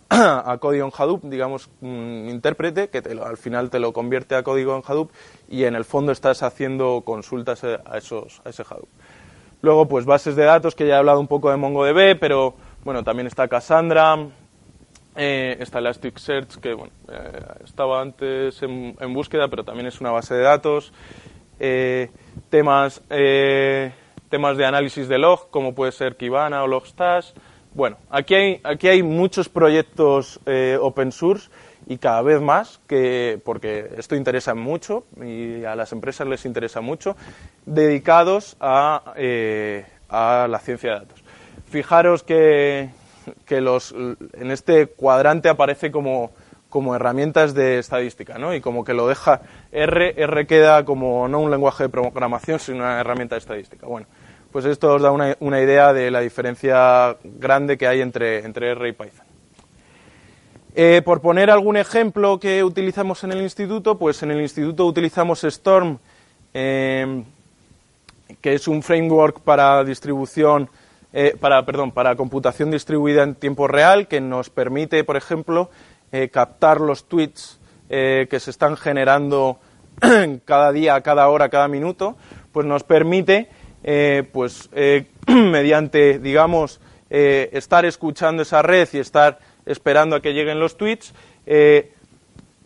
código 0.59 0.85
en 0.85 0.91
Hadoop, 0.95 1.23
digamos, 1.23 1.71
un 1.81 2.27
intérprete 2.29 2.89
que 2.89 3.01
te 3.01 3.19
al 3.19 3.37
final 3.37 3.71
te 3.71 3.79
lo 3.79 3.93
convierte 3.93 4.35
a 4.35 4.43
código 4.43 4.75
en 4.75 4.83
Hadoop 4.85 5.09
y 5.49 5.63
en 5.63 5.75
el 5.75 5.85
fondo 5.85 6.11
estás 6.11 6.43
haciendo 6.43 7.01
consultas 7.03 7.63
a, 7.63 7.97
esos, 7.97 8.43
a 8.45 8.49
ese 8.49 8.61
Hadoop. 8.61 8.89
Luego, 9.67 9.85
pues 9.85 10.05
bases 10.05 10.37
de 10.37 10.45
datos, 10.45 10.75
que 10.75 10.87
ya 10.87 10.93
he 10.93 10.97
hablado 10.97 11.19
un 11.19 11.27
poco 11.27 11.51
de 11.51 11.57
MongoDB, 11.57 12.17
pero 12.17 12.53
bueno, 12.85 13.03
también 13.03 13.27
está 13.27 13.49
Cassandra, 13.49 14.17
eh, 15.13 15.57
está 15.59 15.79
Elasticsearch, 15.79 16.55
que 16.61 16.73
bueno, 16.73 16.93
eh, 17.11 17.41
estaba 17.65 18.01
antes 18.01 18.63
en, 18.63 18.95
en 18.97 19.13
búsqueda, 19.13 19.49
pero 19.49 19.65
también 19.65 19.87
es 19.87 19.99
una 19.99 20.11
base 20.11 20.35
de 20.35 20.41
datos. 20.41 20.93
Eh, 21.59 22.09
temas, 22.49 23.01
temas 24.29 24.55
de 24.55 24.65
análisis 24.65 25.09
de 25.09 25.17
log, 25.17 25.49
como 25.49 25.75
puede 25.75 25.91
ser 25.91 26.15
Kibana 26.15 26.63
o 26.63 26.67
Logstash. 26.67 27.33
Bueno, 27.73 27.97
aquí 28.09 28.35
hay, 28.35 28.61
aquí 28.63 28.87
hay 28.87 29.03
muchos 29.03 29.49
proyectos 29.49 30.39
open 30.79 31.11
source 31.11 31.49
y 31.89 31.97
cada 31.97 32.21
vez 32.21 32.41
más, 32.41 32.81
que, 32.85 33.39
porque 33.45 33.89
esto 33.97 34.15
interesa 34.15 34.53
mucho 34.53 35.05
y 35.23 35.63
a 35.63 35.75
las 35.75 35.93
empresas 35.93 36.27
les 36.27 36.45
interesa 36.45 36.81
mucho, 36.81 37.15
dedicados 37.65 38.57
a, 38.59 39.13
eh, 39.15 39.85
a 40.09 40.47
la 40.49 40.59
ciencia 40.59 40.91
de 40.91 40.99
datos. 40.99 41.23
Fijaros 41.69 42.23
que, 42.23 42.89
que 43.45 43.61
los, 43.61 43.93
en 43.93 44.51
este 44.51 44.87
cuadrante 44.87 45.47
aparece 45.47 45.89
como, 45.89 46.31
como 46.69 46.93
herramientas 46.93 47.53
de 47.53 47.79
estadística, 47.79 48.37
¿no? 48.37 48.53
Y 48.53 48.59
como 48.59 48.83
que 48.83 48.93
lo 48.93 49.07
deja 49.07 49.41
R, 49.71 50.13
R 50.17 50.45
queda 50.45 50.83
como 50.83 51.27
no 51.29 51.39
un 51.39 51.51
lenguaje 51.51 51.83
de 51.83 51.89
programación, 51.89 52.59
sino 52.59 52.79
una 52.79 52.99
herramienta 52.99 53.35
de 53.35 53.39
estadística. 53.39 53.87
Bueno, 53.87 54.07
pues 54.51 54.65
esto 54.65 54.93
os 54.93 55.01
da 55.01 55.11
una, 55.11 55.37
una 55.39 55.61
idea 55.61 55.93
de 55.93 56.11
la 56.11 56.19
diferencia 56.19 57.15
grande 57.23 57.77
que 57.77 57.87
hay 57.87 58.01
entre, 58.01 58.39
entre 58.45 58.71
R 58.71 58.89
y 58.89 58.91
Python. 58.91 59.26
Eh, 60.79 61.01
por 61.03 61.21
poner 61.21 61.49
algún 61.49 61.75
ejemplo 61.75 62.39
que 62.39 62.63
utilizamos 62.63 63.23
en 63.23 63.31
el 63.31 63.41
instituto, 63.41 63.97
pues 63.97 64.21
en 64.21 64.29
el 64.29 64.39
instituto 64.39 64.85
utilizamos 64.85 65.43
Storm, 65.43 65.97
eh, 66.53 67.23
que 68.41 68.53
es 68.53 68.67
un 68.67 68.83
framework 68.83 69.39
para 69.39 69.83
distribución, 69.83 70.69
eh, 71.13 71.35
para, 71.39 71.65
perdón, 71.65 71.91
para 71.93 72.15
computación 72.15 72.69
distribuida 72.69 73.23
en 73.23 73.33
tiempo 73.33 73.67
real, 73.67 74.07
que 74.07 74.21
nos 74.21 74.51
permite, 74.51 75.03
por 75.03 75.17
ejemplo, 75.17 75.71
eh, 76.11 76.29
captar 76.29 76.79
los 76.79 77.05
tweets 77.05 77.59
que 77.89 78.39
se 78.39 78.51
están 78.51 78.77
generando 78.77 79.57
cada 80.45 80.71
día, 80.71 81.01
cada 81.01 81.27
hora, 81.29 81.49
cada 81.49 81.67
minuto, 81.67 82.17
pues 82.51 82.67
nos 82.67 82.83
permite, 82.83 83.49
pues 84.31 84.69
mediante, 85.27 86.19
digamos, 86.19 86.79
estar 87.09 87.83
escuchando 87.85 88.43
esa 88.43 88.61
red 88.61 88.87
y 88.93 88.99
estar 88.99 89.39
esperando 89.67 90.15
a 90.15 90.21
que 90.21 90.33
lleguen 90.33 90.59
los 90.59 90.77
tweets, 90.77 91.13
eh, 91.45 91.91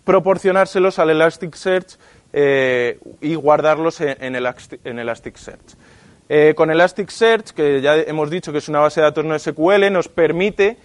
proporcionárselos 0.04 1.00
al 1.00 1.10
Elasticsearch 1.12 1.98
eh, 2.34 3.00
y 3.20 3.36
guardarlos 3.36 4.02
en, 4.02 4.16
en, 4.22 4.36
Elasti- 4.36 4.80
en 4.84 5.00
Elasticsearch. 5.00 5.76
Eh, 6.30 6.54
con 6.56 6.72
Elasticsearch, 6.72 7.52
que 7.52 7.82
ya 7.82 7.98
hemos 7.98 8.30
dicho 8.30 8.52
que 8.52 8.60
es 8.60 8.70
una 8.70 8.80
base 8.80 9.02
de 9.02 9.06
datos 9.06 9.26
no 9.26 9.38
SQL, 9.38 9.92
nos 9.92 10.08
permite 10.08 10.78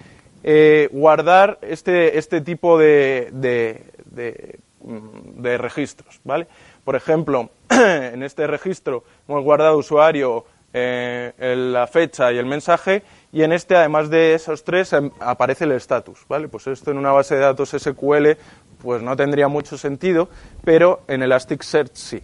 eh, 0.42 0.88
guardar 0.92 1.58
este, 1.62 2.18
este 2.18 2.40
tipo 2.40 2.78
de, 2.78 3.28
de, 3.32 4.58
mm, 4.80 5.44
registros, 5.58 6.20
¿vale? 6.24 6.46
Por 6.84 6.96
ejemplo, 6.96 7.50
en 7.70 8.22
este 8.22 8.46
registro 8.46 9.04
hemos 9.28 9.44
guardado 9.44 9.78
usuario, 9.78 10.44
la 10.72 11.86
fecha 11.90 12.30
y 12.32 12.36
el 12.38 12.44
mensaje, 12.44 13.02
y 13.36 13.42
en 13.42 13.52
este, 13.52 13.76
además 13.76 14.08
de 14.08 14.34
esos 14.34 14.64
tres, 14.64 14.92
em, 14.94 15.10
aparece 15.20 15.64
el 15.64 15.72
status, 15.72 16.20
¿vale? 16.26 16.48
Pues 16.48 16.66
esto 16.66 16.90
en 16.90 16.96
una 16.96 17.12
base 17.12 17.34
de 17.34 17.42
datos 17.42 17.70
SQL 17.70 18.36
pues 18.78 19.02
no 19.02 19.14
tendría 19.16 19.48
mucho 19.48 19.76
sentido, 19.76 20.28
pero 20.64 21.02
en 21.06 21.22
Elasticsearch 21.22 21.94
sí. 21.94 22.22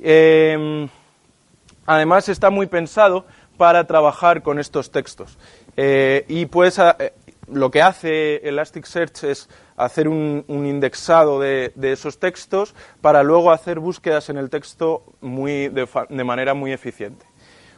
Em, 0.00 0.88
Además 1.86 2.28
está 2.28 2.50
muy 2.50 2.66
pensado 2.66 3.24
para 3.56 3.86
trabajar 3.86 4.42
con 4.42 4.58
estos 4.58 4.90
textos. 4.90 5.38
Eh, 5.76 6.24
y 6.28 6.46
pues 6.46 6.78
eh, 6.78 7.12
lo 7.48 7.70
que 7.70 7.80
hace 7.80 8.36
Elasticsearch 8.48 9.24
es 9.24 9.48
hacer 9.76 10.08
un, 10.08 10.44
indexado 10.48 11.38
de, 11.38 11.72
esos 11.80 12.18
textos 12.18 12.74
para 13.00 13.22
luego 13.22 13.52
hacer 13.52 13.78
búsquedas 13.78 14.28
en 14.30 14.36
el 14.36 14.50
texto 14.50 15.04
muy, 15.20 15.68
de 15.68 16.24
manera 16.24 16.54
muy 16.54 16.72
eficiente. 16.72 17.24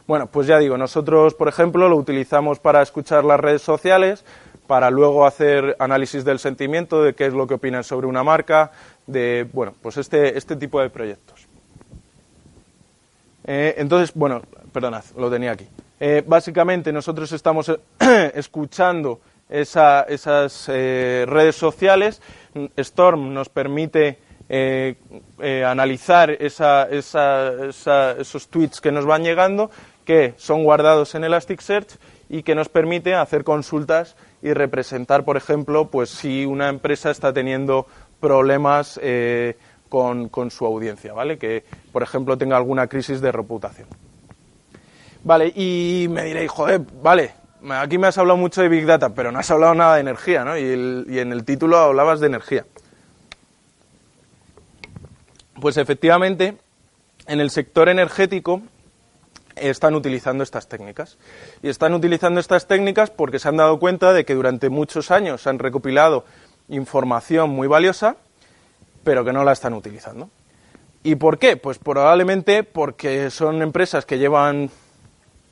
Bueno, 0.08 0.26
pues 0.26 0.46
ya 0.46 0.58
digo, 0.58 0.76
nosotros, 0.78 1.34
por 1.34 1.48
ejemplo, 1.48 1.86
lo 1.88 1.96
utilizamos 1.96 2.58
para 2.58 2.80
escuchar 2.82 3.24
las 3.24 3.38
redes 3.38 3.60
sociales, 3.62 4.24
para 4.66 4.90
luego 4.90 5.26
hacer 5.26 5.76
análisis 5.78 6.24
del 6.24 6.38
sentimiento, 6.38 7.02
de 7.02 7.14
qué 7.14 7.26
es 7.26 7.34
lo 7.34 7.46
que 7.46 7.54
opinan 7.54 7.84
sobre 7.84 8.06
una 8.06 8.24
marca, 8.24 8.72
de, 9.06 9.46
bueno, 9.52 9.74
pues 9.82 9.98
este, 9.98 10.36
este 10.38 10.56
tipo 10.56 10.80
de 10.80 10.88
proyectos. 10.88 11.46
Eh, 13.46 13.74
entonces, 13.76 14.12
bueno, 14.14 14.40
perdonad, 14.72 15.04
lo 15.16 15.30
tenía 15.30 15.52
aquí. 15.52 15.66
Eh, 16.00 16.22
básicamente 16.26 16.90
nosotros 16.90 17.30
estamos 17.32 17.68
eh, 17.68 17.78
escuchando 18.34 19.20
esa- 19.48 20.02
esas 20.08 20.68
redes 20.68 21.54
sociales. 21.56 22.22
Storm 22.78 23.32
nos 23.34 23.48
permite 23.50 24.18
analizar 25.64 26.30
esa- 26.30 26.88
esa- 26.90 28.12
esos 28.18 28.48
tweets 28.48 28.80
que 28.80 28.92
nos 28.92 29.04
van 29.06 29.22
llegando, 29.22 29.70
que 30.08 30.32
son 30.38 30.64
guardados 30.64 31.14
en 31.14 31.24
Elasticsearch 31.24 31.98
y 32.30 32.42
que 32.42 32.54
nos 32.54 32.70
permite 32.70 33.14
hacer 33.14 33.44
consultas 33.44 34.16
y 34.40 34.54
representar, 34.54 35.22
por 35.26 35.36
ejemplo, 35.36 35.90
pues 35.90 36.08
si 36.08 36.46
una 36.46 36.70
empresa 36.70 37.10
está 37.10 37.34
teniendo 37.34 37.86
problemas 38.18 38.98
eh, 39.02 39.58
con, 39.90 40.30
con 40.30 40.50
su 40.50 40.64
audiencia, 40.64 41.12
¿vale? 41.12 41.36
Que, 41.36 41.62
por 41.92 42.02
ejemplo, 42.02 42.38
tenga 42.38 42.56
alguna 42.56 42.86
crisis 42.86 43.20
de 43.20 43.32
reputación. 43.32 43.86
Vale, 45.24 45.52
y 45.54 46.06
me 46.08 46.24
diréis, 46.24 46.50
joder, 46.52 46.80
vale, 47.02 47.32
aquí 47.68 47.98
me 47.98 48.06
has 48.06 48.16
hablado 48.16 48.38
mucho 48.38 48.62
de 48.62 48.70
Big 48.70 48.86
Data, 48.86 49.10
pero 49.10 49.30
no 49.30 49.40
has 49.40 49.50
hablado 49.50 49.74
nada 49.74 49.96
de 49.96 50.00
energía, 50.00 50.42
¿no? 50.42 50.56
Y, 50.56 51.18
en 51.18 51.32
el 51.32 51.44
título 51.44 51.76
hablabas 51.76 52.20
de 52.20 52.28
energía. 52.28 52.64
Pues 55.60 55.76
efectivamente, 55.76 56.56
en 57.26 57.40
el 57.40 57.50
sector 57.50 57.90
energético 57.90 58.62
están 59.60 59.94
utilizando 59.94 60.42
estas 60.44 60.68
técnicas. 60.68 61.18
Y 61.62 61.68
están 61.68 61.94
utilizando 61.94 62.40
estas 62.40 62.66
técnicas 62.66 63.10
porque 63.10 63.38
se 63.38 63.48
han 63.48 63.56
dado 63.56 63.78
cuenta 63.78 64.12
de 64.12 64.24
que 64.24 64.34
durante 64.34 64.68
muchos 64.70 65.10
años 65.10 65.46
han 65.46 65.58
recopilado 65.58 66.24
información 66.68 67.50
muy 67.50 67.66
valiosa, 67.68 68.16
pero 69.04 69.24
que 69.24 69.32
no 69.32 69.44
la 69.44 69.52
están 69.52 69.74
utilizando. 69.74 70.28
¿Y 71.02 71.14
por 71.14 71.38
qué? 71.38 71.56
Pues 71.56 71.78
probablemente 71.78 72.64
porque 72.64 73.30
son 73.30 73.62
empresas 73.62 74.04
que 74.04 74.18
llevan 74.18 74.70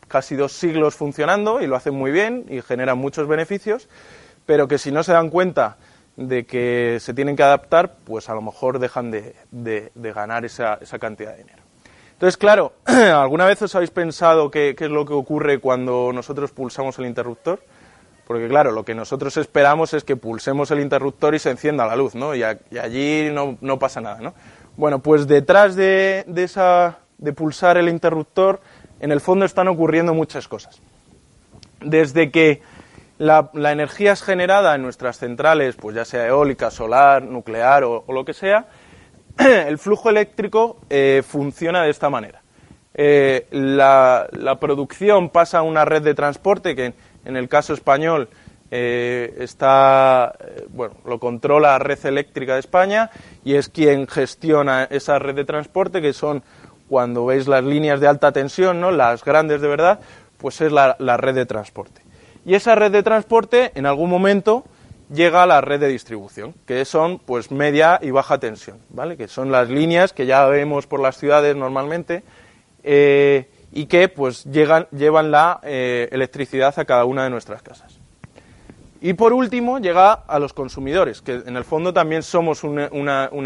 casi 0.09 0.37
dos 0.37 0.53
siglos 0.53 0.95
funcionando 0.95 1.61
y 1.63 1.67
lo 1.67 1.77
hacen 1.77 1.95
muy 1.95 2.11
bien 2.11 2.47
y 2.49 2.61
generan 2.63 2.99
muchos 2.99 3.27
beneficios, 3.27 3.89
pero 4.45 4.69
que 4.69 4.79
si 4.79 4.91
no 4.93 5.03
se 5.03 5.13
dan 5.13 5.31
cuenta 5.31 5.79
de 6.17 6.47
que 6.47 6.99
se 7.01 7.13
tienen 7.15 7.37
que 7.37 7.43
adaptar, 7.43 7.97
pues 8.05 8.29
a 8.29 8.35
lo 8.35 8.41
mejor 8.43 8.79
dejan 8.79 9.11
de, 9.11 9.35
de- 9.51 9.91
de 9.95 10.13
ganar 10.13 10.45
esa, 10.45 10.79
esa 10.81 10.99
cantidad 10.99 11.33
de 11.33 11.39
dinero. 11.39 11.63
Entonces, 12.17 12.39
claro, 12.39 12.73
¿alguna 12.87 13.45
vez 13.45 13.61
os 13.61 13.75
habéis 13.75 13.91
pensado 13.91 14.51
qué, 14.51 14.75
es 14.79 14.91
lo 14.91 15.05
que 15.05 15.13
ocurre 15.13 15.59
cuando 15.59 16.13
nosotros 16.15 16.51
pulsamos 16.51 16.99
el 16.99 17.05
interruptor? 17.05 17.61
Porque 18.27 18.49
claro, 18.49 18.73
lo 18.73 18.87
que 18.87 18.95
nosotros 18.95 19.37
esperamos 19.37 19.93
es 19.93 20.03
que 20.03 20.17
pulsemos 20.17 20.71
el 20.71 20.81
interruptor 20.81 21.35
y 21.35 21.39
se 21.39 21.51
encienda 21.51 21.85
la 21.85 21.95
luz, 21.95 22.15
¿no? 22.15 22.35
Y, 22.35 22.43
allí 22.43 23.29
no, 23.31 23.79
pasa 23.79 24.01
nada, 24.01 24.19
¿no? 24.23 24.33
Bueno, 24.79 25.01
pues 25.01 25.27
detrás 25.27 25.77
de, 25.77 26.25
esa, 26.37 27.01
de 27.19 27.35
pulsar 27.35 27.77
el 27.77 27.91
interruptor, 27.91 28.61
en 28.99 29.13
el 29.13 29.21
fondo 29.21 29.45
están 29.45 29.69
ocurriendo 29.69 30.15
muchas 30.15 30.49
cosas. 30.49 30.81
Desde 31.83 32.31
que 32.31 32.63
la, 33.19 33.51
energía 33.53 34.13
es 34.13 34.23
generada 34.23 34.75
en 34.75 34.81
nuestras 34.81 35.19
centrales, 35.19 35.77
pues 35.77 35.95
ya 35.95 36.07
sea 36.07 36.27
eólica, 36.27 36.71
solar, 36.71 37.23
nuclear 37.23 37.85
o 37.85 38.07
lo 38.09 38.25
que 38.25 38.33
sea, 38.33 38.69
el 39.69 39.79
flujo 39.79 40.11
eléctrico 40.11 40.79
eh, 40.89 41.23
funciona 41.27 41.83
de 41.83 41.91
esta 41.91 42.11
manera. 42.11 42.43
Eh, 42.95 43.47
la, 43.51 44.57
producción 44.59 45.29
pasa 45.29 45.59
a 45.59 45.63
una 45.63 45.85
red 45.85 46.03
de 46.03 46.15
transporte 46.15 46.75
que 46.75 46.95
en, 47.25 47.37
el 47.37 47.49
caso 47.49 47.75
español 47.75 48.29
eh, 48.71 49.37
está, 49.39 50.35
bueno, 50.71 50.95
lo 51.05 51.19
controla 51.19 51.73
la 51.73 51.79
red 51.79 52.05
eléctrica 52.07 52.55
de 52.55 52.61
España 52.61 53.11
y 53.45 53.55
es 53.55 53.69
quien 53.69 54.07
gestiona 54.07 54.85
esa 54.85 55.19
red 55.19 55.35
de 55.35 55.45
transporte 55.45 56.01
que 56.01 56.15
son 56.15 56.43
cuando 56.89 57.27
veis 57.27 57.49
las 57.49 57.65
líneas 57.65 58.01
de 58.01 58.07
alta 58.07 58.33
tensión, 58.33 58.81
¿no? 58.81 58.91
las 58.91 59.25
grandes 59.25 59.61
de 59.61 59.69
verdad, 59.69 60.01
pues 60.39 60.61
es 60.61 60.73
la 60.73 61.17
red 61.17 61.35
de 61.35 61.47
transporte. 61.47 62.01
Y 62.47 62.55
esa 62.55 62.77
red 62.77 62.93
de 62.93 63.03
transporte 63.03 63.73
en 63.75 63.87
algún 63.87 64.09
momento 64.09 64.65
llega 65.11 65.43
a 65.43 65.47
la 65.47 65.61
red 65.61 65.81
de 65.81 65.89
distribución, 65.89 66.55
que 66.67 66.85
son 66.85 67.19
pues 67.19 67.51
media 67.51 67.99
y 68.03 68.11
baja 68.11 68.39
tensión, 68.39 68.79
¿vale? 68.91 69.17
Que 69.17 69.29
son 69.29 69.53
las 69.53 69.69
líneas 69.69 70.13
que 70.13 70.27
ya 70.27 70.47
vemos 70.47 70.87
por 70.87 71.01
las 71.01 71.17
ciudades 71.17 71.55
normalmente 71.57 72.23
eh, 72.83 73.49
y 73.73 73.87
que 73.87 74.09
pues 74.09 74.45
llegan, 74.45 74.89
llevan 74.91 75.31
la 75.31 75.61
eh, 75.63 76.09
electricidad 76.13 76.79
a 76.79 76.85
cada 76.85 77.05
una 77.05 77.25
de 77.25 77.31
nuestras 77.31 77.63
casas. 77.63 77.99
Y 79.01 79.13
por 79.13 79.33
último 79.33 79.79
llega 79.79 80.13
a 80.13 80.39
los 80.39 80.53
consumidores, 80.53 81.21
que 81.21 81.35
en 81.47 81.57
el 81.57 81.65
fondo 81.65 81.93
también 81.93 82.23
somos 82.23 82.65
un, 82.65 82.79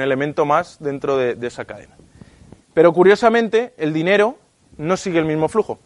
elemento 0.01 0.47
más 0.47 0.79
dentro 0.81 1.17
de, 1.17 1.35
de 1.35 1.47
esa 1.49 1.65
cadena. 1.65 1.97
Pero 2.73 2.93
curiosamente 2.93 3.75
el 3.77 3.93
dinero 3.93 4.39
no 4.79 4.97
sigue 4.97 5.19
el 5.19 5.25
mismo 5.25 5.49
flujo. 5.49 5.79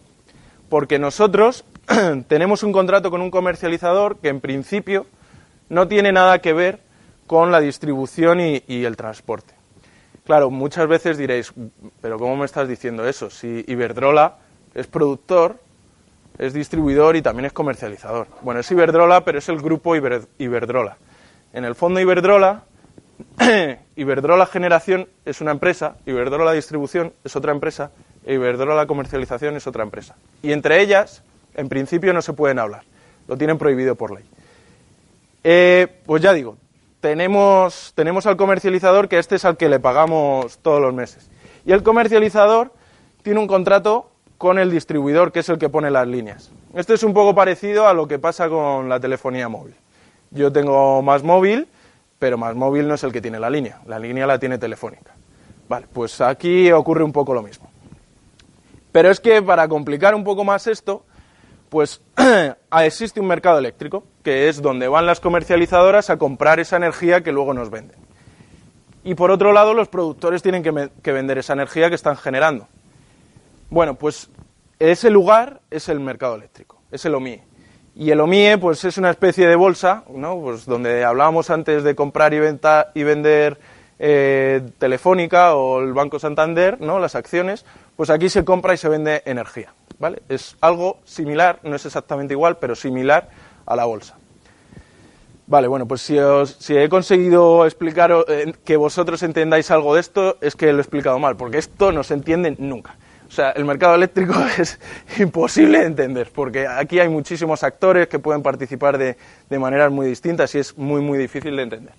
porque 0.69 0.99
nosotros 0.99 1.65
tenemos 2.29 2.63
un 2.63 2.73
contrato 2.73 3.11
con 3.11 3.21
un 3.21 3.31
comercializador 3.31 4.19
que 4.19 4.29
en 4.29 4.41
principio 4.41 5.07
no 5.69 5.89
tiene 5.89 6.13
nada 6.13 6.39
que 6.41 6.53
ver 6.53 6.81
con 7.27 7.51
la 7.51 7.61
distribución 7.61 8.41
y, 8.41 8.63
el 8.67 8.97
transporte. 8.97 9.55
Claro, 10.25 10.51
muchas 10.51 10.89
veces 10.89 11.19
diréis, 11.19 11.53
pero 12.01 12.19
¿cómo 12.19 12.37
me 12.37 12.45
estás 12.47 12.69
diciendo 12.69 13.07
eso? 13.07 13.31
Si 13.31 13.65
Iberdrola 13.67 14.37
es 14.75 14.87
productor, 14.87 15.59
es 16.39 16.53
distribuidor 16.53 17.17
y 17.17 17.23
también 17.23 17.47
es 17.47 17.53
comercializador. 17.53 18.27
Bueno, 18.43 18.61
es 18.61 18.71
Iberdrola, 18.71 19.25
pero 19.25 19.39
es 19.39 19.49
el 19.49 19.61
grupo 19.61 19.95
Iber- 19.97 20.27
Iberdrola. 20.39 20.97
En 21.53 21.65
el 21.65 21.75
fondo 21.75 22.01
Iberdrola, 22.01 22.63
Iberdrola 23.97 24.47
Generación 24.47 25.09
es 25.25 25.41
una 25.41 25.53
empresa, 25.53 25.97
Iberdrola 26.07 26.53
Distribución 26.53 27.13
es 27.23 27.37
otra 27.37 27.53
empresa, 27.53 27.91
e 28.27 28.35
Iberdrola 28.35 28.87
Comercialización 28.87 29.57
es 29.57 29.67
otra 29.67 29.83
empresa. 29.83 30.17
Y 30.43 30.53
entre 30.53 30.81
ellas, 30.81 31.23
en 31.55 31.69
principio, 31.69 32.13
no 32.13 32.23
se 32.23 32.33
pueden 32.33 32.59
hablar. 32.59 32.83
Lo 33.29 33.37
tienen 33.37 33.59
prohibido 33.59 33.95
por 33.95 34.11
ley. 34.13 34.25
Eh, 35.45 36.01
pues 36.07 36.23
ya 36.23 36.33
digo, 36.33 36.57
tenemos, 37.01 37.93
tenemos 37.95 38.27
al 38.27 38.39
comercializador 38.39 39.09
que 39.09 39.19
este 39.19 39.37
es 39.37 39.45
al 39.45 39.59
que 39.59 39.69
le 39.69 39.79
pagamos 39.79 40.59
todos 40.59 40.81
los 40.81 40.95
meses. 40.95 41.31
Y 41.67 41.73
el 41.73 41.83
comercializador 41.83 42.73
tiene 43.23 43.41
un 43.41 43.47
contrato 43.47 44.11
con 44.39 44.59
el 44.59 44.71
distribuidor, 44.71 45.31
que 45.31 45.41
es 45.41 45.49
el 45.51 45.59
que 45.59 45.69
pone 45.69 45.91
las 45.91 46.09
líneas. 46.09 46.51
Esto 46.75 46.95
es 46.95 47.03
un 47.03 47.15
poco 47.15 47.35
parecido 47.35 47.87
a 47.87 47.95
lo 47.95 48.09
que 48.09 48.19
pasa 48.19 48.49
con 48.49 48.89
la 48.89 48.99
telefonía 49.01 49.49
móvil. 49.49 49.75
Yo 50.31 50.51
tengo 50.51 51.03
más 51.03 51.23
móvil, 51.23 51.69
pero 52.19 52.39
más 52.39 52.55
móvil 52.55 52.89
no 52.89 52.95
es 52.95 53.05
el 53.05 53.13
que 53.13 53.21
tiene 53.21 53.39
la 53.39 53.51
línea. 53.51 53.81
La 53.87 53.99
línea 53.99 54.27
la 54.27 54.39
tiene 54.39 54.59
telefónica. 54.59 55.15
Vale, 55.69 55.87
pues 55.93 56.21
aquí 56.21 56.73
ocurre 56.73 57.05
un 57.05 57.13
poco 57.13 57.35
lo 57.35 57.43
mismo. 57.43 57.71
Pero 58.93 59.11
es 59.11 59.21
que 59.21 59.43
para 59.43 59.69
complicar 59.69 60.15
un 60.15 60.25
poco 60.25 60.43
más 60.45 60.67
esto, 60.67 61.05
pues 61.69 62.01
existe 62.83 63.21
un 63.21 63.27
mercado 63.27 63.59
eléctrico, 63.59 64.05
que 64.25 64.49
es 64.49 64.63
donde 64.63 64.89
van 64.89 65.07
las 65.07 65.21
comercializadoras 65.21 66.11
a 66.11 66.17
comprar 66.17 66.59
esa 66.59 66.77
energía 66.77 67.21
que 67.23 67.31
luego 67.31 67.55
nos 67.55 67.71
venden. 67.71 67.99
Y 69.05 69.15
por 69.15 69.31
otro 69.31 69.53
lado, 69.53 69.75
los 69.75 69.89
productores 69.89 70.43
tienen 70.43 70.63
que, 70.63 71.13
vender 71.13 71.39
esa 71.39 71.53
energía 71.53 71.91
que 71.91 71.95
están 71.95 72.17
generando. 72.17 72.67
Bueno, 73.69 73.95
pues 73.97 74.31
ese 74.79 75.11
lugar 75.11 75.61
es 75.71 75.91
el 75.91 76.01
mercado 76.01 76.37
eléctrico, 76.37 76.81
es 76.91 77.05
el 77.05 77.15
OMIE. 77.15 77.43
Y 77.95 78.11
el 78.11 78.21
OMIE, 78.21 78.57
pues 78.59 78.85
es 78.85 78.97
una 78.97 79.11
especie 79.11 79.47
de 79.47 79.57
bolsa, 79.57 80.05
¿no? 80.09 80.41
Pues 80.41 80.65
donde 80.65 81.05
hablábamos 81.05 81.51
antes 81.51 81.85
de 81.85 81.95
comprar 81.95 82.33
y 82.33 83.05
vender 83.05 83.59
eh, 83.99 84.63
Telefónica 84.79 85.55
o 85.55 85.81
el 85.81 85.93
Banco 85.93 86.19
Santander, 86.19 86.81
¿no? 86.81 86.99
Las 86.99 87.15
acciones, 87.15 87.65
pues 87.97 88.11
aquí 88.11 88.29
se 88.31 88.45
compra 88.45 88.75
y 88.75 88.79
se 88.79 88.89
vende 88.89 89.23
energía, 89.27 89.75
¿vale? 89.99 90.23
Es 90.29 90.57
algo 90.63 90.99
similar, 91.05 91.61
no 91.63 91.77
es 91.77 91.87
exactamente 91.87 92.35
igual, 92.35 92.57
pero 92.57 92.75
similar 92.75 93.29
a 93.67 93.77
la 93.77 93.85
bolsa. 93.85 94.17
Vale, 95.47 95.69
bueno, 95.69 95.87
pues 95.87 96.01
si, 96.01 96.19
os- 96.19 96.57
si 96.59 96.77
he 96.77 96.89
conseguido 96.89 97.67
explicar 97.67 98.13
que 98.65 98.77
vosotros 98.77 99.23
entendáis 99.23 99.71
algo 99.71 99.95
de 99.95 100.01
esto, 100.01 100.39
es 100.41 100.57
que 100.57 100.73
lo 100.73 100.79
he 100.79 100.81
explicado 100.81 101.19
mal, 101.19 101.37
porque 101.37 101.59
esto 101.59 101.93
no 101.93 102.03
se 102.03 102.15
entiende 102.15 102.57
nunca. 102.59 102.97
O 103.29 103.31
sea, 103.31 103.51
el 103.51 103.65
mercado 103.65 103.95
eléctrico 103.95 104.35
es 104.59 104.79
imposible 105.19 105.81
de 105.81 105.87
entender, 105.87 106.31
porque 106.35 106.67
aquí 106.67 106.99
hay 106.99 107.09
muchísimos 107.09 107.63
actores 107.63 108.09
que 108.09 108.19
pueden 108.19 108.43
participar 108.43 108.97
de, 108.97 109.17
maneras 109.59 109.91
muy 109.93 110.07
distintas 110.07 110.55
y 110.55 110.59
es 110.61 110.79
muy, 110.79 111.03
muy 111.03 111.19
difícil 111.19 111.57
de 111.57 111.63
entender. 111.63 111.95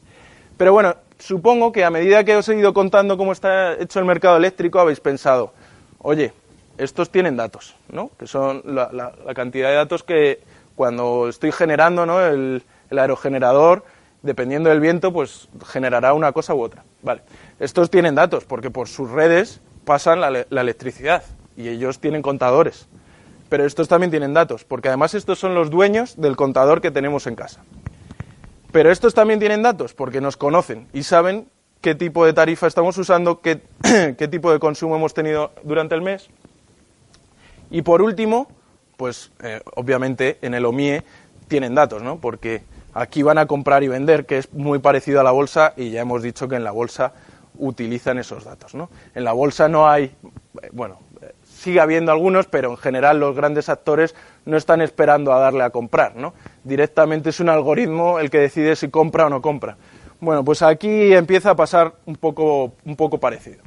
Pero 0.58 0.72
bueno, 0.74 0.96
supongo 1.20 1.72
que 1.72 1.84
a 1.84 1.92
medida 1.92 2.24
que 2.24 2.36
os 2.36 2.48
he 2.50 2.56
ido 2.58 2.74
contando 2.74 3.18
cómo 3.18 3.32
está 3.32 3.74
hecho 3.74 4.00
el 4.00 4.06
mercado 4.06 4.38
eléctrico, 4.38 4.80
habéis 4.80 5.02
pensado, 5.02 5.54
oye, 6.00 6.34
estos 6.78 7.10
tienen 7.12 7.36
datos, 7.38 7.76
¿no? 7.92 8.10
Que 8.18 8.26
son 8.26 8.62
la 8.66 9.12
cantidad 9.36 9.70
de 9.70 9.76
datos 9.76 10.04
que 10.04 10.40
cuando 10.76 11.30
estoy 11.30 11.52
generando, 11.52 12.06
¿no? 12.06 12.22
El, 12.22 12.64
aerogenerador, 12.92 13.84
dependiendo 14.22 14.70
del 14.70 14.80
viento, 14.80 15.12
pues 15.12 15.50
generará 15.66 16.14
una 16.14 16.32
cosa 16.32 16.54
u 16.56 16.62
otra. 16.62 16.84
Vale. 17.02 17.22
Estos 17.60 17.90
tienen 17.90 18.16
datos 18.16 18.46
porque 18.46 18.72
por 18.72 18.88
sus 18.88 19.12
redes 19.12 19.60
pasan 19.84 20.22
la, 20.22 20.46
la 20.50 20.62
electricidad 20.62 21.24
y 21.58 21.68
ellos 21.68 22.00
tienen 22.00 22.22
contadores. 22.22 22.88
Pero 23.50 23.66
estos 23.66 23.88
también 23.88 24.12
tienen 24.12 24.34
datos, 24.34 24.64
porque 24.64 24.88
además 24.88 25.14
estos 25.14 25.40
son 25.40 25.56
los 25.56 25.70
dueños 25.70 26.16
del 26.20 26.36
contador 26.36 26.82
que 26.82 26.92
tenemos 26.92 27.28
en 27.28 27.36
casa. 27.36 27.64
Pero 28.72 28.92
estos 28.92 29.14
también 29.14 29.40
tienen 29.40 29.62
datos 29.62 29.94
porque 29.94 30.20
nos 30.20 30.36
conocen 30.36 30.88
y 30.94 31.04
saben 31.04 31.48
qué 31.82 31.96
tipo 31.96 32.26
de 32.26 32.34
tarifa 32.34 32.68
estamos 32.68 32.98
usando, 32.98 33.40
qué 33.42 33.62
tipo 34.32 34.52
de 34.52 34.60
consumo 34.60 34.96
hemos 34.96 35.14
tenido 35.14 35.52
durante 35.64 35.96
el 35.96 36.02
mes. 36.02 36.30
Y 37.70 37.84
por 37.84 38.02
último, 38.02 38.48
pues 38.98 39.32
eh, 39.44 39.62
obviamente 39.76 40.38
en 40.42 40.54
el 40.54 40.66
OMIE 40.66 41.04
tienen 41.48 41.76
datos, 41.76 42.02
¿no? 42.02 42.18
Porque 42.18 42.64
aquí 42.94 43.24
van 43.24 43.38
a 43.38 43.46
comprar 43.46 43.84
y 43.84 43.88
vender, 43.88 44.26
que 44.26 44.38
es 44.38 44.54
muy 44.54 44.80
parecido 44.80 45.20
a 45.20 45.24
la 45.24 45.32
bolsa 45.32 45.74
y 45.76 45.92
ya 45.92 46.02
hemos 46.02 46.24
dicho 46.24 46.48
que 46.48 46.56
en 46.56 46.64
la 46.64 46.72
bolsa 46.72 47.14
utilizan 47.58 48.18
esos 48.18 48.44
datos, 48.44 48.76
¿no? 48.76 48.90
En 49.14 49.24
la 49.24 49.34
bolsa 49.34 49.68
no 49.70 49.88
hay, 49.88 50.06
eh, 50.62 50.70
bueno, 50.72 51.00
eh, 51.22 51.34
sigue 51.44 51.80
habiendo 51.80 52.12
algunos, 52.12 52.48
pero 52.48 52.72
en 52.72 52.78
general 52.78 53.20
los 53.20 53.36
grandes 53.36 53.70
actores 53.70 54.16
no 54.46 54.58
están 54.58 54.82
esperando 54.82 55.34
a 55.34 55.40
darle 55.40 55.64
a 55.64 55.70
comprar, 55.70 56.16
¿no? 56.16 56.34
Directamente 56.64 57.30
es 57.30 57.40
un 57.40 57.50
algoritmo 57.50 58.20
el 58.20 58.30
que 58.30 58.40
decide 58.40 58.76
si 58.76 58.90
compra 58.90 59.28
o 59.28 59.30
no 59.30 59.42
compra. 59.42 59.78
Bueno, 60.20 60.44
pues 60.44 60.62
aquí 60.62 61.14
empieza 61.14 61.52
a 61.52 61.56
pasar 61.56 61.94
un 62.06 62.16
poco, 62.16 62.74
un 62.86 62.96
poco 62.96 63.20
parecido. 63.20 63.62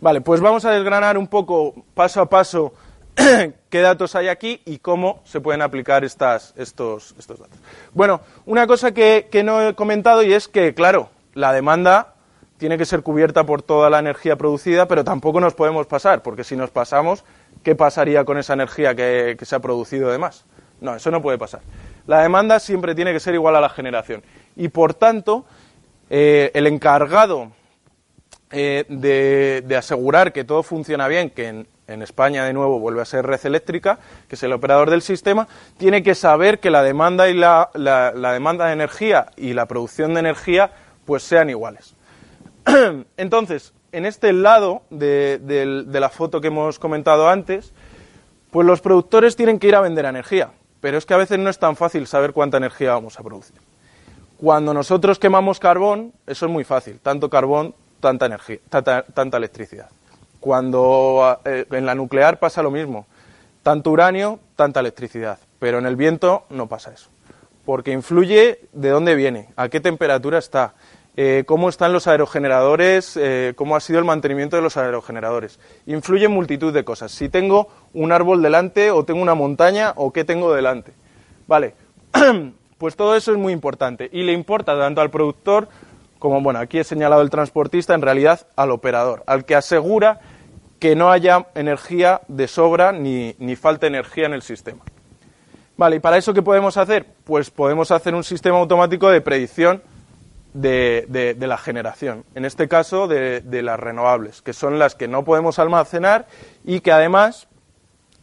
Vale, 0.00 0.20
pues 0.20 0.40
vamos 0.40 0.64
a 0.64 0.70
desgranar 0.70 1.18
un 1.18 1.26
poco 1.26 1.74
paso 1.94 2.20
a 2.20 2.28
paso 2.28 2.72
qué 3.70 3.80
datos 3.80 4.14
hay 4.14 4.28
aquí 4.28 4.60
y 4.64 4.78
cómo 4.78 5.20
se 5.24 5.40
pueden 5.40 5.62
aplicar 5.62 6.04
estas, 6.04 6.54
estos, 6.56 7.14
estos 7.18 7.38
datos. 7.38 7.58
Bueno, 7.92 8.20
una 8.46 8.66
cosa 8.66 8.92
que, 8.92 9.28
no 9.44 9.62
he 9.62 9.74
comentado 9.74 10.22
y 10.22 10.32
es 10.32 10.48
que, 10.48 10.74
claro, 10.74 11.10
la 11.34 11.52
demanda 11.52 12.14
tiene 12.58 12.78
que 12.78 12.84
ser 12.84 13.02
cubierta 13.02 13.44
por 13.44 13.62
toda 13.62 13.90
la 13.90 13.98
energía 13.98 14.36
producida, 14.36 14.88
pero 14.88 15.04
tampoco 15.04 15.40
nos 15.40 15.54
podemos 15.54 15.86
pasar, 15.86 16.22
porque 16.22 16.44
si 16.44 16.56
nos 16.56 16.70
pasamos, 16.70 17.24
¿qué 17.62 17.74
pasaría 17.74 18.24
con 18.24 18.38
esa 18.38 18.54
energía 18.54 18.94
que, 18.94 19.36
que 19.38 19.44
se 19.44 19.56
ha 19.56 19.60
producido 19.60 20.10
de 20.10 20.18
más? 20.18 20.44
No, 20.80 20.94
eso 20.94 21.10
no 21.10 21.22
puede 21.22 21.38
pasar. 21.38 21.60
La 22.06 22.22
demanda 22.22 22.58
siempre 22.60 22.94
tiene 22.94 23.12
que 23.12 23.20
ser 23.20 23.34
igual 23.34 23.56
a 23.56 23.60
la 23.60 23.68
generación. 23.68 24.22
Y 24.56 24.68
por 24.68 24.94
tanto, 24.94 25.44
eh, 26.10 26.50
el 26.54 26.66
encargado 26.66 27.52
eh, 28.50 28.84
de, 28.88 29.62
de 29.66 29.76
asegurar 29.76 30.32
que 30.32 30.44
todo 30.44 30.62
funciona 30.62 31.06
bien, 31.06 31.30
que 31.30 31.48
en, 31.48 31.68
en 31.88 32.02
España 32.02 32.44
de 32.44 32.52
nuevo 32.52 32.78
vuelve 32.78 33.02
a 33.02 33.04
ser 33.06 33.26
red 33.26 33.40
eléctrica, 33.44 33.98
que 34.28 34.36
es 34.36 34.42
el 34.42 34.52
operador 34.52 34.90
del 34.90 35.02
sistema, 35.02 35.48
tiene 35.78 36.02
que 36.02 36.14
saber 36.14 36.60
que 36.60 36.70
la 36.70 36.82
demanda 36.82 37.28
y 37.28 37.34
la, 37.34 37.70
la- 37.74 38.12
la 38.12 38.32
demanda 38.32 38.66
de 38.66 38.74
energía 38.74 39.26
y 39.36 39.54
la 39.54 39.66
producción 39.66 40.14
de 40.14 40.20
energía 40.20 40.70
pues 41.04 41.22
sean 41.22 41.50
iguales. 41.50 41.94
Entonces, 43.16 43.72
en 43.92 44.04
este 44.04 44.32
lado 44.32 44.82
de, 44.90 45.84
la 45.90 46.08
foto 46.10 46.40
que 46.40 46.48
hemos 46.48 46.78
comentado 46.78 47.28
antes, 47.28 47.72
pues 48.50 48.66
los 48.66 48.80
productores 48.80 49.36
tienen 49.36 49.58
que 49.58 49.68
ir 49.68 49.74
a 49.74 49.80
vender 49.80 50.04
energía, 50.04 50.50
pero 50.80 50.98
es 50.98 51.06
que 51.06 51.14
a 51.14 51.18
veces 51.18 51.38
no 51.38 51.48
es 51.50 51.58
tan 51.58 51.76
fácil 51.76 52.06
saber 52.06 52.32
cuánta 52.32 52.58
energía 52.58 52.92
vamos 52.92 53.18
a 53.18 53.22
producir. 53.22 53.56
Cuando 54.38 54.72
nosotros 54.74 55.18
quemamos 55.18 55.58
carbón, 55.58 56.12
eso 56.26 56.46
es 56.46 56.52
muy 56.52 56.64
fácil, 56.64 57.00
tanto 57.00 57.28
carbón, 57.30 57.74
tanta 58.00 58.26
energía, 58.26 58.58
tanta 58.68 59.36
electricidad. 59.36 59.88
Cuando 60.40 61.40
eh, 61.44 61.66
en 61.70 61.86
la 61.86 61.94
nuclear 61.94 62.38
pasa 62.38 62.62
lo 62.62 62.70
mismo, 62.70 63.06
tanto 63.62 63.90
uranio, 63.90 64.38
tanta 64.56 64.80
electricidad, 64.80 65.38
pero 65.58 65.78
en 65.78 65.86
el 65.86 65.96
viento 65.96 66.44
no 66.50 66.68
pasa 66.68 66.92
eso, 66.92 67.10
porque 67.64 67.92
influye 67.92 68.60
de 68.72 68.88
dónde 68.90 69.14
viene, 69.14 69.48
a 69.56 69.68
qué 69.68 69.80
temperatura 69.80 70.38
está, 70.38 70.74
eh, 71.20 71.42
cómo 71.46 71.68
están 71.68 71.92
los 71.92 72.06
aerogeneradores, 72.06 73.16
eh, 73.16 73.52
cómo 73.56 73.74
ha 73.74 73.80
sido 73.80 73.98
el 73.98 74.04
mantenimiento 74.04 74.54
de 74.54 74.62
los 74.62 74.76
aerogeneradores. 74.76 75.58
Influye 75.86 76.26
en 76.26 76.30
multitud 76.30 76.72
de 76.72 76.84
cosas. 76.84 77.10
Si 77.10 77.28
tengo 77.28 77.68
un 77.92 78.12
árbol 78.12 78.40
delante 78.40 78.92
o 78.92 79.04
tengo 79.04 79.20
una 79.20 79.34
montaña 79.34 79.94
o 79.96 80.12
qué 80.12 80.22
tengo 80.22 80.54
delante. 80.54 80.92
Vale, 81.48 81.74
pues 82.78 82.94
todo 82.94 83.16
eso 83.16 83.32
es 83.32 83.38
muy 83.38 83.52
importante 83.52 84.08
y 84.12 84.22
le 84.22 84.32
importa 84.32 84.78
tanto 84.78 85.00
al 85.00 85.10
productor 85.10 85.68
como, 86.18 86.40
bueno, 86.40 86.58
aquí 86.58 86.78
he 86.78 86.84
señalado 86.84 87.22
el 87.22 87.30
transportista, 87.30 87.94
en 87.94 88.02
realidad 88.02 88.46
al 88.56 88.70
operador, 88.70 89.22
al 89.26 89.44
que 89.44 89.54
asegura 89.54 90.20
que 90.78 90.94
no 90.94 91.10
haya 91.10 91.46
energía 91.54 92.20
de 92.28 92.46
sobra 92.48 92.92
ni, 92.92 93.34
ni 93.38 93.56
falta 93.56 93.86
energía 93.86 94.26
en 94.26 94.32
el 94.34 94.42
sistema. 94.42 94.82
Vale, 95.76 95.96
¿y 95.96 96.00
para 96.00 96.16
eso 96.16 96.34
qué 96.34 96.42
podemos 96.42 96.76
hacer? 96.76 97.06
Pues 97.24 97.50
podemos 97.50 97.90
hacer 97.90 98.14
un 98.14 98.24
sistema 98.24 98.58
automático 98.58 99.08
de 99.10 99.20
predicción 99.20 99.82
de, 100.54 101.04
de- 101.08 101.34
de 101.34 101.46
la 101.46 101.58
generación, 101.58 102.24
en 102.34 102.44
este 102.44 102.66
caso 102.68 103.06
de, 103.06 103.40
de 103.42 103.62
las 103.62 103.78
renovables, 103.78 104.42
que 104.42 104.52
son 104.52 104.78
las 104.78 104.94
que 104.94 105.06
no 105.06 105.24
podemos 105.24 105.58
almacenar 105.58 106.26
y 106.64 106.80
que 106.80 106.90
además, 106.90 107.46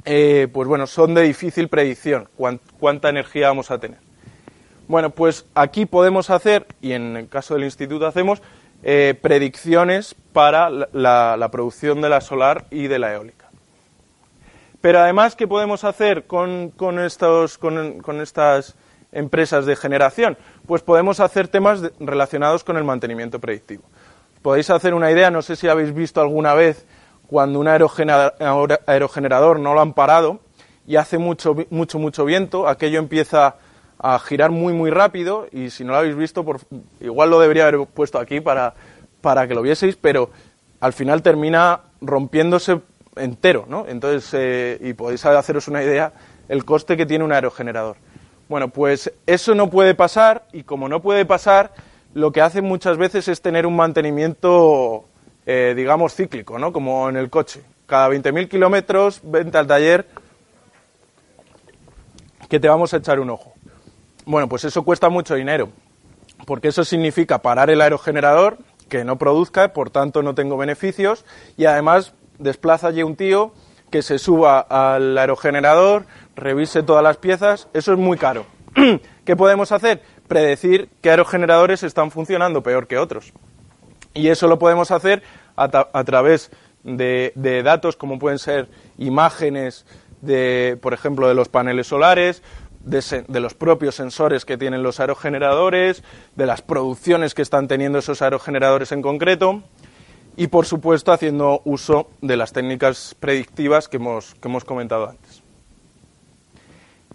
eh, 0.06 0.48
pues 0.52 0.68
bueno, 0.68 0.88
son 0.88 1.14
de 1.14 1.22
difícil 1.22 1.70
predicción, 1.70 2.28
cuán- 2.36 2.60
cuánta 2.80 3.10
energía 3.10 3.48
vamos 3.50 3.72
a 3.72 3.78
tener. 3.80 4.00
Bueno, 4.88 5.10
pues 5.10 5.46
aquí 5.56 5.86
podemos 5.86 6.30
hacer, 6.30 6.68
y 6.82 6.92
en 6.92 7.18
el 7.18 7.28
caso 7.28 7.56
del 7.56 7.64
instituto 7.64 8.06
hacemos, 8.06 8.42
eh, 8.84 9.18
predicciones 9.20 10.16
para 10.32 10.70
la, 10.70 11.50
producción 11.52 12.02
de 12.02 12.10
la 12.10 12.22
solar 12.22 12.66
y 12.70 12.88
de 12.88 13.00
la 13.00 13.14
eólica. 13.14 13.50
Pero 14.82 15.00
además, 15.00 15.36
¿qué 15.36 15.48
podemos 15.48 15.84
hacer 15.84 16.26
con, 16.28 16.70
con 16.70 17.00
estos, 17.00 17.58
con, 17.58 18.00
con 18.02 18.22
estas 18.22 18.76
empresas 19.12 19.66
de 19.66 19.76
generación? 19.76 20.38
Pues 20.68 20.84
podemos 20.84 21.20
hacer 21.20 21.48
temas 21.48 21.82
relacionados 22.00 22.64
con 22.64 22.78
el 22.78 22.84
mantenimiento 22.84 23.40
predictivo. 23.40 23.84
Podéis 24.44 24.70
hacer 24.70 24.94
una 24.94 25.10
idea, 25.10 25.32
no 25.32 25.42
sé 25.42 25.56
si 25.56 25.68
habéis 25.68 25.96
visto 25.96 26.22
alguna 26.22 26.54
vez 26.54 26.86
cuando 27.26 27.60
un 27.60 27.68
aerogenerador 27.68 29.60
no 29.60 29.74
lo 29.74 29.82
han 29.82 29.94
parado 29.94 30.42
y 30.86 30.98
hace 30.98 31.18
mucho, 31.18 31.56
mucho, 31.72 31.98
mucho 31.98 32.26
viento, 32.26 32.68
aquello 32.68 33.00
empieza 33.00 33.56
a 34.00 34.20
girar 34.20 34.52
muy, 34.52 34.74
muy 34.74 34.90
rápido 34.92 35.48
y 35.52 35.70
si 35.70 35.84
no 35.84 35.92
lo 35.94 35.98
habéis 36.00 36.16
visto, 36.16 36.44
por- 36.44 36.60
igual 37.00 37.30
lo 37.30 37.40
debería 37.40 37.68
haber 37.68 37.86
puesto 37.88 38.20
aquí 38.20 38.42
para, 38.42 38.74
para 39.22 39.48
que 39.48 39.56
lo 39.56 39.62
vieseis, 39.62 39.96
pero 39.96 40.30
al 40.80 40.94
final 40.94 41.22
termina 41.22 41.80
rompiéndose 42.02 42.82
entero, 43.16 43.66
¿no? 43.68 43.86
Entonces, 43.88 44.30
eh, 44.34 44.78
y 44.82 44.94
podéis 44.94 45.26
haceros 45.26 45.68
una 45.68 45.82
idea 45.82 46.12
el 46.50 46.66
coste 46.66 46.98
que 46.98 47.06
tiene 47.06 47.24
un 47.24 47.32
aerogenerador. 47.32 47.96
Bueno, 48.48 48.70
pues 48.70 49.12
eso 49.26 49.56
no 49.56 49.70
puede 49.70 49.96
pasar 49.96 50.46
y 50.52 50.64
como 50.64 50.88
no 50.88 51.02
puede 51.02 51.26
pasar, 51.26 51.74
lo 52.14 52.32
que 52.32 52.42
hace 52.42 52.62
muchas 52.62 52.98
veces 52.98 53.28
es 53.28 53.42
tener 53.42 53.66
un 53.66 53.76
mantenimiento, 53.76 55.06
eh, 55.48 55.74
digamos, 55.76 56.14
cíclico, 56.14 56.60
¿no? 56.60 56.72
Como 56.72 57.10
en 57.10 57.18
el 57.18 57.30
coche. 57.32 57.62
Cada 57.88 58.10
20.000 58.10 58.48
kilómetros, 58.48 59.22
vente 59.24 59.58
al 59.58 59.66
taller, 59.68 60.06
que 62.48 62.60
te 62.60 62.68
vamos 62.68 62.94
a 62.94 62.98
echar 62.98 63.20
un 63.20 63.32
ojo. 63.32 63.55
Bueno, 64.26 64.50
pues 64.50 64.64
eso 64.66 64.84
cuesta 64.84 65.10
mucho 65.10 65.36
dinero, 65.36 65.70
porque 66.48 66.70
eso 66.70 66.84
significa 66.84 67.44
parar 67.44 67.70
el 67.70 67.82
aerogenerador, 67.82 68.58
que 68.90 69.04
no 69.04 69.18
produzca, 69.18 69.72
por 69.74 69.92
tanto 69.92 70.24
no 70.24 70.34
tengo 70.34 70.58
beneficios, 70.58 71.26
y 71.58 71.66
además 71.66 72.14
desplaza 72.40 72.88
allí 72.88 73.04
un 73.04 73.16
tío 73.16 73.54
que 73.92 74.02
se 74.02 74.18
suba 74.18 74.60
al 74.60 75.16
aerogenerador, 75.18 76.06
revise 76.36 76.82
todas 76.82 77.04
las 77.04 77.18
piezas, 77.18 77.68
eso 77.74 77.94
es 77.94 78.00
muy 78.00 78.18
caro. 78.18 78.48
¿Qué 79.26 79.36
podemos 79.36 79.72
hacer? 79.72 80.02
Predecir 80.28 80.90
qué 81.02 81.12
aerogeneradores 81.12 81.84
están 81.84 82.10
funcionando 82.10 82.64
peor 82.64 82.88
que 82.88 82.98
otros. 82.98 83.32
Y 84.14 84.30
eso 84.30 84.48
lo 84.48 84.58
podemos 84.58 84.92
hacer 84.92 85.22
a, 85.56 86.04
través 86.04 86.52
de, 86.84 87.32
de 87.36 87.64
datos 87.64 87.96
como 87.96 88.18
pueden 88.18 88.40
ser 88.40 88.70
imágenes 88.98 89.86
de, 90.22 90.78
por 90.82 90.94
ejemplo, 90.94 91.28
de 91.28 91.36
los 91.36 91.50
paneles 91.50 91.88
solares, 91.88 92.42
de, 92.86 93.40
los 93.40 93.54
propios 93.54 93.96
sensores 93.96 94.46
que 94.46 94.58
tienen 94.58 94.84
los 94.84 95.00
aerogeneradores, 95.00 96.04
de 96.36 96.46
las 96.46 96.62
producciones 96.62 97.34
que 97.34 97.42
están 97.42 97.68
teniendo 97.68 98.00
esos 98.00 98.22
aerogeneradores 98.22 98.92
en 98.92 99.02
concreto 99.02 99.64
y, 100.38 100.48
por 100.48 100.66
supuesto, 100.66 101.12
haciendo 101.12 101.62
uso 101.66 102.10
de 102.22 102.38
las 102.38 102.54
técnicas 102.54 103.16
predictivas 103.20 103.88
que 103.88 103.98
hemos, 103.98 104.36
que 104.36 104.48
hemos 104.48 104.64
comentado 104.64 105.10
antes. 105.10 105.44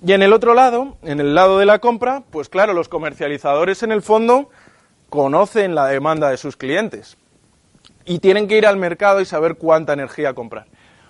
Y 0.05 0.13
en 0.13 0.23
el 0.23 0.33
otro 0.33 0.55
lado, 0.55 0.97
en 1.03 1.21
el 1.21 1.35
lado 1.35 1.59
de 1.59 1.67
la 1.67 1.79
compra, 1.79 2.23
pues 2.31 2.49
claro, 2.49 2.73
los 2.73 2.89
comercializadores 2.89 3.83
en 3.83 3.93
el 3.93 4.03
fondo 4.03 4.49
conocen 5.11 5.75
la 5.75 5.87
demanda 5.87 6.31
de 6.31 6.39
sus 6.39 6.57
clientes 6.57 7.19
y 8.07 8.19
tienen 8.19 8.49
que 8.49 8.57
ir 8.57 8.67
al 8.67 8.79
mercado 8.79 9.21
y 9.21 9.27
saber 9.27 9.57
cuánta 9.57 9.93
energía 9.93 10.33
comprar. 10.33 10.67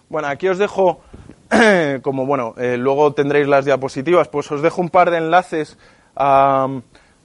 Bueno, 0.09 0.27
aquí 0.27 0.49
os 0.49 0.59
dejo, 0.59 1.03
como 2.03 2.27
bueno, 2.27 2.55
eh, 2.59 2.77
luego 2.77 3.13
tendréis 3.13 3.49
las 3.49 3.65
diapositivas, 3.65 4.29
pues 4.29 4.51
os 4.53 4.63
dejo 4.63 4.81
un 4.81 4.89
par 4.89 5.11
de 5.11 5.19
enlaces 5.19 5.79
a, 6.15 6.69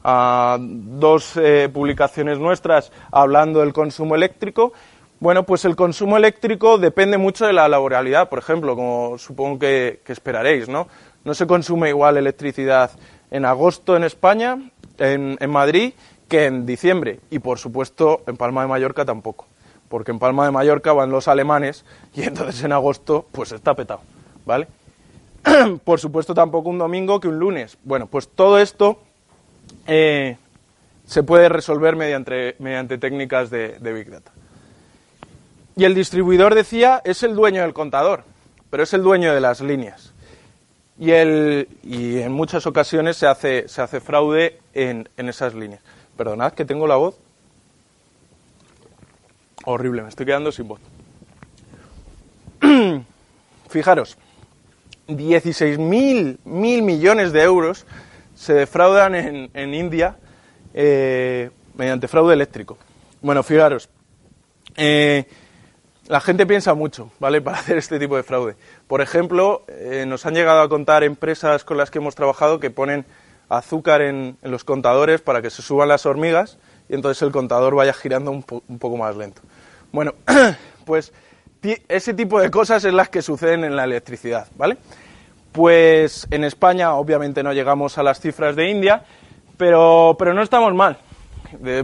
a 0.03 0.57
dos 0.59 1.38
eh, 1.38 1.69
publicaciones 1.71 2.39
nuestras 2.39 2.91
hablando 3.11 3.59
del 3.59 3.73
consumo 3.73 4.15
eléctrico. 4.15 4.73
Bueno, 5.19 5.43
pues 5.43 5.65
el 5.65 5.76
consumo 5.76 6.17
eléctrico 6.17 6.78
depende 6.78 7.17
mucho 7.17 7.45
de 7.45 7.53
la 7.53 7.67
laboralidad, 7.67 8.30
por 8.30 8.39
ejemplo, 8.39 8.76
como 8.76 9.17
supongo 9.17 9.59
que, 9.59 10.01
esperaréis, 10.07 10.69
¿no? 10.69 10.88
No 11.23 11.34
se 11.34 11.47
consume 11.47 11.89
igual 11.89 12.17
electricidad 12.17 12.91
en 13.32 13.45
agosto 13.45 13.95
en 13.95 14.03
España, 14.03 14.59
en, 14.97 15.38
en 15.39 15.49
Madrid, 15.49 15.93
que 16.28 16.45
en 16.45 16.65
diciembre. 16.65 17.19
Y 17.30 17.39
por 17.39 17.57
supuesto 17.57 18.21
en 18.28 18.38
Palma 18.38 18.61
de 18.61 18.67
Mallorca 18.67 19.05
tampoco. 19.05 19.47
Porque 19.88 20.11
en 20.11 20.19
Palma 20.19 20.45
de 20.45 20.51
Mallorca 20.51 20.93
van 20.93 21.11
los 21.11 21.28
alemanes 21.28 21.86
y 22.13 22.23
entonces 22.23 22.63
en 22.63 22.73
agosto 22.73 23.26
pues 23.32 23.51
está 23.51 23.73
petado. 23.73 24.01
¿Vale? 24.45 24.67
por 25.83 25.99
supuesto 25.99 26.33
tampoco 26.33 26.69
un 26.69 26.77
domingo 26.77 27.19
que 27.19 27.27
un 27.27 27.39
lunes. 27.39 27.77
Bueno, 27.83 28.07
pues 28.07 28.27
todo 28.29 28.59
esto 28.59 28.99
eh, 29.87 30.37
se 31.05 31.23
puede 31.23 31.49
resolver 31.49 31.95
mediante, 31.95 32.55
mediante 32.59 32.97
técnicas 32.97 33.49
de, 33.49 33.79
de 33.79 33.93
Big 33.93 34.09
Data. 34.09 34.31
Y 35.75 35.83
el 35.83 35.93
distribuidor 35.93 36.55
decía 36.55 37.01
es 37.03 37.23
el 37.23 37.35
dueño 37.35 37.61
del 37.61 37.73
contador, 37.73 38.23
pero 38.69 38.83
es 38.83 38.93
el 38.93 39.03
dueño 39.03 39.33
de 39.33 39.41
las 39.41 39.61
líneas. 39.61 40.13
Y, 40.97 41.11
el, 41.11 41.67
y 41.83 42.19
en 42.19 42.31
muchas 42.31 42.65
ocasiones 42.65 43.17
se 43.17 43.27
hace, 43.27 43.67
se 43.67 43.81
hace 43.81 43.99
fraude 43.99 44.59
en, 44.73 45.09
en 45.17 45.27
esas 45.27 45.53
líneas. 45.53 45.81
Perdonad 46.15 46.53
que 46.53 46.63
tengo 46.63 46.87
la 46.87 46.95
voz 46.95 47.19
horrible, 49.65 50.03
me 50.03 50.09
estoy 50.09 50.25
quedando 50.25 50.51
sin 50.51 50.67
voz. 50.67 50.79
Fijaros, 53.69 54.17
16.000 55.07 56.39
mil 56.45 56.81
millones 56.81 57.31
de 57.31 57.43
euros 57.43 57.85
se 58.35 58.53
defraudan 58.53 59.15
en, 59.15 59.49
en 59.53 59.73
India 59.73 60.17
eh, 60.73 61.51
mediante 61.75 62.07
fraude 62.07 62.33
eléctrico. 62.33 62.77
Bueno, 63.21 63.43
fijaros, 63.43 63.89
eh, 64.75 65.25
la 66.07 66.19
gente 66.19 66.45
piensa 66.45 66.73
mucho, 66.73 67.11
¿vale?, 67.19 67.41
para 67.43 67.57
hacer 67.59 67.77
este 67.77 67.99
tipo 67.99 68.15
de 68.15 68.23
fraude. 68.23 68.55
Por 68.87 69.01
ejemplo, 69.01 69.63
eh, 69.67 70.05
nos 70.07 70.25
han 70.25 70.33
llegado 70.33 70.61
a 70.61 70.69
contar 70.69 71.03
empresas 71.03 71.63
con 71.63 71.77
las 71.77 71.91
que 71.91 71.99
hemos 71.99 72.15
trabajado 72.15 72.59
que 72.59 72.69
ponen 72.69 73.05
azúcar 73.47 74.01
en, 74.01 74.37
los 74.41 74.63
contadores 74.63 75.21
para 75.21 75.41
que 75.41 75.49
se 75.49 75.61
suban 75.61 75.87
las 75.87 76.05
hormigas 76.05 76.57
y 76.89 76.95
entonces 76.95 77.21
el 77.21 77.31
contador 77.31 77.75
vaya 77.75 77.93
girando 77.93 78.31
un, 78.31 78.43
un 78.67 78.79
poco 78.79 78.97
más 78.97 79.15
lento. 79.15 79.41
Bueno, 79.91 80.13
pues 80.85 81.13
ese 81.88 82.13
tipo 82.13 82.39
de 82.39 82.49
cosas 82.51 82.84
es 82.86 82.93
las 82.93 83.09
que 83.09 83.22
suceden 83.22 83.63
en 83.63 83.76
la 83.76 83.84
electricidad, 83.84 84.47
¿vale? 84.57 84.78
Pues 85.51 86.28
en 86.32 86.43
España 86.43 86.93
obviamente 86.95 87.43
no 87.43 87.53
llegamos 87.53 87.97
a 87.97 88.03
las 88.03 88.20
cifras 88.20 88.55
de 88.55 88.70
India, 88.70 89.03
pero, 89.57 90.16
pero 90.20 90.34
no 90.34 90.41
estamos 90.41 90.74
mal. 90.74 90.97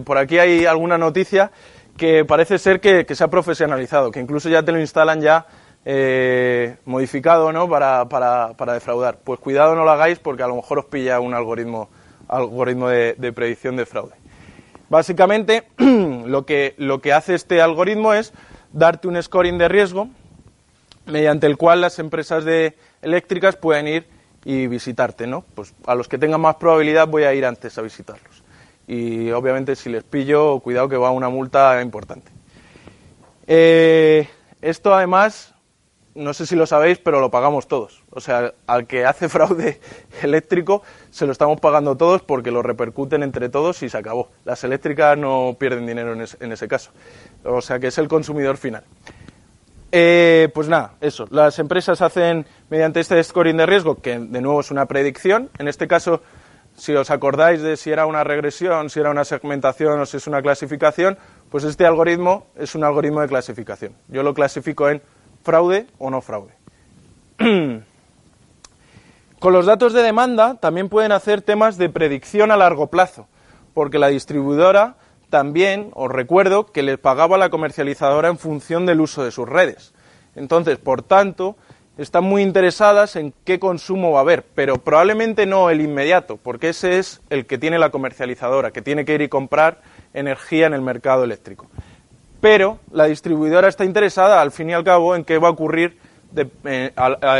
Por 0.03 0.17
aquí 0.17 0.39
hay 0.39 0.65
alguna 0.65 0.97
noticia 0.97 1.51
que 1.97 2.25
parece 2.25 2.57
ser 2.57 2.81
que, 2.81 3.05
que 3.05 3.15
se 3.15 3.23
ha 3.23 3.29
profesionalizado, 3.29 4.11
que 4.11 4.19
incluso 4.19 4.49
ya 4.49 4.63
te 4.63 4.71
lo 4.71 4.79
instalan 4.79 5.21
ya 5.21 5.45
eh, 5.85 6.75
modificado 6.85 7.51
¿no? 7.51 7.69
para, 7.69 8.07
para, 8.09 8.53
para 8.53 8.73
defraudar. 8.73 9.19
Pues 9.23 9.39
cuidado 9.39 9.75
no 9.75 9.83
lo 9.83 9.91
hagáis 9.91 10.19
porque 10.19 10.43
a 10.43 10.47
lo 10.47 10.55
mejor 10.55 10.79
os 10.79 10.85
pilla 10.85 11.19
un 11.19 11.33
algoritmo, 11.33 11.89
algoritmo 12.27 12.87
de, 12.87 13.15
de 13.17 13.33
predicción 13.33 13.75
de 13.75 13.85
fraude. 13.85 14.15
Básicamente, 14.89 15.63
lo 15.77 16.45
que, 16.45 16.75
lo 16.77 16.99
que 17.01 17.13
hace 17.13 17.35
este 17.35 17.61
algoritmo 17.61 18.13
es 18.13 18.33
darte 18.73 19.07
un 19.07 19.21
scoring 19.21 19.57
de 19.57 19.67
riesgo 19.67 20.09
mediante 21.05 21.47
el 21.47 21.57
cual 21.57 21.81
las 21.81 21.99
empresas 21.99 22.45
de 22.45 22.77
eléctricas 23.01 23.55
pueden 23.55 23.87
ir 23.87 24.07
y 24.45 24.67
visitarte, 24.67 25.27
¿no? 25.27 25.43
Pues 25.55 25.73
a 25.85 25.95
los 25.95 26.07
que 26.07 26.17
tengan 26.17 26.41
más 26.41 26.55
probabilidad 26.55 27.07
voy 27.07 27.23
a 27.23 27.33
ir 27.33 27.45
antes 27.45 27.77
a 27.77 27.81
visitarlos. 27.81 28.43
Y 28.87 29.31
obviamente 29.31 29.75
si 29.75 29.89
les 29.89 30.03
pillo, 30.03 30.59
cuidado 30.59 30.89
que 30.89 30.97
va 30.97 31.11
una 31.11 31.29
multa 31.29 31.81
importante. 31.81 32.31
Eh, 33.47 34.27
esto 34.61 34.93
además, 34.93 35.50
no 36.15 36.33
sé 36.33 36.45
si 36.45 36.55
lo 36.55 36.65
sabéis, 36.65 36.97
pero 36.99 37.19
lo 37.19 37.31
pagamos 37.31 37.67
todos. 37.67 38.03
O 38.09 38.19
sea, 38.19 38.53
al 38.67 38.85
que 38.87 39.05
hace 39.05 39.29
fraude 39.29 39.79
eléctrico 40.21 40.81
se 41.09 41.25
lo 41.25 41.31
estamos 41.31 41.59
pagando 41.61 41.95
todos 41.97 42.21
porque 42.21 42.51
lo 42.51 42.61
repercuten 42.61 43.23
entre 43.23 43.49
todos 43.49 43.81
y 43.83 43.89
se 43.89 43.97
acabó. 43.97 44.29
Las 44.45 44.63
eléctricas 44.63 45.17
no 45.17 45.55
pierden 45.59 45.85
dinero 45.85 46.13
en, 46.13 46.21
es- 46.21 46.37
en 46.39 46.51
ese 46.51 46.67
caso. 46.67 46.91
O 47.43 47.61
sea 47.61 47.79
que 47.79 47.87
es 47.87 47.97
el 47.97 48.07
consumidor 48.07 48.57
final. 48.57 48.83
Eh, 49.93 50.49
pues 50.53 50.69
nada, 50.69 50.93
eso. 51.01 51.27
Las 51.31 51.59
empresas 51.59 52.01
hacen 52.01 52.45
mediante 52.69 53.01
este 53.01 53.21
scoring 53.23 53.57
de 53.57 53.65
riesgo, 53.65 53.95
que 53.95 54.17
de 54.19 54.41
nuevo 54.41 54.61
es 54.61 54.71
una 54.71 54.85
predicción. 54.85 55.49
En 55.59 55.67
este 55.67 55.87
caso, 55.87 56.21
si 56.77 56.93
os 56.95 57.09
acordáis 57.11 57.61
de 57.61 57.75
si 57.75 57.91
era 57.91 58.05
una 58.05 58.23
regresión, 58.23 58.89
si 58.89 59.01
era 59.01 59.09
una 59.11 59.25
segmentación 59.25 59.99
o 59.99 60.05
si 60.05 60.17
es 60.17 60.27
una 60.27 60.41
clasificación, 60.41 61.17
pues 61.49 61.65
este 61.65 61.85
algoritmo 61.85 62.47
es 62.55 62.73
un 62.75 62.85
algoritmo 62.85 63.19
de 63.19 63.27
clasificación. 63.27 63.93
Yo 64.07 64.23
lo 64.23 64.33
clasifico 64.33 64.87
en 64.89 65.01
fraude 65.43 65.87
o 65.97 66.09
no 66.09 66.21
fraude. 66.21 66.53
Con 69.39 69.53
los 69.53 69.65
datos 69.65 69.93
de 69.93 70.03
demanda 70.03 70.55
también 70.55 70.87
pueden 70.87 71.11
hacer 71.11 71.41
temas 71.41 71.77
de 71.77 71.89
predicción 71.89 72.51
a 72.51 72.57
largo 72.57 72.87
plazo, 72.87 73.27
porque 73.73 73.97
la 73.97 74.07
distribuidora 74.07 74.97
también, 75.31 75.89
os 75.95 76.11
recuerdo, 76.11 76.67
que 76.67 76.83
les 76.83 76.99
pagaba 76.99 77.37
a 77.37 77.39
la 77.39 77.49
comercializadora 77.49 78.27
en 78.27 78.37
función 78.37 78.85
del 78.85 79.01
uso 79.01 79.23
de 79.23 79.31
sus 79.31 79.49
redes. 79.49 79.93
Entonces, 80.35 80.77
por 80.77 81.01
tanto, 81.01 81.55
están 81.97 82.23
muy 82.23 82.41
interesadas 82.41 83.15
en 83.15 83.33
qué 83.43 83.59
consumo 83.59 84.11
va 84.11 84.19
a 84.19 84.21
haber, 84.21 84.43
pero 84.55 84.77
probablemente 84.77 85.45
no 85.45 85.69
el 85.69 85.81
inmediato, 85.81 86.37
porque 86.37 86.69
ese 86.69 86.99
es 86.99 87.21
el 87.29 87.45
que 87.45 87.57
tiene 87.57 87.79
la 87.79 87.89
comercializadora, 87.89 88.71
que 88.71 88.81
tiene 88.81 89.05
que 89.05 89.15
ir 89.15 89.21
y 89.21 89.29
comprar 89.29 89.81
energía 90.13 90.67
en 90.67 90.73
el 90.73 90.81
mercado 90.81 91.23
eléctrico. 91.23 91.67
Pero 92.41 92.79
la 92.91 93.05
distribuidora 93.05 93.67
está 93.67 93.85
interesada, 93.85 94.41
al 94.41 94.51
fin 94.51 94.71
y 94.71 94.73
al 94.73 94.83
cabo, 94.83 95.15
en 95.15 95.23
qué 95.23 95.37
va 95.37 95.47
a 95.47 95.51
ocurrir 95.51 95.97
eh, 96.35 96.91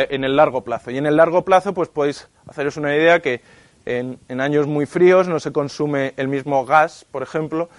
en 0.10 0.24
el 0.24 0.36
largo 0.36 0.62
plazo. 0.62 0.91
Y 0.91 0.97
en 0.97 1.08
el 1.08 1.18
largo 1.18 1.43
plazo, 1.43 1.74
pues 1.74 1.89
podéis 1.89 2.30
haceros 2.47 2.78
una 2.78 2.95
idea 2.95 3.20
que 3.20 3.41
en, 3.86 4.20
años 4.39 4.68
muy 4.68 4.86
fríos 4.86 5.28
no 5.28 5.39
se 5.39 5.52
consume 5.52 6.14
el 6.18 6.28
mismo 6.28 6.66
gas, 6.66 7.06
por 7.10 7.24
ejemplo, 7.24 7.70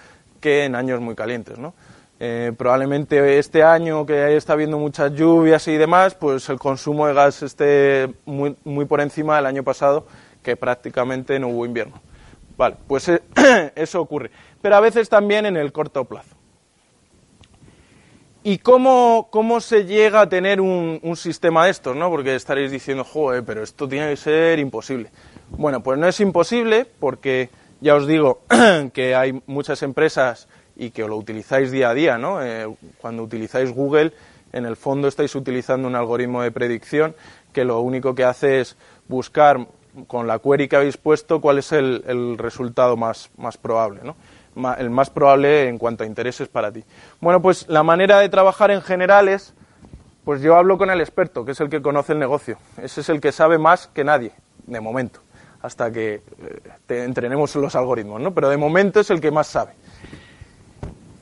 que 0.41 0.65
en 0.65 0.75
años 0.75 0.99
muy 0.99 1.15
calientes, 1.15 1.57
¿no? 1.57 1.73
Eh, 2.19 2.51
probablemente 2.57 3.39
este 3.39 3.63
año 3.63 4.05
que 4.05 4.35
está 4.37 4.53
habiendo 4.53 4.77
muchas 4.77 5.13
lluvias 5.13 5.67
y 5.67 5.77
demás, 5.77 6.15
pues 6.15 6.47
el 6.49 6.59
consumo 6.59 7.07
de 7.07 7.13
gas 7.13 7.41
esté 7.41 8.13
muy, 8.25 8.55
muy 8.63 8.85
por 8.85 9.01
encima 9.01 9.35
del 9.37 9.45
año 9.45 9.63
pasado, 9.63 10.05
que 10.41 10.55
prácticamente 10.55 11.39
no 11.39 11.49
hubo 11.49 11.65
invierno. 11.65 12.01
Vale, 12.57 12.75
pues 12.87 13.09
eh, 13.09 13.21
eso 13.75 14.01
ocurre. 14.01 14.31
Pero 14.61 14.75
a 14.75 14.79
veces 14.79 15.09
también 15.09 15.45
en 15.45 15.57
el 15.57 15.71
corto 15.71 16.05
plazo. 16.05 16.32
¿Y 18.45 18.57
cómo, 18.57 19.29
cómo 19.31 19.61
se 19.61 19.85
llega 19.85 20.19
a 20.19 20.27
tener 20.27 20.59
un, 20.59 20.99
sistema 21.15 21.63
de 21.63 21.71
estos? 21.71 21.95
¿no? 21.95 22.09
Porque 22.09 22.35
estaréis 22.35 22.71
diciendo, 22.71 23.05
joder, 23.05 23.45
pero 23.45 23.63
esto 23.63 23.87
tiene 23.87 24.09
que 24.09 24.17
ser 24.17 24.59
imposible. 24.59 25.09
Bueno, 25.51 25.81
pues 25.81 25.97
no 25.97 26.09
es 26.09 26.19
imposible 26.19 26.85
porque 26.99 27.49
ya 27.79 27.95
os 27.95 28.05
digo 28.05 28.41
que 28.93 29.15
hay 29.15 29.41
muchas 29.47 29.81
empresas 29.81 30.49
y 30.75 30.89
que 30.89 31.07
lo 31.07 31.15
utilizáis 31.15 31.71
día 31.71 31.91
a 31.91 31.93
día. 31.93 32.17
¿no? 32.17 32.43
Eh, 32.43 32.67
cuando 32.99 33.23
utilizáis 33.23 33.71
Google, 33.71 34.11
en 34.51 34.65
el 34.65 34.75
fondo 34.75 35.07
estáis 35.07 35.33
utilizando 35.35 35.87
un 35.87 35.95
algoritmo 35.95 36.41
de 36.41 36.51
predicción 36.51 37.15
que 37.53 37.63
lo 37.63 37.79
único 37.79 38.13
que 38.13 38.25
hace 38.25 38.59
es 38.59 38.75
buscar 39.07 39.67
con 40.07 40.27
la 40.27 40.39
query 40.39 40.67
que 40.67 40.75
habéis 40.75 40.97
puesto 40.97 41.39
cuál 41.39 41.59
es 41.59 41.71
el, 41.71 42.03
el 42.07 42.37
resultado 42.37 42.97
más, 42.97 43.29
más 43.37 43.55
probable. 43.57 44.01
¿no? 44.03 44.17
El 44.77 44.89
más 44.89 45.09
probable 45.09 45.67
en 45.67 45.77
cuanto 45.77 46.03
a 46.03 46.07
intereses 46.07 46.47
para 46.47 46.71
ti. 46.71 46.83
Bueno, 47.19 47.41
pues 47.41 47.67
la 47.69 47.83
manera 47.83 48.19
de 48.19 48.29
trabajar 48.29 48.71
en 48.71 48.81
general 48.81 49.27
es, 49.27 49.53
pues 50.23 50.41
yo 50.41 50.55
hablo 50.55 50.77
con 50.77 50.89
el 50.89 51.01
experto, 51.01 51.43
que 51.43 51.51
es 51.51 51.59
el 51.59 51.69
que 51.69 51.81
conoce 51.81 52.13
el 52.13 52.19
negocio. 52.19 52.57
Ese 52.81 53.01
es 53.01 53.09
el 53.09 53.19
que 53.19 53.31
sabe 53.31 53.57
más 53.57 53.87
que 53.87 54.03
nadie, 54.03 54.31
de 54.65 54.79
momento, 54.79 55.19
hasta 55.61 55.91
que 55.91 56.15
eh, 56.15 56.21
te 56.85 57.03
entrenemos 57.03 57.55
los 57.55 57.75
algoritmos, 57.75 58.21
¿no? 58.21 58.33
Pero 58.33 58.49
de 58.49 58.57
momento 58.57 58.99
es 58.99 59.09
el 59.09 59.19
que 59.19 59.31
más 59.31 59.47
sabe. 59.47 59.73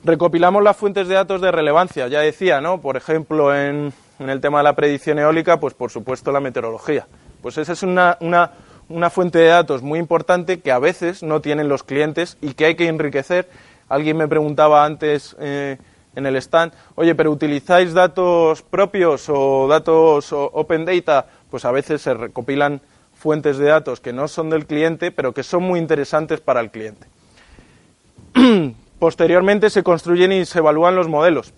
Recopilamos 0.04 0.62
las 0.62 0.76
fuentes 0.76 1.06
de 1.08 1.14
datos 1.14 1.40
de 1.40 1.52
relevancia, 1.52 2.08
ya 2.08 2.20
decía, 2.20 2.60
¿no? 2.60 2.80
Por 2.80 2.96
ejemplo, 2.96 3.54
en, 3.54 3.92
el 4.18 4.40
tema 4.40 4.58
de 4.58 4.64
la 4.64 4.74
predicción 4.74 5.18
eólica, 5.18 5.58
pues 5.58 5.74
por 5.74 5.90
supuesto 5.90 6.30
la 6.32 6.40
meteorología. 6.40 7.06
Pues 7.40 7.58
esa 7.58 7.72
es 7.72 7.82
una, 7.82 8.16
una 8.92 9.10
fuente 9.10 9.38
de 9.38 9.46
datos 9.46 9.82
muy 9.82 9.98
importante 9.98 10.60
que 10.60 10.70
a 10.70 10.78
veces 10.78 11.22
no 11.22 11.40
tienen 11.40 11.68
los 11.68 11.82
clientes 11.82 12.36
y 12.40 12.54
que 12.54 12.66
hay 12.66 12.74
que 12.74 12.88
enriquecer. 12.88 13.48
Alguien 13.88 14.16
me 14.18 14.28
preguntaba 14.28 14.84
antes 14.84 15.34
eh, 15.40 15.78
en 16.14 16.26
el 16.26 16.36
stand, 16.36 16.72
oye, 16.94 17.14
pero 17.14 17.30
¿utilizáis 17.30 17.94
datos 17.94 18.62
propios 18.62 19.28
o 19.28 19.66
datos 19.66 20.32
open 20.32 20.84
data? 20.84 21.26
Pues 21.50 21.64
a 21.64 21.72
veces 21.72 22.02
se 22.02 22.14
recopilan 22.14 22.80
fuentes 23.14 23.56
de 23.56 23.66
datos 23.66 24.00
que 24.00 24.12
no 24.12 24.28
son 24.28 24.50
del 24.50 24.66
cliente, 24.66 25.10
pero 25.10 25.32
que 25.32 25.42
son 25.42 25.62
muy 25.62 25.78
interesantes 25.78 26.40
para 26.40 26.60
el 26.60 26.70
cliente. 26.70 27.06
Posteriormente 28.98 29.70
se 29.70 29.82
construyen 29.82 30.32
y 30.32 30.44
se 30.44 30.58
evalúan 30.58 30.96
los 30.96 31.08
modelos. 31.08 31.52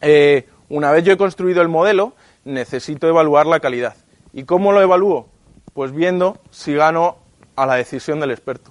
Eh, 0.00 0.46
una 0.68 0.92
vez 0.92 1.04
yo 1.04 1.12
he 1.12 1.16
construido 1.16 1.62
el 1.62 1.68
modelo, 1.68 2.12
necesito 2.44 3.08
evaluar 3.08 3.46
la 3.46 3.60
calidad. 3.60 3.96
¿Y 4.32 4.44
cómo 4.44 4.72
lo 4.72 4.80
evalúo? 4.80 5.28
Pues 5.74 5.92
viendo 5.92 6.38
si 6.50 6.74
gano 6.74 7.18
a 7.56 7.66
la 7.66 7.74
decisión 7.74 8.20
del 8.20 8.30
experto. 8.30 8.70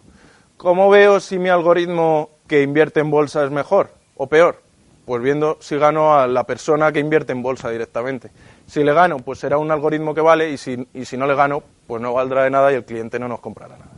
¿Cómo 0.58 0.90
veo 0.90 1.20
si 1.20 1.38
mi 1.38 1.50
algoritmo 1.50 2.30
que 2.48 2.64
invierte 2.64 3.02
en 3.02 3.12
bolsa 3.12 3.44
es 3.44 3.52
mejor 3.52 3.92
o 4.16 4.28
peor? 4.28 4.62
Pues 5.06 5.22
viendo 5.22 5.58
si 5.60 5.78
gano 5.78 6.16
a 6.16 6.28
la 6.28 6.46
persona 6.46 6.92
que 6.92 7.00
invierte 7.00 7.34
en 7.34 7.44
bolsa 7.44 7.70
directamente. 7.70 8.32
Si 8.66 8.84
le 8.84 8.94
gano, 8.94 9.18
pues 9.18 9.40
será 9.40 9.58
un 9.58 9.70
algoritmo 9.72 10.16
que 10.16 10.22
vale 10.22 10.52
y 10.52 10.58
si, 10.58 10.88
y 10.94 11.04
si 11.06 11.18
no 11.18 11.28
le 11.28 11.36
gano, 11.36 11.62
pues 11.86 12.02
no 12.02 12.14
valdrá 12.14 12.46
de 12.46 12.50
nada 12.50 12.72
y 12.72 12.76
el 12.76 12.86
cliente 12.86 13.20
no 13.20 13.28
nos 13.28 13.42
comprará 13.42 13.76
nada. 13.78 13.92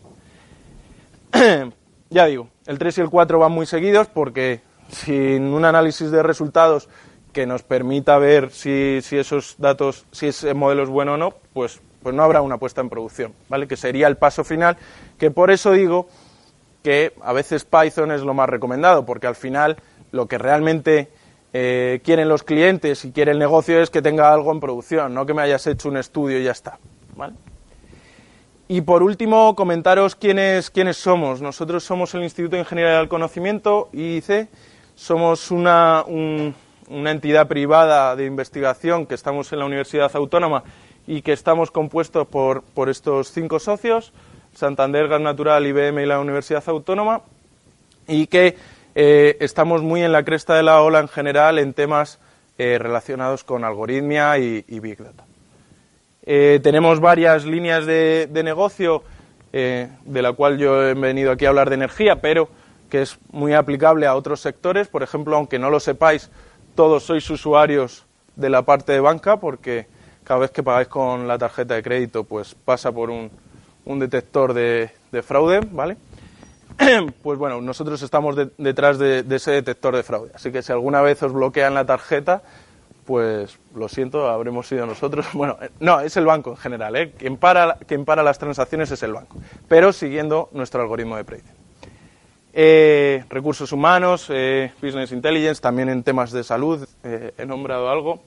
ya 2.10 2.26
digo, 2.26 2.50
el 2.66 2.80
3 2.80 2.98
y 2.98 3.02
el 3.02 3.10
4 3.10 3.38
van 3.38 3.52
muy 3.52 3.68
seguidos 3.68 4.08
porque 4.08 4.62
sin 4.90 5.44
un 5.54 5.66
análisis 5.66 6.10
de 6.10 6.24
resultados 6.24 6.90
que 7.34 7.46
nos 7.46 7.64
permita 7.64 8.18
ver 8.18 8.50
si, 8.52 9.00
si 9.02 9.18
esos 9.18 9.56
datos, 9.58 10.06
si 10.12 10.28
ese 10.28 10.54
modelo 10.54 10.84
es 10.84 10.90
bueno 10.90 11.14
o 11.14 11.18
no, 11.18 11.34
pues, 11.54 11.82
pues 12.06 12.14
no 12.14 12.22
habrá 12.22 12.42
una 12.44 12.58
puesta 12.60 12.82
en 12.82 12.90
producción, 12.90 13.34
¿vale? 13.50 13.68
Que 13.68 13.76
sería 13.76 14.06
el 14.06 14.16
paso 14.16 14.44
final, 14.44 14.78
que 15.18 15.32
por 15.32 15.50
eso 15.50 15.72
digo 15.72 16.08
que 16.84 17.14
a 17.24 17.34
veces 17.34 17.66
Python 17.66 18.12
es 18.12 18.22
lo 18.22 18.36
más 18.36 18.48
recomendado, 18.48 19.08
porque 19.08 19.26
al 19.26 19.34
final 19.34 19.78
lo 20.12 20.28
que 20.28 20.38
realmente 20.38 21.10
eh, 21.52 22.02
quieren 22.04 22.30
los 22.30 22.44
clientes 22.44 23.04
y 23.06 23.12
quiere 23.12 23.32
el 23.32 23.40
negocio 23.40 23.82
es 23.82 23.90
que 23.90 24.04
tenga 24.04 24.32
algo 24.32 24.52
en 24.52 24.60
producción, 24.60 25.16
no 25.16 25.26
que 25.26 25.34
me 25.34 25.42
hayas 25.42 25.66
hecho 25.66 25.90
un 25.90 25.98
estudio 25.98 26.40
y 26.40 26.44
ya 26.44 26.52
está, 26.52 26.78
¿vale? 27.16 27.34
Y 28.68 28.82
por 28.82 29.02
último, 29.02 29.56
comentaros 29.56 30.16
quiénes, 30.16 30.70
quiénes 30.70 30.98
somos. 30.98 31.42
Nosotros 31.42 31.84
somos 31.84 32.14
el 32.14 32.22
Instituto 32.22 32.56
de 32.56 32.62
Ingeniería 32.62 33.00
del 33.00 33.08
Conocimiento, 33.08 33.90
IIC. 33.94 34.48
Somos 34.94 35.50
una, 35.50 36.04
un- 36.06 36.54
una 36.90 37.10
entidad 37.10 37.48
privada 37.48 38.16
de 38.16 38.26
investigación 38.26 39.08
que 39.08 39.16
estamos 39.16 39.52
en 39.52 39.58
la 39.60 39.66
Universidad 39.66 40.12
Autónoma 40.16 40.64
y 41.08 41.22
que 41.22 41.34
estamos 41.34 41.72
compuestos 41.72 42.28
por, 42.28 42.64
por 42.64 42.90
estos 42.90 43.32
cinco 43.32 43.60
socios, 43.60 44.12
Santander, 44.54 45.08
Gas 45.08 45.22
Natural, 45.22 45.66
IBM 45.66 46.02
y 46.02 46.06
la 46.06 46.20
Universidad 46.20 46.64
Autónoma, 46.68 47.22
y 48.08 48.28
que 48.28 48.56
eh, 48.96 49.38
estamos 49.40 49.82
muy 49.82 50.02
en 50.04 50.12
la 50.12 50.24
cresta 50.24 50.56
de 50.56 50.64
la 50.64 50.82
ola 50.82 51.00
en 51.00 51.08
general 51.08 51.60
en 51.60 51.74
temas 51.74 52.20
eh, 52.58 52.78
relacionados 52.80 53.44
con 53.44 53.64
algoritmia 53.64 54.38
y- 54.38 54.64
Big 54.80 54.98
Data. 54.98 55.26
Eh, 56.24 56.60
tenemos 56.64 57.00
varias 57.00 57.46
líneas 57.46 57.86
de, 57.86 58.28
de 58.32 58.44
negocio, 58.44 59.04
de 59.52 60.22
la 60.22 60.34
cual 60.34 60.58
yo 60.58 60.84
he 60.84 60.94
venido 60.96 61.32
aquí 61.32 61.46
a 61.46 61.50
hablar 61.50 61.70
de 61.70 61.76
energía, 61.76 62.18
pero 62.20 62.50
que 62.90 63.02
es 63.04 63.18
muy 63.32 63.54
aplicable 63.54 64.06
a 64.06 64.16
otros 64.16 64.42
sectores. 64.42 64.90
Por 64.90 65.02
ejemplo, 65.02 65.38
aunque 65.38 65.60
no 65.60 65.70
lo 65.70 65.80
sepáis, 65.80 66.30
todos 66.76 67.04
sois 67.04 67.30
usuarios 67.30 68.06
de 68.36 68.50
la 68.50 68.64
parte 68.64 68.92
de 68.92 69.00
banca, 69.00 69.38
porque 69.40 69.88
cada 70.26 70.42
vez 70.42 70.52
que 70.52 70.62
pagáis 70.64 70.90
con 70.90 71.28
la 71.28 71.38
tarjeta 71.38 71.76
de 71.76 71.84
crédito, 71.84 72.26
pues 72.26 72.54
pasa 72.56 72.92
por 72.92 73.10
un, 73.10 73.32
un 73.86 74.00
detector 74.00 74.54
de, 74.54 74.90
de 75.12 75.22
fraude, 75.24 75.62
¿vale? 75.72 75.96
Pues 77.24 77.40
bueno, 77.40 77.62
nosotros 77.62 78.02
estamos 78.02 78.36
de- 78.36 78.50
detrás 78.58 78.98
de, 79.00 79.24
ese 79.30 79.52
detector 79.52 79.96
de 79.96 80.04
fraude. 80.04 80.32
Así 80.36 80.52
que 80.52 80.62
si 80.62 80.72
alguna 80.74 81.02
vez 81.02 81.24
os 81.24 81.32
bloquean 81.32 81.74
la 81.74 81.86
tarjeta, 81.86 82.42
pues 83.06 83.58
lo 83.76 83.88
siento, 83.88 84.28
habremos 84.28 84.68
sido 84.68 84.86
nosotros. 84.86 85.26
Bueno, 85.34 85.58
eh, 85.62 85.70
no, 85.80 86.02
es 86.02 86.18
el 86.18 86.26
banco 86.26 86.50
en 86.52 86.58
general, 86.58 86.96
¿eh? 86.98 87.12
Quien 87.18 87.38
para, 87.38 87.76
quien 87.88 88.04
para 88.04 88.24
las 88.24 88.40
transacciones 88.40 88.92
es 88.92 89.04
el 89.04 89.14
banco, 89.14 89.38
pero 89.70 89.94
siguiendo 89.94 90.50
nuestro 90.52 90.82
algoritmo 90.82 91.16
de 91.16 91.24
predicción. 91.24 91.56
Eh, 92.58 93.24
recursos 93.30 93.72
humanos, 93.72 94.28
business 94.82 95.12
intelligence, 95.12 95.62
también 95.62 95.90
en 95.90 96.04
temas 96.04 96.32
de 96.32 96.44
salud 96.44 96.88
he 97.04 97.46
nombrado 97.46 97.90
algo. 97.90 98.22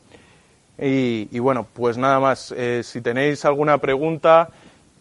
Y, 0.80 1.38
bueno, 1.40 1.66
pues 1.72 1.98
nada 1.98 2.20
más. 2.20 2.54
Eh, 2.56 2.82
si 2.84 3.00
tenéis 3.00 3.44
alguna 3.44 3.78
pregunta, 3.78 4.50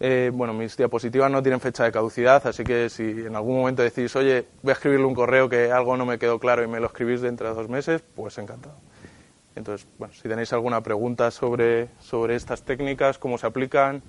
eh, 0.00 0.30
bueno, 0.34 0.52
mis 0.52 0.76
diapositivas 0.76 1.30
no 1.30 1.42
tienen 1.42 1.60
fecha 1.60 1.84
de 1.84 1.92
caducidad, 1.92 2.44
así 2.46 2.64
que 2.64 2.90
si 2.90 3.02
en 3.02 3.36
algún 3.36 3.58
momento 3.58 3.82
decís, 3.82 4.14
oye, 4.16 4.46
voy 4.62 4.70
a 4.70 4.72
escribirle 4.74 5.06
un 5.06 5.14
correo 5.14 5.48
que 5.48 5.70
algo 5.70 5.96
no 5.96 6.04
me 6.04 6.18
quedó 6.18 6.40
claro 6.40 6.64
y 6.64 6.66
me 6.66 6.80
lo 6.80 6.86
escribís 6.86 7.20
dentro 7.20 7.48
de 7.48 7.54
dos 7.54 7.68
meses, 7.68 8.02
pues 8.16 8.36
encantado. 8.38 8.74
Entonces, 9.54 9.86
bueno, 9.98 10.14
si 10.14 10.28
tenéis 10.28 10.52
alguna 10.52 10.80
pregunta 10.80 11.30
sobre, 11.30 11.88
sobre 12.00 12.34
estas 12.34 12.62
técnicas, 12.62 13.18
cómo 13.18 13.38
se 13.38 13.46
aplican, 13.46 14.02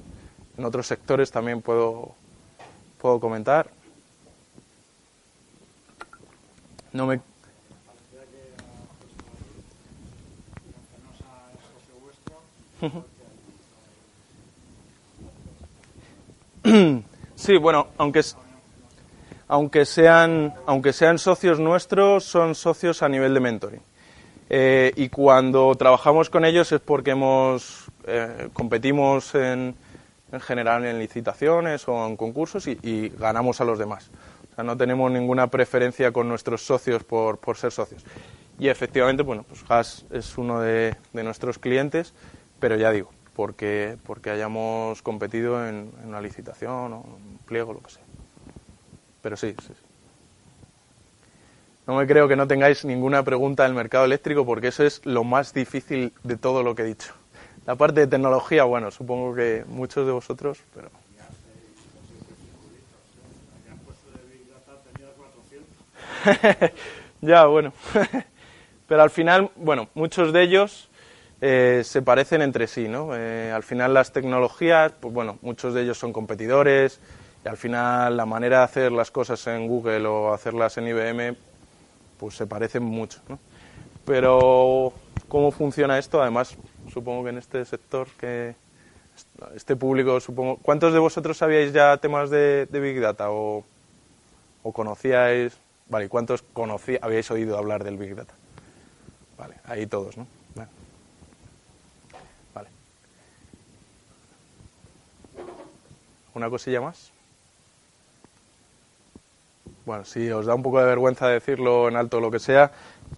en 0.58 0.66
otros 0.66 0.88
sectores 0.88 1.32
también 1.32 1.62
puedo, 1.62 2.14
puedo 3.00 3.20
comentar. 3.20 3.70
No 6.94 7.06
me, 7.06 7.22
Sí, 17.36 17.56
bueno, 17.56 17.88
aunque, 17.98 18.22
aunque, 19.48 19.86
sean, 19.86 20.54
aunque 20.66 20.92
sean 20.92 21.18
socios 21.18 21.58
nuestros, 21.58 22.26
son 22.26 22.54
socios 22.54 23.02
a 23.02 23.08
nivel 23.08 23.34
de 23.34 23.40
mentoring. 23.40 23.82
Eh, 24.50 24.92
y 24.98 25.08
cuando 25.08 25.74
trabajamos 25.76 26.30
con 26.30 26.44
ellos 26.44 26.70
es 26.74 26.82
porque 26.82 27.12
hemos 27.12 27.86
eh, 28.06 28.50
competimos 28.52 29.36
en, 29.36 29.74
en 30.32 30.40
general 30.42 30.84
en 30.86 31.00
licitaciones 31.00 31.88
o 31.88 32.08
en 32.08 32.18
concursos 32.18 32.68
y, 32.68 32.78
y 32.82 33.10
ganamos 33.10 33.62
a 33.62 33.64
los 33.64 33.80
demás. 33.80 34.10
O 34.52 34.56
sea, 34.56 34.64
no 34.66 34.76
tenemos 34.76 35.10
ninguna 35.10 35.48
preferencia 35.48 36.12
con 36.12 36.28
nuestros 36.28 36.66
socios 36.66 37.06
por, 37.06 37.38
por 37.38 37.56
ser 37.56 37.72
socios. 37.72 38.04
Y 38.60 38.68
efectivamente, 38.68 39.24
bueno, 39.24 39.46
pues 39.48 39.64
Haas 39.70 40.06
es 40.12 40.38
uno 40.38 40.60
de, 40.60 40.96
de 41.14 41.24
nuestros 41.24 41.58
clientes, 41.58 42.14
pero 42.60 42.76
ya 42.76 42.92
digo, 42.92 43.12
porque, 43.36 43.98
porque 44.06 44.30
hayamos 44.30 45.02
competido 45.02 45.68
en, 45.68 45.92
una 46.06 46.22
licitación 46.22 46.94
o 46.94 47.02
un 47.02 47.40
pliego, 47.46 47.74
lo 47.74 47.82
que 47.82 47.92
sea. 47.92 48.04
Pero 49.22 49.38
sí, 49.38 49.56
sí. 49.62 49.74
sí. 49.74 49.90
No 51.90 51.96
me 51.96 52.06
creo 52.06 52.28
que 52.28 52.36
no 52.36 52.48
tengáis 52.48 52.86
ninguna 52.86 53.24
pregunta 53.24 53.64
del 53.64 53.74
mercado 53.74 54.06
eléctrico 54.06 54.46
porque 54.46 54.68
eso 54.68 54.84
es 54.84 55.04
lo 55.06 55.24
más 55.24 55.56
difícil 55.56 56.14
de 56.22 56.38
todo 56.38 56.62
lo 56.62 56.76
que 56.76 56.84
he 56.84 56.86
dicho. 56.86 57.16
la 57.66 57.76
parte 57.76 58.02
de 58.02 58.08
tecnología, 58.08 58.64
bueno, 58.64 58.92
supongo 58.92 59.34
que 59.34 59.66
muchos 59.68 60.06
de 60.06 60.12
vosotros, 60.12 60.60
pero... 60.76 60.92
ya, 67.22 67.46
bueno. 67.46 67.74
pero 68.88 69.02
al 69.02 69.10
final, 69.10 69.50
bueno, 69.56 69.90
muchos 69.96 70.32
de 70.32 70.44
ellos 70.44 70.89
eh, 71.42 71.82
se 71.84 72.02
parecen 72.02 72.42
entre 72.42 72.68
sí, 72.68 72.88
¿no? 72.88 73.16
Eh, 73.16 73.52
al 73.52 73.64
final 73.64 73.94
las 73.94 74.12
tecnologías, 74.12 74.92
pues 75.00 75.14
bueno, 75.14 75.38
muchos 75.42 75.74
de 75.74 75.84
ellos 75.84 75.98
son 75.98 76.14
competidores 76.14 77.00
y 77.46 77.48
al 77.48 77.58
final 77.58 78.18
la 78.18 78.26
manera 78.26 78.60
de 78.60 78.64
hacer 78.64 78.92
las 78.92 79.12
cosas 79.12 79.46
en 79.48 79.68
Google 79.68 80.06
o 80.08 80.34
hacerlas 80.34 80.78
en 80.78 80.88
IBM, 80.88 81.38
pues 82.18 82.36
se 82.36 82.46
parecen 82.46 82.84
mucho, 82.84 83.22
¿no? 83.30 83.40
Pero 84.06 84.94
cómo 85.28 85.52
funciona 85.52 85.98
esto, 85.98 86.22
además, 86.22 86.56
supongo 86.92 87.24
que 87.24 87.30
en 87.30 87.38
este 87.38 87.64
sector 87.66 88.08
que 88.20 88.56
este 89.56 89.76
público, 89.76 90.20
supongo, 90.20 90.58
¿cuántos 90.58 90.94
de 90.94 91.00
vosotros 91.00 91.38
sabíais 91.38 91.74
ya 91.74 91.98
temas 91.98 92.30
de, 92.30 92.68
Big 92.72 93.00
Data 93.00 93.32
o, 93.32 93.64
o 94.64 94.72
conocíais, 94.72 95.58
vale, 95.88 96.10
cuántos 96.10 96.42
conocí, 96.42 96.98
habíais 97.02 97.30
oído 97.32 97.58
hablar 97.58 97.84
del 97.84 97.98
Big 97.98 98.16
Data? 98.16 98.34
Vale, 99.38 99.56
ahí 99.66 99.86
todos, 99.88 100.18
¿no? 100.18 100.28
Vale. 100.56 100.70
vale. 102.54 102.70
¿Una 106.40 106.50
cosilla 106.50 106.80
más? 106.80 107.12
Bueno, 109.86 110.06
si 110.06 110.32
os 110.32 110.46
da 110.46 110.56
un 110.56 110.64
poco 110.64 110.80
de 110.80 110.86
vergüenza 110.86 111.28
decirlo 111.28 111.90
en 111.90 111.98
alto 111.98 112.20
o 112.20 112.22
lo 112.22 112.32
que 112.32 112.40
sea, 112.40 112.72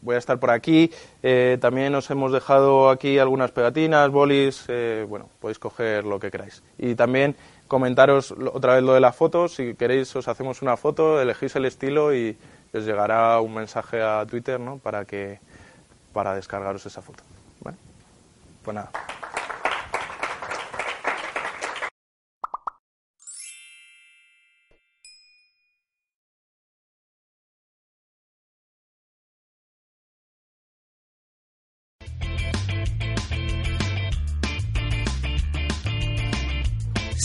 voy 0.00 0.14
a 0.14 0.18
estar 0.18 0.40
por 0.40 0.50
aquí. 0.50 0.90
Eh, 1.22 1.58
también 1.60 1.94
os 1.94 2.10
hemos 2.10 2.32
dejado 2.32 2.88
aquí 2.88 3.18
algunas 3.18 3.50
pegatinas, 3.50 4.10
bolis, 4.10 4.64
eh, 4.68 5.04
bueno, 5.06 5.28
podéis 5.40 5.58
coger 5.58 6.06
lo 6.06 6.18
que 6.18 6.30
queráis. 6.30 6.62
Y 6.78 6.94
también 6.94 7.36
comentaros 7.68 8.32
otra 8.32 8.76
vez 8.76 8.82
lo 8.82 8.94
de 8.94 9.00
la 9.00 9.12
foto, 9.12 9.46
si 9.46 9.74
queréis 9.74 10.16
os 10.16 10.26
hacemos 10.26 10.62
una 10.62 10.78
foto, 10.78 11.20
elegís 11.20 11.54
el 11.56 11.66
estilo 11.66 12.14
y 12.14 12.34
os 12.72 12.86
llegará 12.86 13.38
un 13.42 13.52
mensaje 13.52 14.00
a 14.00 14.24
Twitter, 14.24 14.58
¿no? 14.58 14.78
Para 14.78 15.04
que 15.04 15.38
para 16.14 16.34
descargaros 16.34 16.86
esa 16.86 17.02
foto. 17.02 17.22
Pues 17.60 18.74
nada. 18.74 18.90